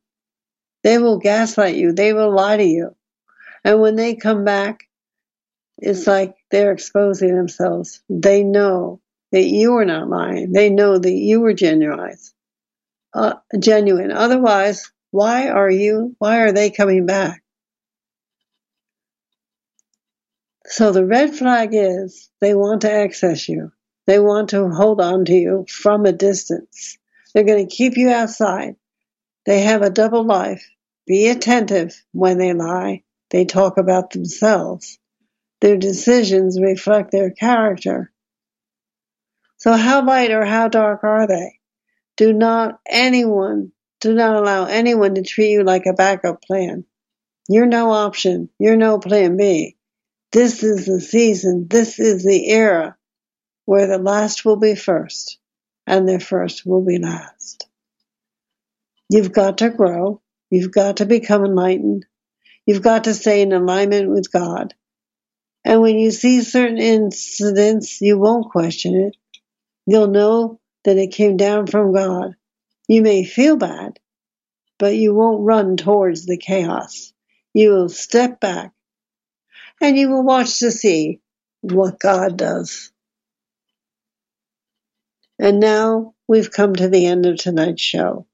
They 0.82 0.99
will 0.99 1.18
gaslight 1.18 1.76
you, 1.76 1.93
they 1.93 2.12
will 2.12 2.34
lie 2.34 2.57
to 2.57 2.64
you. 2.64 2.95
And 3.64 3.80
when 3.80 3.97
they 3.97 4.14
come 4.14 4.45
back, 4.45 4.84
it's 5.78 6.07
like 6.07 6.34
they're 6.51 6.72
exposing 6.72 7.34
themselves. 7.34 8.03
They 8.09 8.45
know 8.45 9.01
that 9.33 9.45
you 9.45 9.74
are 9.76 9.85
not 9.85 10.09
lying. 10.09 10.53
They 10.53 10.70
know 10.70 10.99
that 10.99 11.12
you 11.12 11.41
were 11.41 11.55
genuine. 11.55 12.16
Uh, 13.12 13.35
genuine. 13.59 14.12
Otherwise, 14.12 14.91
why 15.11 15.49
are 15.49 15.70
you? 15.70 16.14
Why 16.18 16.41
are 16.41 16.53
they 16.53 16.70
coming 16.70 17.07
back? 17.07 17.43
So 20.66 20.93
the 20.93 21.05
red 21.05 21.35
flag 21.35 21.70
is 21.72 22.31
they 22.41 22.55
want 22.55 22.83
to 22.83 22.93
access 22.93 23.49
you. 23.49 23.72
They 24.07 24.20
want 24.20 24.51
to 24.51 24.68
hold 24.68 25.01
on 25.01 25.24
to 25.24 25.35
you 25.35 25.66
from 25.68 26.05
a 26.05 26.12
distance. 26.12 26.99
They're 27.35 27.45
going 27.45 27.68
to 27.68 27.74
keep 27.74 27.97
you 27.97 28.11
outside. 28.11 28.76
They 29.47 29.62
have 29.62 29.83
a 29.83 29.91
double 29.91 30.24
life. 30.24 30.68
Be 31.07 31.28
attentive 31.28 31.95
when 32.12 32.39
they 32.39 32.53
lie. 32.53 33.03
They 33.31 33.45
talk 33.45 33.78
about 33.78 34.11
themselves. 34.11 34.99
Their 35.61 35.76
decisions 35.76 36.61
reflect 36.61 37.11
their 37.11 37.31
character. 37.31 38.09
So 39.61 39.74
how 39.74 40.04
light 40.04 40.30
or 40.30 40.44
how 40.44 40.68
dark 40.68 41.04
are 41.04 41.26
they? 41.26 41.58
Do 42.16 42.32
not 42.32 42.80
anyone, 42.88 43.72
do 44.00 44.14
not 44.14 44.36
allow 44.36 44.64
anyone 44.64 45.14
to 45.16 45.22
treat 45.22 45.50
you 45.50 45.64
like 45.64 45.84
a 45.84 45.92
backup 45.92 46.42
plan. 46.42 46.86
You're 47.46 47.66
no 47.66 47.90
option. 47.90 48.48
You're 48.58 48.76
no 48.76 48.98
plan 48.98 49.36
B. 49.36 49.76
This 50.32 50.62
is 50.62 50.86
the 50.86 51.00
season. 51.00 51.66
This 51.68 51.98
is 51.98 52.24
the 52.24 52.48
era 52.48 52.96
where 53.66 53.86
the 53.86 53.98
last 53.98 54.46
will 54.46 54.56
be 54.56 54.74
first 54.74 55.38
and 55.86 56.08
the 56.08 56.20
first 56.20 56.64
will 56.64 56.84
be 56.84 56.98
last. 56.98 57.68
You've 59.11 59.32
got 59.32 59.58
to 59.58 59.68
grow. 59.68 60.22
You've 60.48 60.72
got 60.72 60.98
to 60.98 61.06
become 61.06 61.44
enlightened. 61.44 62.06
You've 62.64 62.82
got 62.82 63.04
to 63.04 63.14
stay 63.14 63.42
in 63.42 63.52
alignment 63.52 64.08
with 64.08 64.32
God. 64.32 64.72
And 65.64 65.82
when 65.82 65.98
you 65.98 66.12
see 66.12 66.42
certain 66.42 66.78
incidents, 66.78 68.00
you 68.00 68.18
won't 68.18 68.50
question 68.50 68.94
it. 68.94 69.16
You'll 69.91 70.07
know 70.07 70.61
that 70.84 70.99
it 70.99 71.11
came 71.11 71.36
down 71.36 71.66
from 71.66 71.93
God. 71.93 72.36
You 72.86 73.03
may 73.03 73.24
feel 73.24 73.57
bad, 73.57 73.99
but 74.78 74.95
you 74.95 75.12
won't 75.12 75.43
run 75.43 75.76
towards 75.76 76.26
the 76.26 76.36
chaos. 76.36 77.12
You 77.55 77.70
will 77.70 77.88
step 77.88 78.38
back 78.38 78.70
and 79.80 79.99
you 79.99 80.09
will 80.09 80.22
watch 80.22 80.61
to 80.61 80.70
see 80.70 81.18
what 81.62 81.99
God 81.99 82.36
does. 82.36 82.93
And 85.41 85.59
now 85.59 86.14
we've 86.28 86.53
come 86.53 86.76
to 86.76 86.88
the 86.88 87.07
end 87.07 87.26
of 87.26 87.38
tonight's 87.38 87.82
show, 87.82 88.28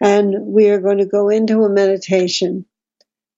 and 0.00 0.34
we 0.46 0.70
are 0.70 0.80
going 0.80 0.98
to 0.98 1.06
go 1.06 1.28
into 1.28 1.62
a 1.62 1.68
meditation. 1.68 2.66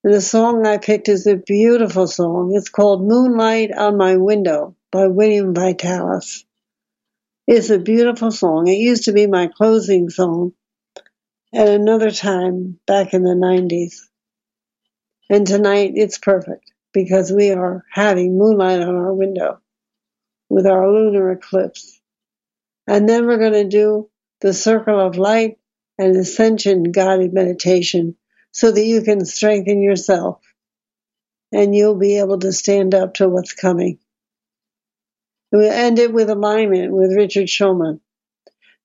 And 0.03 0.15
the 0.15 0.23
song 0.23 0.67
I 0.67 0.79
picked 0.79 1.11
is 1.11 1.27
a 1.27 1.37
beautiful 1.37 2.07
song. 2.07 2.53
It's 2.55 2.71
called 2.71 3.07
Moonlight 3.07 3.77
on 3.77 3.99
My 3.99 4.17
Window 4.17 4.75
by 4.91 5.09
William 5.09 5.53
Vitalis. 5.55 6.47
It's 7.51 7.71
a 7.71 7.79
beautiful 7.79 8.31
song. 8.31 8.69
It 8.69 8.77
used 8.77 9.05
to 9.05 9.15
be 9.15 9.27
my 9.27 9.47
closing 9.47 10.11
song 10.11 10.53
at 11.55 11.67
another 11.67 12.11
time 12.11 12.79
back 12.87 13.15
in 13.15 13.23
the 13.23 13.31
90s. 13.31 14.01
And 15.31 15.47
tonight 15.47 15.93
it's 15.95 16.19
perfect 16.19 16.71
because 16.93 17.33
we 17.33 17.51
are 17.53 17.87
having 17.91 18.37
moonlight 18.37 18.83
on 18.83 18.95
our 18.95 19.15
window 19.15 19.63
with 20.51 20.67
our 20.67 20.93
lunar 20.93 21.33
eclipse. 21.33 21.99
And 22.87 23.09
then 23.09 23.27
we're 23.27 23.39
going 23.39 23.55
to 23.55 23.65
do 23.65 24.11
the 24.43 24.53
circle 24.53 25.01
of 25.01 25.17
light 25.17 25.57
and 25.97 26.15
ascension 26.17 26.93
guided 26.93 27.33
meditation 27.33 28.17
so 28.53 28.71
that 28.71 28.85
you 28.85 29.01
can 29.01 29.25
strengthen 29.25 29.81
yourself 29.81 30.43
and 31.51 31.75
you'll 31.75 31.99
be 31.99 32.19
able 32.19 32.41
to 32.41 32.53
stand 32.53 32.95
up 32.95 33.15
to 33.15 33.27
what's 33.27 33.55
coming. 33.55 33.99
We'll 35.51 35.71
end 35.71 35.99
it 35.99 36.13
with 36.13 36.31
alignment 36.31 36.93
with 36.93 37.17
Richard 37.17 37.47
Shulman. 37.47 38.01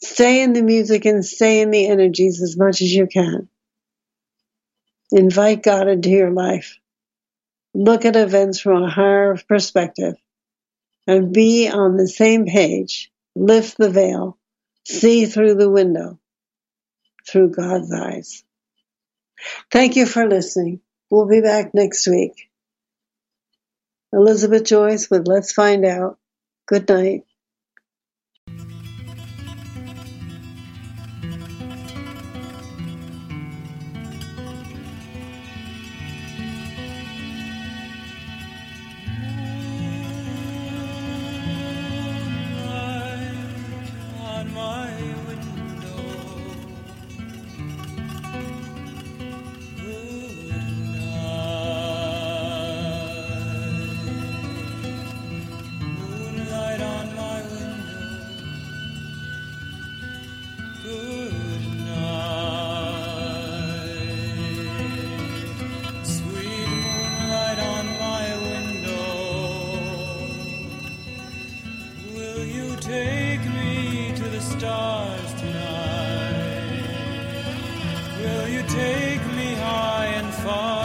Stay 0.01 0.41
in 0.41 0.53
the 0.53 0.61
music 0.61 1.05
and 1.05 1.25
stay 1.25 1.61
in 1.61 1.71
the 1.71 1.87
energies 1.87 2.41
as 2.41 2.57
much 2.57 2.81
as 2.81 2.93
you 2.93 3.07
can. 3.07 3.49
Invite 5.11 5.63
God 5.63 5.87
into 5.87 6.09
your 6.09 6.31
life. 6.31 6.77
Look 7.73 8.05
at 8.05 8.15
events 8.15 8.59
from 8.59 8.83
a 8.83 8.89
higher 8.89 9.37
perspective 9.47 10.15
and 11.07 11.33
be 11.33 11.69
on 11.69 11.97
the 11.97 12.07
same 12.07 12.45
page. 12.45 13.11
Lift 13.35 13.77
the 13.77 13.89
veil. 13.89 14.37
See 14.85 15.25
through 15.25 15.55
the 15.55 15.69
window 15.69 16.19
through 17.27 17.51
God's 17.51 17.91
eyes. 17.91 18.43
Thank 19.71 19.95
you 19.95 20.05
for 20.05 20.27
listening. 20.27 20.81
We'll 21.09 21.27
be 21.27 21.41
back 21.41 21.73
next 21.73 22.07
week. 22.07 22.49
Elizabeth 24.11 24.65
Joyce 24.65 25.09
with 25.09 25.27
Let's 25.27 25.53
Find 25.53 25.85
Out. 25.85 26.17
Good 26.67 26.89
night. 26.89 27.23
Take 78.67 79.25
me 79.35 79.55
high 79.55 80.07
and 80.19 80.33
far 80.33 80.82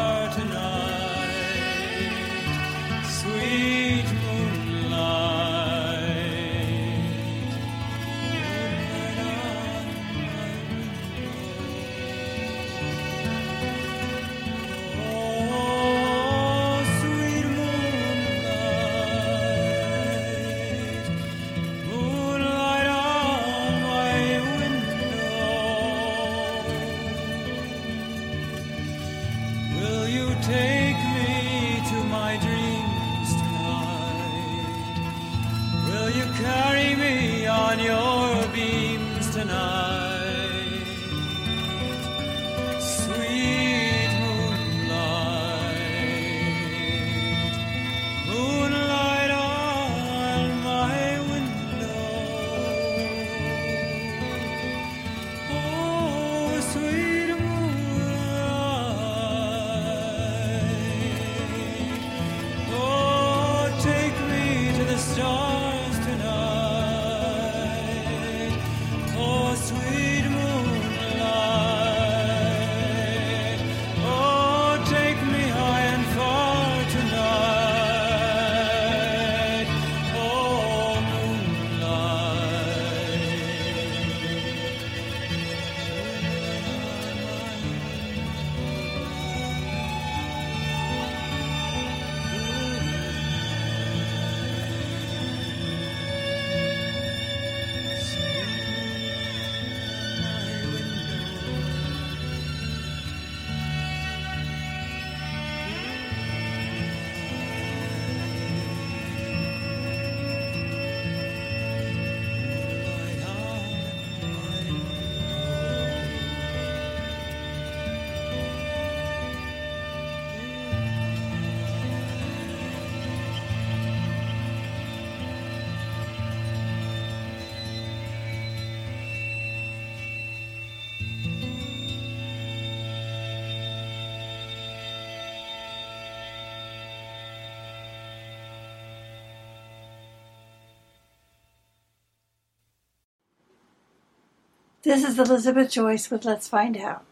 This 144.88 145.04
is 145.04 145.18
Elizabeth 145.18 145.70
Joyce 145.70 146.10
with 146.10 146.24
Let's 146.24 146.48
Find 146.48 146.74
Out. 146.74 147.04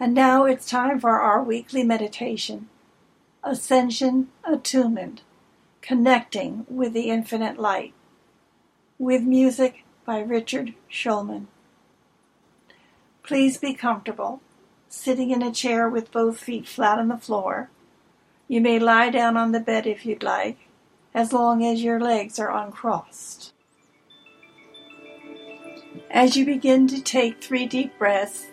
And 0.00 0.14
now 0.14 0.46
it's 0.46 0.64
time 0.64 0.98
for 0.98 1.20
our 1.20 1.42
weekly 1.42 1.82
meditation 1.82 2.70
Ascension 3.44 4.28
Attunement, 4.42 5.20
Connecting 5.82 6.64
with 6.66 6.94
the 6.94 7.10
Infinite 7.10 7.58
Light, 7.58 7.92
with 8.98 9.20
music 9.20 9.84
by 10.06 10.20
Richard 10.20 10.72
Shulman. 10.90 11.48
Please 13.22 13.58
be 13.58 13.74
comfortable, 13.74 14.40
sitting 14.88 15.30
in 15.30 15.42
a 15.42 15.52
chair 15.52 15.90
with 15.90 16.10
both 16.10 16.38
feet 16.38 16.66
flat 16.66 16.98
on 16.98 17.08
the 17.08 17.18
floor. 17.18 17.68
You 18.48 18.62
may 18.62 18.78
lie 18.78 19.10
down 19.10 19.36
on 19.36 19.52
the 19.52 19.60
bed 19.60 19.86
if 19.86 20.06
you'd 20.06 20.22
like, 20.22 20.56
as 21.12 21.34
long 21.34 21.62
as 21.66 21.84
your 21.84 22.00
legs 22.00 22.38
are 22.38 22.50
uncrossed. 22.50 23.52
As 26.12 26.36
you 26.36 26.44
begin 26.44 26.88
to 26.88 27.00
take 27.00 27.40
three 27.40 27.66
deep 27.66 27.96
breaths, 27.96 28.48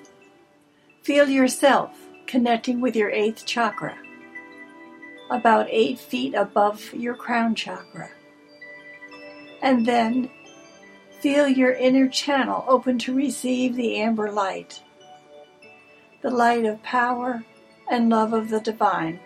feel 1.01 1.27
yourself 1.27 1.89
connecting 2.27 2.81
with 2.81 2.95
your 2.95 3.09
eighth 3.09 3.47
chakra, 3.47 3.97
about 5.31 5.65
eight 5.71 5.97
feet 5.97 6.35
above 6.35 6.93
your 6.93 7.15
crown 7.15 7.55
chakra. 7.55 8.11
And 9.63 9.87
then 9.87 10.29
feel 11.19 11.47
your 11.47 11.71
inner 11.71 12.07
channel 12.07 12.63
open 12.67 12.99
to 12.99 13.15
receive 13.15 13.75
the 13.75 13.97
amber 13.97 14.31
light, 14.31 14.83
the 16.21 16.29
light 16.29 16.63
of 16.63 16.83
power 16.83 17.43
and 17.89 18.07
love 18.07 18.33
of 18.33 18.49
the 18.49 18.59
divine, 18.59 19.19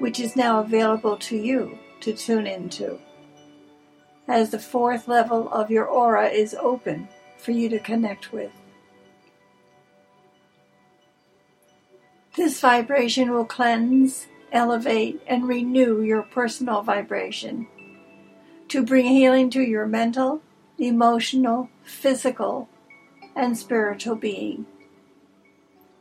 which 0.00 0.18
is 0.18 0.34
now 0.34 0.58
available 0.58 1.16
to 1.18 1.36
you 1.36 1.78
to 2.00 2.12
tune 2.12 2.48
into 2.48 2.98
as 4.28 4.50
the 4.50 4.58
fourth 4.58 5.08
level 5.08 5.50
of 5.50 5.70
your 5.70 5.86
aura 5.86 6.28
is 6.28 6.54
open 6.54 7.08
for 7.38 7.52
you 7.52 7.68
to 7.70 7.78
connect 7.78 8.32
with. 8.32 8.52
This 12.36 12.60
vibration 12.60 13.32
will 13.32 13.46
cleanse, 13.46 14.26
elevate, 14.52 15.20
and 15.26 15.48
renew 15.48 16.02
your 16.02 16.22
personal 16.22 16.82
vibration 16.82 17.66
to 18.68 18.82
bring 18.82 19.06
healing 19.06 19.50
to 19.50 19.62
your 19.62 19.86
mental, 19.86 20.42
emotional, 20.78 21.70
physical, 21.82 22.68
and 23.34 23.56
spiritual 23.56 24.14
being. 24.14 24.66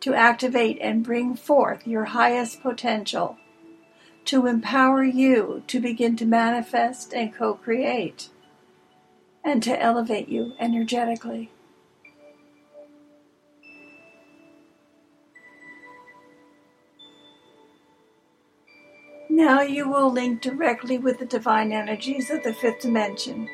To 0.02 0.14
activate 0.14 0.78
and 0.82 1.04
bring 1.04 1.36
forth 1.36 1.88
your 1.88 2.06
highest 2.06 2.62
potential 2.62 3.38
to 4.28 4.46
empower 4.46 5.06
you 5.06 5.64
to 5.68 5.80
begin 5.80 6.18
to 6.18 6.26
manifest 6.26 7.14
and 7.14 7.34
co 7.34 7.54
create, 7.54 8.28
and 9.42 9.64
to 9.64 9.82
elevate 9.82 10.28
you 10.28 10.54
energetically. 10.60 11.50
Now 19.30 19.62
you 19.62 19.88
will 19.88 20.12
link 20.12 20.42
directly 20.42 20.98
with 20.98 21.20
the 21.20 21.26
divine 21.26 21.72
energies 21.72 22.30
of 22.30 22.44
the 22.44 22.54
fifth 22.54 22.82
dimension, 22.82 23.48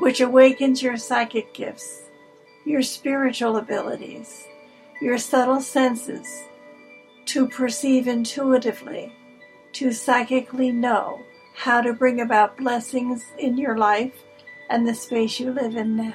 which 0.00 0.20
awakens 0.20 0.82
your 0.82 0.98
psychic 0.98 1.54
gifts, 1.54 2.02
your 2.66 2.82
spiritual 2.82 3.56
abilities, 3.56 4.44
your 5.00 5.16
subtle 5.16 5.62
senses 5.62 6.42
to 7.26 7.48
perceive 7.48 8.06
intuitively 8.06 9.10
to 9.74 9.92
psychically 9.92 10.72
know 10.72 11.20
how 11.54 11.80
to 11.80 11.92
bring 11.92 12.20
about 12.20 12.56
blessings 12.56 13.24
in 13.38 13.56
your 13.56 13.76
life 13.76 14.14
and 14.70 14.86
the 14.86 14.94
space 14.94 15.38
you 15.38 15.52
live 15.52 15.76
in 15.76 15.96
now. 15.96 16.14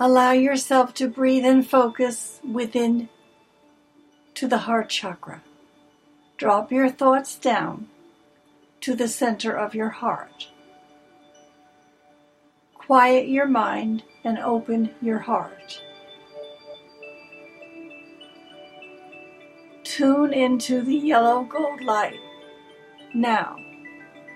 Allow 0.00 0.32
yourself 0.32 0.92
to 0.94 1.08
breathe 1.08 1.44
and 1.44 1.66
focus 1.66 2.40
within 2.42 3.08
to 4.34 4.48
the 4.48 4.58
heart 4.58 4.88
chakra. 4.88 5.42
Drop 6.36 6.72
your 6.72 6.90
thoughts 6.90 7.36
down 7.36 7.88
to 8.80 8.96
the 8.96 9.08
center 9.08 9.56
of 9.56 9.74
your 9.74 9.90
heart. 9.90 10.48
Quiet 12.74 13.28
your 13.28 13.46
mind 13.46 14.02
and 14.24 14.38
open 14.38 14.94
your 15.00 15.20
heart. 15.20 15.80
Tune 19.96 20.32
into 20.32 20.82
the 20.82 20.96
yellow 20.96 21.44
gold 21.44 21.80
light. 21.80 22.18
Now, 23.14 23.56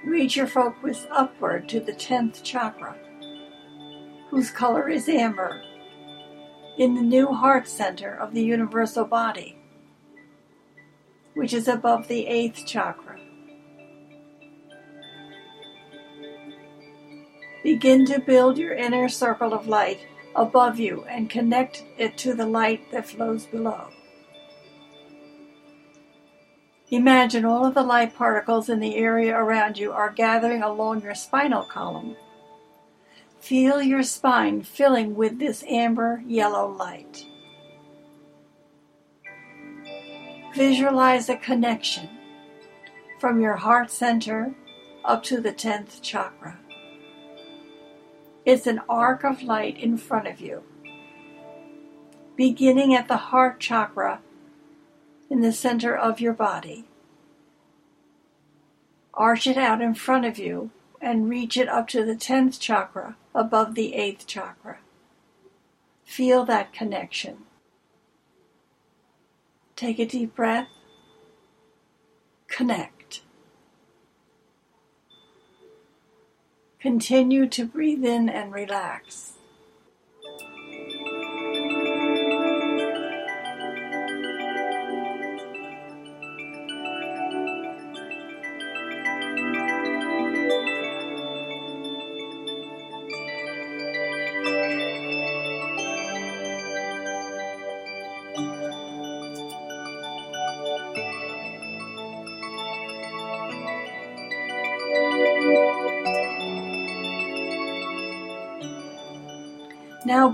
reach 0.07 0.37
your 0.37 0.47
focus 0.47 1.05
upward 1.11 1.69
to 1.71 1.81
the 1.81 1.93
10th 1.93 2.45
chakra, 2.45 2.97
whose 4.31 4.53
color 4.53 4.89
is 4.89 5.09
amber, 5.09 5.61
in 6.79 6.95
the 6.95 7.03
new 7.03 7.33
heart 7.33 7.67
center 7.67 8.15
of 8.15 8.35
the 8.35 8.45
universal 8.45 9.05
body, 9.05 9.59
which 11.35 11.53
is 11.53 11.67
above 11.67 12.07
the 12.07 12.27
8th 12.27 12.65
chakra. 12.65 13.19
Begin 17.65 18.07
to 18.07 18.21
build 18.21 18.59
your 18.59 18.75
inner 18.75 19.09
circle 19.09 19.53
of 19.53 19.67
light 19.67 20.07
above 20.37 20.79
you 20.79 21.05
and 21.09 21.29
connect 21.29 21.83
it 21.97 22.17
to 22.19 22.33
the 22.33 22.47
light 22.47 22.93
that 22.93 23.09
flows 23.09 23.45
below. 23.47 23.89
Imagine 26.91 27.45
all 27.45 27.67
of 27.67 27.75
the 27.75 27.83
light 27.83 28.15
particles 28.15 28.71
in 28.71 28.81
the 28.81 28.97
area 28.97 29.37
around 29.37 29.77
you 29.77 29.93
are 29.93 30.11
gathering 30.11 30.63
along 30.63 31.03
your 31.03 31.15
spinal 31.15 31.63
column. 31.63 32.17
Feel 33.41 33.83
your 33.83 34.03
spine 34.03 34.63
filling 34.63 35.15
with 35.15 35.39
this 35.39 35.63
amber 35.69 36.23
yellow 36.27 36.67
light. 36.67 37.27
Visualize 40.55 41.29
a 41.29 41.37
connection 41.37 42.09
from 43.21 43.41
your 43.41 43.57
heart 43.57 43.91
center 43.91 44.55
up 45.05 45.23
to 45.25 45.43
the 45.43 45.53
10th 45.53 46.01
chakra. 46.01 46.59
It's 48.47 48.67
an 48.67 48.81
arc 48.89 49.25
of 49.25 49.43
light 49.43 49.79
in 49.79 49.99
front 49.99 50.27
of 50.27 50.41
you, 50.41 50.63
beginning 52.35 52.95
at 52.95 53.09
the 53.09 53.17
heart 53.17 53.61
chakra 53.61 54.21
in 55.31 55.41
the 55.41 55.53
center 55.53 55.97
of 55.97 56.21
your 56.21 56.33
body. 56.33 56.85
Arch 59.15 59.47
it 59.47 59.57
out 59.57 59.83
in 59.83 59.95
front 59.95 60.25
of 60.25 60.39
you 60.39 60.71
and 61.01 61.29
reach 61.29 61.57
it 61.57 61.69
up 61.69 61.89
to 61.89 62.05
the 62.05 62.15
10th 62.15 62.59
chakra 62.59 63.17
above 63.35 63.75
the 63.75 63.95
8th 63.97 64.27
chakra. 64.27 64.79
Feel 66.05 66.45
that 66.45 66.73
connection. 66.73 67.39
Take 69.77 69.99
a 69.99 70.07
deep 70.07 70.35
breath. 70.35 70.69
Connect. 72.49 73.23
Continue 76.81 77.47
to 77.49 77.65
breathe 77.65 78.05
in 78.05 78.29
and 78.29 78.53
relax. 78.53 79.38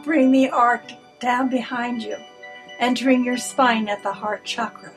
Bring 0.05 0.31
the 0.31 0.51
arc 0.51 0.83
down 1.19 1.49
behind 1.49 2.03
you, 2.03 2.17
entering 2.79 3.25
your 3.25 3.39
spine 3.39 3.89
at 3.89 4.03
the 4.03 4.13
heart 4.13 4.45
chakra. 4.45 4.93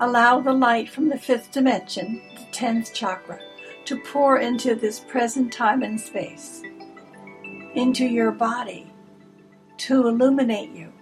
Allow 0.00 0.40
the 0.40 0.52
light 0.52 0.90
from 0.90 1.08
the 1.08 1.18
fifth 1.18 1.50
dimension, 1.50 2.20
the 2.36 2.44
tenth 2.52 2.92
chakra, 2.92 3.40
to 3.86 3.98
pour 4.00 4.38
into 4.38 4.74
this 4.74 5.00
present 5.00 5.52
time 5.52 5.82
and 5.82 5.98
space, 5.98 6.62
into 7.74 8.04
your 8.04 8.30
body, 8.30 8.92
to 9.78 10.06
illuminate 10.06 10.70
you, 10.70 10.92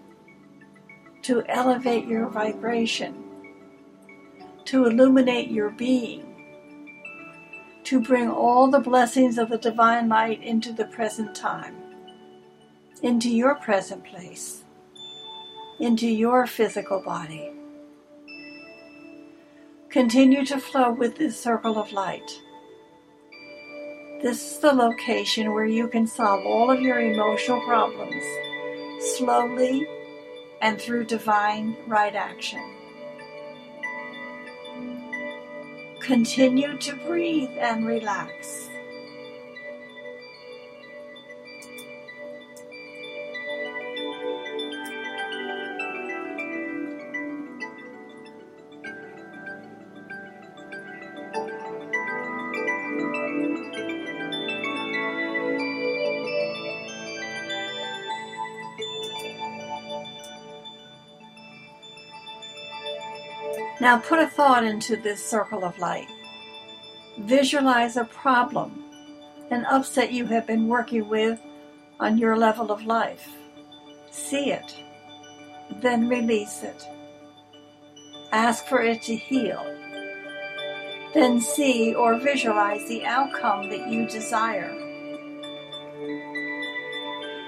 to 1.22 1.42
elevate 1.48 2.06
your 2.06 2.28
vibration, 2.28 3.24
to 4.66 4.84
illuminate 4.84 5.50
your 5.50 5.70
being, 5.70 6.26
to 7.82 8.00
bring 8.00 8.30
all 8.30 8.68
the 8.68 8.78
blessings 8.78 9.36
of 9.36 9.48
the 9.48 9.58
divine 9.58 10.08
light 10.08 10.40
into 10.42 10.72
the 10.72 10.84
present 10.84 11.34
time 11.34 11.89
into 13.02 13.30
your 13.30 13.54
present 13.54 14.04
place, 14.04 14.64
into 15.78 16.06
your 16.06 16.46
physical 16.46 17.00
body. 17.00 17.50
Continue 19.88 20.44
to 20.44 20.58
flow 20.58 20.92
with 20.92 21.16
this 21.16 21.40
circle 21.40 21.78
of 21.78 21.92
light. 21.92 22.30
This 24.22 24.52
is 24.52 24.58
the 24.58 24.72
location 24.72 25.52
where 25.52 25.64
you 25.64 25.88
can 25.88 26.06
solve 26.06 26.44
all 26.44 26.70
of 26.70 26.80
your 26.80 27.00
emotional 27.00 27.60
problems 27.62 28.22
slowly 29.16 29.86
and 30.60 30.80
through 30.80 31.04
divine 31.04 31.76
right 31.86 32.14
action. 32.14 32.62
Continue 36.00 36.76
to 36.78 36.96
breathe 36.96 37.50
and 37.58 37.86
relax. 37.86 38.69
Now 63.80 63.98
put 63.98 64.18
a 64.18 64.26
thought 64.26 64.62
into 64.62 64.94
this 64.96 65.24
circle 65.24 65.64
of 65.64 65.78
light. 65.78 66.08
Visualize 67.16 67.96
a 67.96 68.04
problem, 68.04 68.84
an 69.50 69.64
upset 69.64 70.12
you 70.12 70.26
have 70.26 70.46
been 70.46 70.68
working 70.68 71.08
with 71.08 71.40
on 71.98 72.18
your 72.18 72.36
level 72.36 72.70
of 72.70 72.84
life. 72.84 73.26
See 74.10 74.52
it, 74.52 74.76
then 75.80 76.10
release 76.10 76.62
it. 76.62 76.84
Ask 78.32 78.66
for 78.66 78.82
it 78.82 79.00
to 79.02 79.16
heal. 79.16 79.64
Then 81.14 81.40
see 81.40 81.94
or 81.94 82.18
visualize 82.18 82.86
the 82.86 83.06
outcome 83.06 83.70
that 83.70 83.88
you 83.88 84.06
desire. 84.06 84.76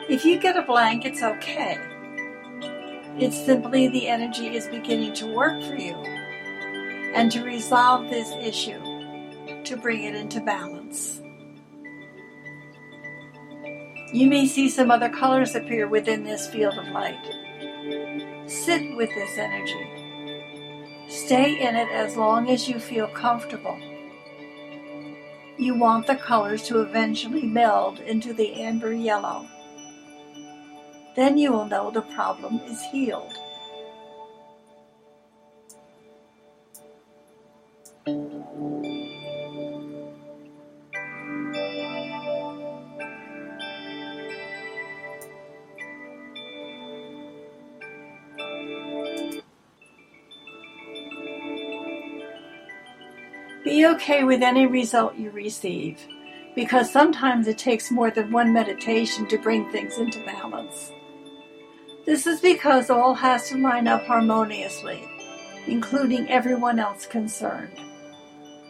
If 0.09 0.24
you 0.24 0.40
get 0.40 0.56
a 0.56 0.62
blank, 0.62 1.04
it's 1.04 1.22
okay. 1.22 1.76
It's 3.18 3.36
simply 3.36 3.88
the 3.88 4.09
energy 4.09 4.56
is 4.56 4.66
beginning 4.68 5.12
to 5.14 5.26
work 5.26 5.62
for 5.62 5.76
you 5.76 5.94
and 7.14 7.30
to 7.32 7.43
resolve 7.43 8.09
this 8.09 8.32
issue, 8.40 8.80
to 9.64 9.76
bring 9.76 10.05
it 10.05 10.14
into 10.14 10.40
balance. 10.40 11.20
You 14.12 14.26
may 14.28 14.47
see 14.47 14.68
some 14.68 14.90
other 14.90 15.09
colors 15.09 15.55
appear 15.55 15.89
within 15.89 16.22
this 16.22 16.47
field 16.47 16.78
of 16.78 16.89
light. 16.89 17.24
Sit 18.47 18.94
with 18.97 19.09
this 19.14 19.39
energy. 19.39 21.09
Stay 21.09 21.60
in 21.66 21.76
it 21.76 21.89
as 21.90 22.16
long 22.16 22.51
as 22.51 22.68
you 22.68 22.78
feel 22.78 23.06
comfortable. 23.09 23.78
You 25.59 25.74
want 25.74 26.06
the 26.06 26.16
colors 26.16 26.62
to 26.64 26.80
eventually 26.82 27.43
meld 27.43 28.01
into 28.01 28.32
the 28.32 28.55
amber 28.55 28.93
yellow. 28.93 29.47
Then 31.14 31.39
you 31.39 31.52
will 31.52 31.66
know 31.66 31.90
the 31.90 32.02
problem 32.02 32.60
is 32.66 32.82
healed. 32.82 33.32
Okay 54.02 54.24
with 54.24 54.42
any 54.42 54.66
result 54.66 55.14
you 55.14 55.30
receive, 55.30 55.96
because 56.56 56.90
sometimes 56.90 57.46
it 57.46 57.56
takes 57.56 57.88
more 57.88 58.10
than 58.10 58.32
one 58.32 58.52
meditation 58.52 59.28
to 59.28 59.38
bring 59.38 59.70
things 59.70 59.96
into 59.96 60.24
balance. 60.24 60.90
This 62.04 62.26
is 62.26 62.40
because 62.40 62.90
all 62.90 63.14
has 63.14 63.48
to 63.50 63.58
line 63.58 63.86
up 63.86 64.04
harmoniously, 64.04 65.08
including 65.68 66.28
everyone 66.28 66.80
else 66.80 67.06
concerned 67.06 67.78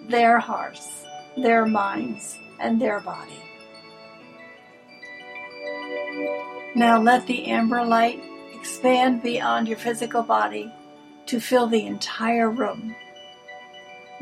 their 0.09 0.38
hearts, 0.38 1.04
their 1.38 1.64
minds, 1.64 2.36
and 2.60 2.78
their 2.78 3.00
body. 3.00 3.40
Now 6.74 7.00
let 7.00 7.26
the 7.26 7.46
amber 7.46 7.84
light 7.84 8.22
expand 8.52 9.22
beyond 9.22 9.66
your 9.68 9.78
physical 9.78 10.22
body 10.22 10.70
to 11.26 11.40
fill 11.40 11.68
the 11.68 11.86
entire 11.86 12.50
room. 12.50 12.94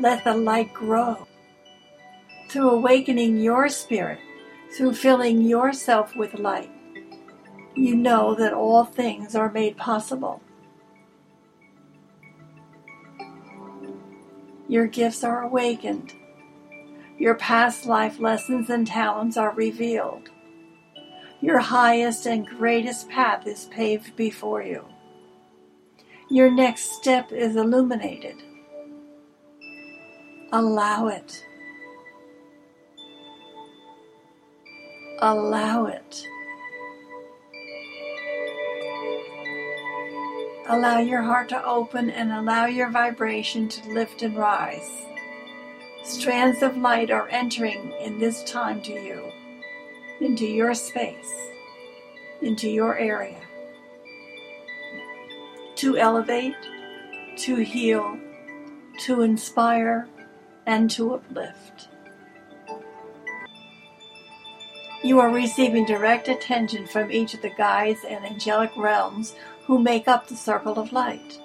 Let 0.01 0.23
the 0.23 0.33
light 0.33 0.73
grow. 0.73 1.27
Through 2.49 2.71
awakening 2.71 3.37
your 3.37 3.69
spirit, 3.69 4.17
through 4.75 4.95
filling 4.95 5.43
yourself 5.43 6.15
with 6.15 6.39
light, 6.39 6.71
you 7.75 7.95
know 7.95 8.33
that 8.33 8.51
all 8.51 8.83
things 8.83 9.35
are 9.35 9.51
made 9.51 9.77
possible. 9.77 10.41
Your 14.67 14.87
gifts 14.87 15.23
are 15.23 15.43
awakened. 15.43 16.13
Your 17.19 17.35
past 17.35 17.85
life 17.85 18.19
lessons 18.19 18.71
and 18.71 18.87
talents 18.87 19.37
are 19.37 19.53
revealed. 19.53 20.31
Your 21.41 21.59
highest 21.59 22.25
and 22.25 22.47
greatest 22.47 23.07
path 23.07 23.45
is 23.45 23.65
paved 23.65 24.15
before 24.15 24.63
you. 24.63 24.83
Your 26.27 26.49
next 26.49 26.93
step 26.93 27.31
is 27.31 27.55
illuminated. 27.55 28.41
Allow 30.53 31.07
it. 31.07 31.45
Allow 35.19 35.85
it. 35.85 36.27
Allow 40.67 40.99
your 40.99 41.21
heart 41.21 41.47
to 41.49 41.65
open 41.65 42.09
and 42.09 42.33
allow 42.33 42.65
your 42.65 42.89
vibration 42.89 43.69
to 43.69 43.93
lift 43.93 44.23
and 44.23 44.35
rise. 44.35 45.05
Strands 46.03 46.61
of 46.61 46.75
light 46.75 47.11
are 47.11 47.29
entering 47.29 47.93
in 48.01 48.19
this 48.19 48.43
time 48.43 48.81
to 48.81 48.91
you, 48.91 49.31
into 50.19 50.45
your 50.45 50.73
space, 50.73 51.31
into 52.41 52.69
your 52.69 52.97
area. 52.97 53.39
To 55.75 55.97
elevate, 55.97 56.55
to 57.37 57.55
heal, 57.55 58.19
to 59.05 59.21
inspire, 59.21 60.09
and 60.65 60.89
to 60.91 61.15
uplift. 61.15 61.89
You 65.03 65.19
are 65.19 65.31
receiving 65.31 65.85
direct 65.85 66.27
attention 66.27 66.85
from 66.85 67.11
each 67.11 67.33
of 67.33 67.41
the 67.41 67.49
guides 67.49 68.01
and 68.07 68.23
angelic 68.23 68.71
realms 68.77 69.35
who 69.65 69.79
make 69.79 70.07
up 70.07 70.27
the 70.27 70.35
circle 70.35 70.77
of 70.77 70.93
light. 70.93 71.39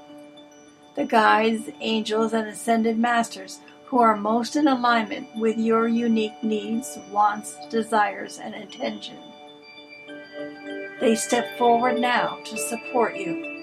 The 0.94 1.06
guides, 1.06 1.70
angels, 1.80 2.34
and 2.34 2.46
ascended 2.48 2.98
masters 2.98 3.60
who 3.86 3.98
are 3.98 4.16
most 4.16 4.56
in 4.56 4.68
alignment 4.68 5.28
with 5.36 5.56
your 5.56 5.88
unique 5.88 6.42
needs, 6.42 6.98
wants, 7.10 7.56
desires, 7.68 8.38
and 8.42 8.54
intention. 8.54 9.16
They 11.00 11.14
step 11.14 11.56
forward 11.56 11.98
now 12.00 12.38
to 12.44 12.58
support 12.58 13.16
you. 13.16 13.55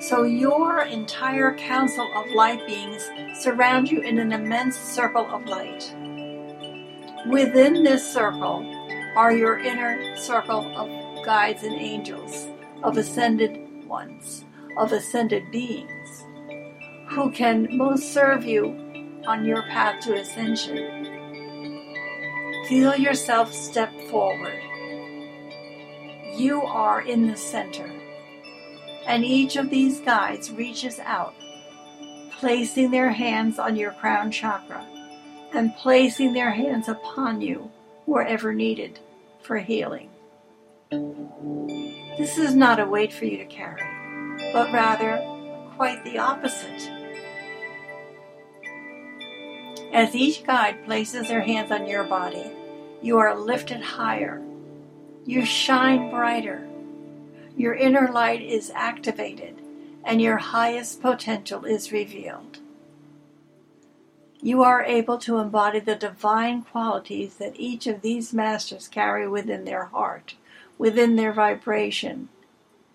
So 0.00 0.22
your 0.22 0.82
entire 0.82 1.54
council 1.56 2.10
of 2.16 2.30
light 2.30 2.66
beings 2.66 3.06
surround 3.38 3.90
you 3.90 4.00
in 4.00 4.18
an 4.18 4.32
immense 4.32 4.76
circle 4.76 5.26
of 5.26 5.44
light. 5.44 5.94
Within 7.28 7.84
this 7.84 8.10
circle 8.10 8.64
are 9.14 9.30
your 9.30 9.58
inner 9.58 10.16
circle 10.16 10.66
of 10.74 11.24
guides 11.24 11.64
and 11.64 11.74
angels 11.74 12.46
of 12.82 12.96
ascended 12.96 13.84
ones, 13.86 14.46
of 14.78 14.92
ascended 14.92 15.50
beings, 15.50 16.24
who 17.10 17.30
can 17.30 17.68
most 17.76 18.14
serve 18.14 18.46
you 18.46 19.22
on 19.26 19.44
your 19.44 19.62
path 19.64 20.02
to 20.04 20.14
ascension. 20.14 21.04
Feel 22.68 22.96
yourself 22.96 23.52
step 23.52 23.92
forward. 24.08 24.62
You 26.36 26.62
are 26.62 27.02
in 27.02 27.26
the 27.26 27.36
center, 27.36 27.99
and 29.06 29.24
each 29.24 29.56
of 29.56 29.70
these 29.70 30.00
guides 30.00 30.50
reaches 30.50 30.98
out, 31.00 31.34
placing 32.30 32.90
their 32.90 33.10
hands 33.10 33.58
on 33.58 33.76
your 33.76 33.92
crown 33.92 34.30
chakra 34.30 34.86
and 35.52 35.76
placing 35.76 36.32
their 36.32 36.50
hands 36.50 36.88
upon 36.88 37.40
you 37.40 37.70
wherever 38.06 38.52
needed 38.52 38.98
for 39.42 39.58
healing. 39.58 40.10
This 42.18 42.38
is 42.38 42.54
not 42.54 42.80
a 42.80 42.86
weight 42.86 43.12
for 43.12 43.24
you 43.24 43.38
to 43.38 43.46
carry, 43.46 43.82
but 44.52 44.72
rather 44.72 45.18
quite 45.76 46.04
the 46.04 46.18
opposite. 46.18 46.90
As 49.92 50.14
each 50.14 50.44
guide 50.44 50.84
places 50.84 51.28
their 51.28 51.40
hands 51.40 51.72
on 51.72 51.86
your 51.86 52.04
body, 52.04 52.44
you 53.02 53.18
are 53.18 53.34
lifted 53.36 53.80
higher. 53.80 54.40
You 55.24 55.44
shine 55.44 56.10
brighter. 56.10 56.69
Your 57.60 57.74
inner 57.74 58.10
light 58.10 58.40
is 58.40 58.72
activated, 58.74 59.60
and 60.02 60.22
your 60.22 60.38
highest 60.38 61.02
potential 61.02 61.66
is 61.66 61.92
revealed. 61.92 62.60
You 64.40 64.62
are 64.62 64.82
able 64.82 65.18
to 65.18 65.36
embody 65.36 65.78
the 65.78 65.94
divine 65.94 66.62
qualities 66.62 67.34
that 67.34 67.60
each 67.60 67.86
of 67.86 68.00
these 68.00 68.32
masters 68.32 68.88
carry 68.88 69.28
within 69.28 69.66
their 69.66 69.84
heart, 69.84 70.36
within 70.78 71.16
their 71.16 71.34
vibration, 71.34 72.30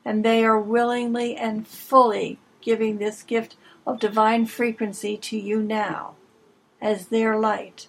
and 0.03 0.25
they 0.25 0.43
are 0.43 0.59
willingly 0.59 1.35
and 1.35 1.67
fully 1.67 2.39
giving 2.59 2.97
this 2.97 3.21
gift 3.21 3.57
of 3.85 3.99
divine 3.99 4.47
frequency 4.47 5.15
to 5.15 5.37
you 5.37 5.61
now 5.61 6.15
as 6.81 7.09
their 7.09 7.37
light, 7.37 7.87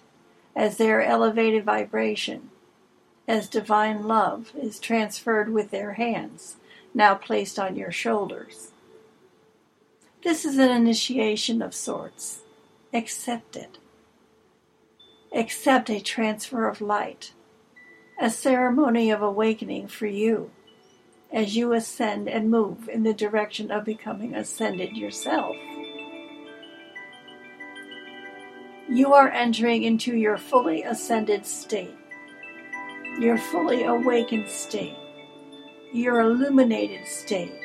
as 0.55 0.77
their 0.77 1.01
elevated 1.01 1.65
vibration, 1.65 2.51
as 3.27 3.49
divine 3.49 4.03
love 4.03 4.51
is 4.55 4.79
transferred 4.79 5.51
with 5.51 5.71
their 5.71 5.93
hands, 5.93 6.57
now 6.97 7.13
placed 7.13 7.59
on 7.59 7.75
your 7.75 7.91
shoulders. 7.91 8.71
This 10.23 10.43
is 10.43 10.57
an 10.57 10.71
initiation 10.71 11.61
of 11.61 11.75
sorts. 11.75 12.41
Accept 12.91 13.55
it. 13.55 13.77
Accept 15.31 15.91
a 15.91 15.99
transfer 15.99 16.67
of 16.67 16.81
light, 16.81 17.33
a 18.19 18.31
ceremony 18.31 19.11
of 19.11 19.21
awakening 19.21 19.87
for 19.87 20.07
you 20.07 20.49
as 21.31 21.55
you 21.55 21.73
ascend 21.73 22.27
and 22.27 22.49
move 22.49 22.89
in 22.89 23.03
the 23.03 23.13
direction 23.13 23.69
of 23.69 23.85
becoming 23.85 24.33
ascended 24.33 24.97
yourself. 24.97 25.55
You 28.89 29.13
are 29.13 29.29
entering 29.29 29.83
into 29.83 30.15
your 30.15 30.37
fully 30.37 30.81
ascended 30.81 31.45
state, 31.45 31.95
your 33.19 33.37
fully 33.37 33.83
awakened 33.83 34.49
state, 34.49 34.95
your 35.97 36.19
illuminated 36.21 37.07
state. 37.07 37.59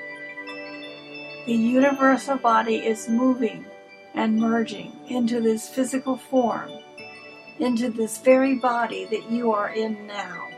The 1.44 1.54
universal 1.54 2.36
body 2.36 2.76
is 2.76 3.08
moving 3.08 3.66
and 4.14 4.36
merging 4.36 4.92
into 5.08 5.40
this 5.40 5.68
physical 5.68 6.16
form, 6.16 6.70
into 7.58 7.90
this 7.90 8.18
very 8.18 8.56
body 8.56 9.04
that 9.06 9.30
you 9.30 9.52
are 9.52 9.70
in 9.74 10.06
now. 10.06 10.48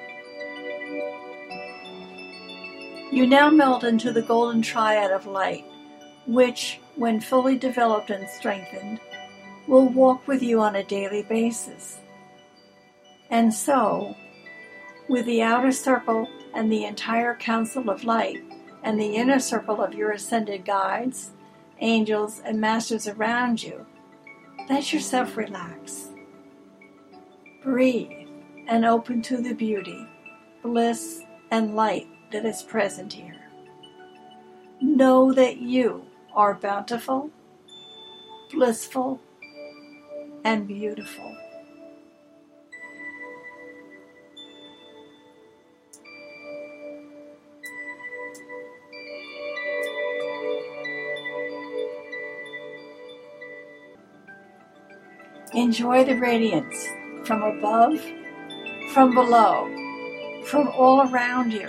You 3.10 3.26
now 3.26 3.50
melt 3.50 3.84
into 3.84 4.12
the 4.12 4.22
golden 4.22 4.62
triad 4.62 5.10
of 5.10 5.26
light, 5.26 5.64
which, 6.26 6.80
when 6.96 7.20
fully 7.20 7.56
developed 7.56 8.10
and 8.10 8.28
strengthened, 8.28 9.00
will 9.66 9.88
walk 9.88 10.28
with 10.28 10.42
you 10.42 10.60
on 10.60 10.76
a 10.76 10.84
daily 10.84 11.22
basis. 11.22 11.98
And 13.30 13.52
so, 13.52 14.14
with 15.08 15.26
the 15.26 15.42
outer 15.42 15.72
circle 15.72 16.28
and 16.54 16.70
the 16.70 16.84
entire 16.84 17.34
council 17.34 17.90
of 17.90 18.04
light, 18.04 18.42
and 18.82 19.00
the 19.00 19.16
inner 19.16 19.38
circle 19.38 19.82
of 19.82 19.94
your 19.94 20.12
ascended 20.12 20.64
guides, 20.64 21.32
angels, 21.80 22.40
and 22.44 22.60
masters 22.60 23.08
around 23.08 23.62
you, 23.62 23.86
let 24.68 24.92
yourself 24.92 25.36
relax. 25.36 26.08
Breathe 27.62 28.28
and 28.66 28.84
open 28.84 29.22
to 29.22 29.38
the 29.38 29.54
beauty, 29.54 30.06
bliss, 30.62 31.22
and 31.50 31.74
light 31.74 32.08
that 32.32 32.44
is 32.44 32.62
present 32.62 33.12
here. 33.12 33.40
Know 34.80 35.32
that 35.32 35.58
you 35.58 36.04
are 36.34 36.54
bountiful, 36.54 37.30
blissful, 38.50 39.20
and 40.44 40.66
beautiful. 40.66 41.36
Enjoy 55.54 56.02
the 56.02 56.16
radiance 56.16 56.88
from 57.22 57.44
above, 57.44 58.00
from 58.92 59.14
below, 59.14 59.70
from 60.46 60.66
all 60.66 61.08
around 61.08 61.52
you. 61.52 61.68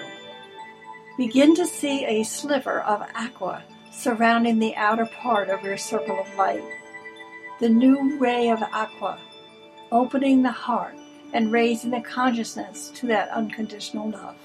Begin 1.20 1.54
to 1.54 1.68
see 1.68 2.04
a 2.04 2.24
sliver 2.24 2.82
of 2.82 3.04
aqua 3.14 3.64
surrounding 3.92 4.58
the 4.58 4.76
outer 4.76 5.06
part 5.06 5.50
of 5.50 5.62
your 5.62 5.78
circle 5.78 6.20
of 6.20 6.36
light. 6.36 6.64
The 7.60 7.70
new 7.70 8.18
ray 8.18 8.50
of 8.50 8.64
aqua, 8.64 9.20
opening 9.92 10.42
the 10.42 10.50
heart 10.50 10.96
and 11.34 11.52
raising 11.52 11.92
the 11.92 12.02
consciousness 12.02 12.92
to 12.96 13.06
that 13.06 13.30
unconditional 13.30 14.10
love. 14.10 14.36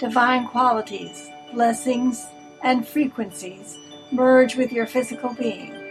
Divine 0.00 0.48
qualities, 0.48 1.30
blessings, 1.52 2.26
and 2.64 2.84
frequencies 2.84 3.78
merge 4.10 4.56
with 4.56 4.72
your 4.72 4.86
physical 4.86 5.32
being 5.34 5.83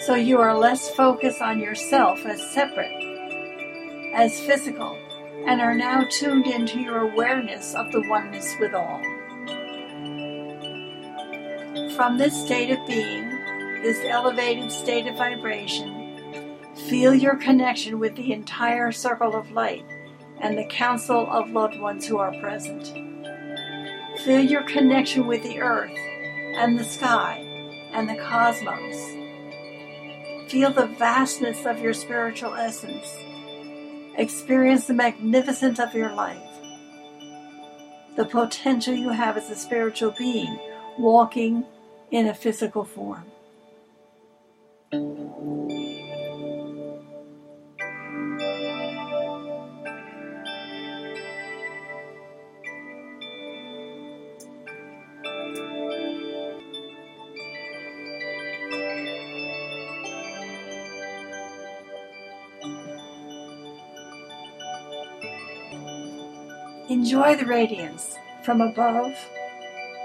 so 0.00 0.14
you 0.14 0.38
are 0.38 0.56
less 0.56 0.90
focused 0.90 1.40
on 1.40 1.60
yourself 1.60 2.26
as 2.26 2.42
separate, 2.50 2.92
as 4.14 4.38
physical, 4.40 4.98
and 5.46 5.60
are 5.60 5.74
now 5.74 6.04
tuned 6.10 6.46
into 6.46 6.80
your 6.80 6.98
awareness 6.98 7.74
of 7.74 7.90
the 7.92 8.06
oneness 8.08 8.54
with 8.60 8.74
all. 8.74 9.02
From 11.96 12.18
this 12.18 12.44
state 12.44 12.70
of 12.70 12.86
being, 12.86 13.30
this 13.82 14.00
elevated 14.04 14.70
state 14.70 15.06
of 15.06 15.16
vibration, 15.16 16.58
feel 16.88 17.14
your 17.14 17.36
connection 17.36 17.98
with 17.98 18.16
the 18.16 18.32
entire 18.32 18.92
circle 18.92 19.34
of 19.34 19.52
light 19.52 19.84
and 20.40 20.58
the 20.58 20.66
council 20.66 21.30
of 21.30 21.50
loved 21.50 21.78
ones 21.78 22.06
who 22.06 22.18
are 22.18 22.32
present. 22.40 22.92
Feel 24.24 24.40
your 24.40 24.62
connection 24.62 25.26
with 25.26 25.42
the 25.42 25.60
earth 25.60 25.96
and 26.56 26.78
the 26.78 26.84
sky 26.84 27.38
and 27.92 28.08
the 28.08 28.16
cosmos. 28.16 29.23
Feel 30.48 30.70
the 30.72 30.86
vastness 30.86 31.66
of 31.66 31.80
your 31.80 31.94
spiritual 31.94 32.54
essence 32.54 33.06
Experience 34.16 34.86
the 34.86 34.94
magnificence 34.94 35.80
of 35.80 35.92
your 35.92 36.14
life, 36.14 36.38
the 38.14 38.24
potential 38.24 38.94
you 38.94 39.08
have 39.08 39.36
as 39.36 39.50
a 39.50 39.56
spiritual 39.56 40.12
being 40.12 40.56
walking 40.96 41.64
in 42.12 42.28
a 42.28 42.34
physical 42.34 42.84
form. 42.84 43.24
Enjoy 66.90 67.34
the 67.34 67.46
radiance 67.46 68.18
from 68.44 68.60
above, 68.60 69.14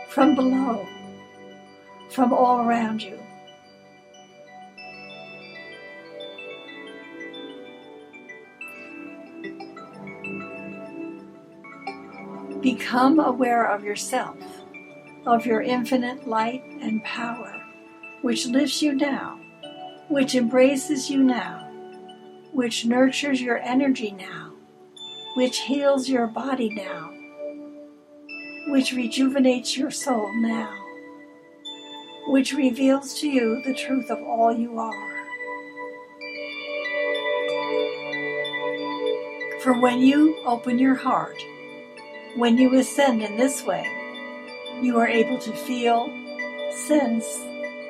from 0.08 0.34
below, 0.34 0.88
from 2.10 2.32
all 2.32 2.62
around 2.62 3.04
you. 3.04 3.20
Become 12.62 13.20
aware 13.20 13.66
of 13.70 13.84
yourself, 13.84 14.38
of 15.26 15.46
your 15.46 15.62
infinite 15.62 16.30
light 16.30 16.64
and 16.80 17.04
power, 17.04 17.62
which 18.22 18.48
lifts 18.48 18.82
you 18.82 18.94
now, 18.94 19.38
which 20.08 20.34
embraces 20.34 21.10
you 21.10 21.22
now, 21.22 21.70
which 22.54 22.86
nurtures 22.86 23.42
your 23.42 23.58
energy 23.58 24.12
now 24.12 24.49
which 25.40 25.60
heals 25.60 26.10
your 26.10 26.28
body 26.28 26.70
now, 26.70 27.14
which 28.74 28.92
rejuvenates 28.92 29.78
your 29.78 29.90
soul 29.90 30.30
now, 30.36 30.70
which 32.28 32.52
reveals 32.52 33.18
to 33.18 33.30
you 33.30 33.62
the 33.64 33.74
truth 33.74 34.12
of 34.12 34.22
all 34.22 34.52
you 34.52 34.78
are. 34.78 35.26
For 39.62 39.80
when 39.80 40.02
you 40.02 40.38
open 40.46 40.78
your 40.78 40.96
heart, 40.96 41.42
when 42.36 42.58
you 42.58 42.78
ascend 42.78 43.22
in 43.22 43.38
this 43.38 43.64
way, 43.64 43.88
you 44.82 44.98
are 44.98 45.08
able 45.08 45.38
to 45.38 45.54
feel, 45.54 46.10
sense, 46.86 47.26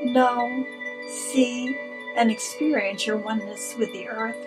know, 0.04 0.68
see, 1.08 1.76
and 2.16 2.30
experience 2.30 3.08
your 3.08 3.18
oneness 3.18 3.74
with 3.76 3.92
the 3.92 4.08
earth, 4.08 4.38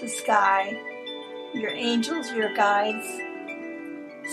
the 0.00 0.08
sky, 0.08 0.97
your 1.58 1.72
angels, 1.72 2.30
your 2.32 2.54
guides, 2.54 3.06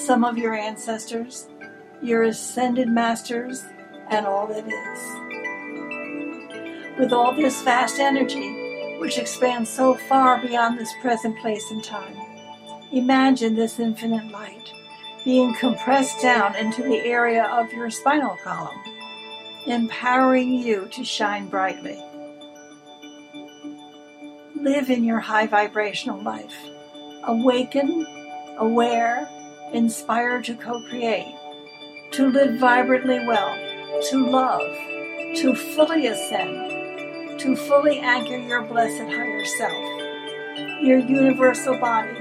some 0.05 0.23
of 0.23 0.37
your 0.37 0.53
ancestors, 0.53 1.47
your 2.01 2.23
ascended 2.23 2.87
masters, 2.87 3.63
and 4.09 4.25
all 4.25 4.47
that 4.47 4.65
is. 4.67 4.99
With 6.99 7.11
all 7.11 7.33
this 7.35 7.61
vast 7.63 7.99
energy, 7.99 8.97
which 8.99 9.17
expands 9.17 9.69
so 9.69 9.95
far 9.95 10.39
beyond 10.41 10.79
this 10.79 10.93
present 11.01 11.37
place 11.39 11.71
and 11.71 11.83
time, 11.83 12.15
imagine 12.91 13.55
this 13.55 13.79
infinite 13.79 14.31
light 14.31 14.71
being 15.25 15.55
compressed 15.55 16.21
down 16.21 16.55
into 16.55 16.83
the 16.83 16.99
area 16.99 17.45
of 17.45 17.73
your 17.73 17.89
spinal 17.89 18.37
column, 18.43 18.79
empowering 19.65 20.53
you 20.53 20.87
to 20.91 21.03
shine 21.03 21.47
brightly. 21.47 21.99
Live 24.55 24.91
in 24.91 25.03
your 25.03 25.19
high 25.19 25.47
vibrational 25.47 26.21
life. 26.21 26.55
Awaken, 27.27 28.05
aware, 28.57 29.27
inspired 29.73 30.43
to 30.43 30.53
co 30.53 30.79
create, 30.81 31.35
to 32.11 32.29
live 32.29 32.59
vibrantly 32.59 33.25
well, 33.25 33.55
to 34.11 34.29
love, 34.29 34.61
to 35.37 35.55
fully 35.55 36.05
ascend, 36.05 37.39
to 37.39 37.55
fully 37.55 37.99
anchor 37.99 38.37
your 38.37 38.61
blessed 38.61 39.01
higher 39.01 39.43
self, 39.43 40.83
your 40.83 40.99
universal 40.99 41.75
body, 41.79 42.15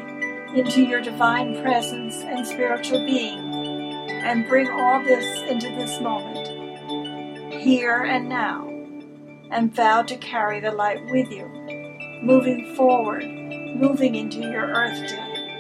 into 0.59 0.83
your 0.83 1.03
divine 1.03 1.61
presence 1.63 2.17
and 2.23 2.47
spiritual 2.47 3.05
being, 3.05 4.09
and 4.09 4.49
bring 4.49 4.71
all 4.71 5.05
this 5.05 5.43
into 5.51 5.69
this 5.77 6.01
moment, 6.01 7.53
here 7.53 8.05
and 8.05 8.27
now, 8.27 8.67
and 9.51 9.75
vow 9.75 10.01
to 10.01 10.17
carry 10.17 10.61
the 10.61 10.73
light 10.73 11.05
with 11.11 11.31
you, 11.31 11.47
moving 12.23 12.75
forward, 12.75 13.23
moving 13.75 14.15
into 14.15 14.41
your 14.41 14.67
earth 14.69 15.09
day. 15.11 15.51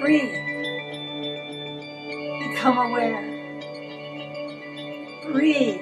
Breathe. 0.00 0.58
Become 2.26 2.78
aware. 2.78 3.50
Breathe. 5.32 5.80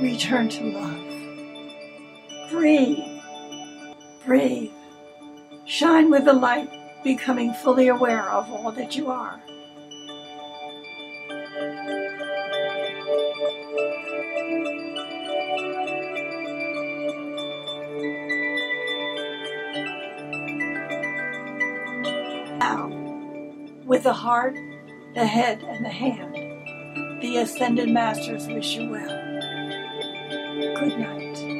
Return 0.00 0.48
to 0.50 0.64
love. 0.64 1.30
Breathe. 2.50 3.22
Breathe. 4.26 4.72
Shine 5.66 6.10
with 6.10 6.26
the 6.26 6.32
light, 6.34 6.70
becoming 7.04 7.54
fully 7.54 7.88
aware 7.88 8.30
of 8.30 8.50
all 8.50 8.72
that 8.72 8.96
you 8.96 9.10
are. 9.10 9.40
With 23.94 24.02
the 24.02 24.12
heart, 24.12 24.56
the 25.14 25.24
head, 25.24 25.62
and 25.62 25.84
the 25.84 25.88
hand, 25.88 26.34
the 27.22 27.36
Ascended 27.36 27.88
Masters 27.88 28.48
wish 28.48 28.74
you 28.74 28.90
well. 28.90 29.06
Good 30.74 30.98
night. 30.98 31.53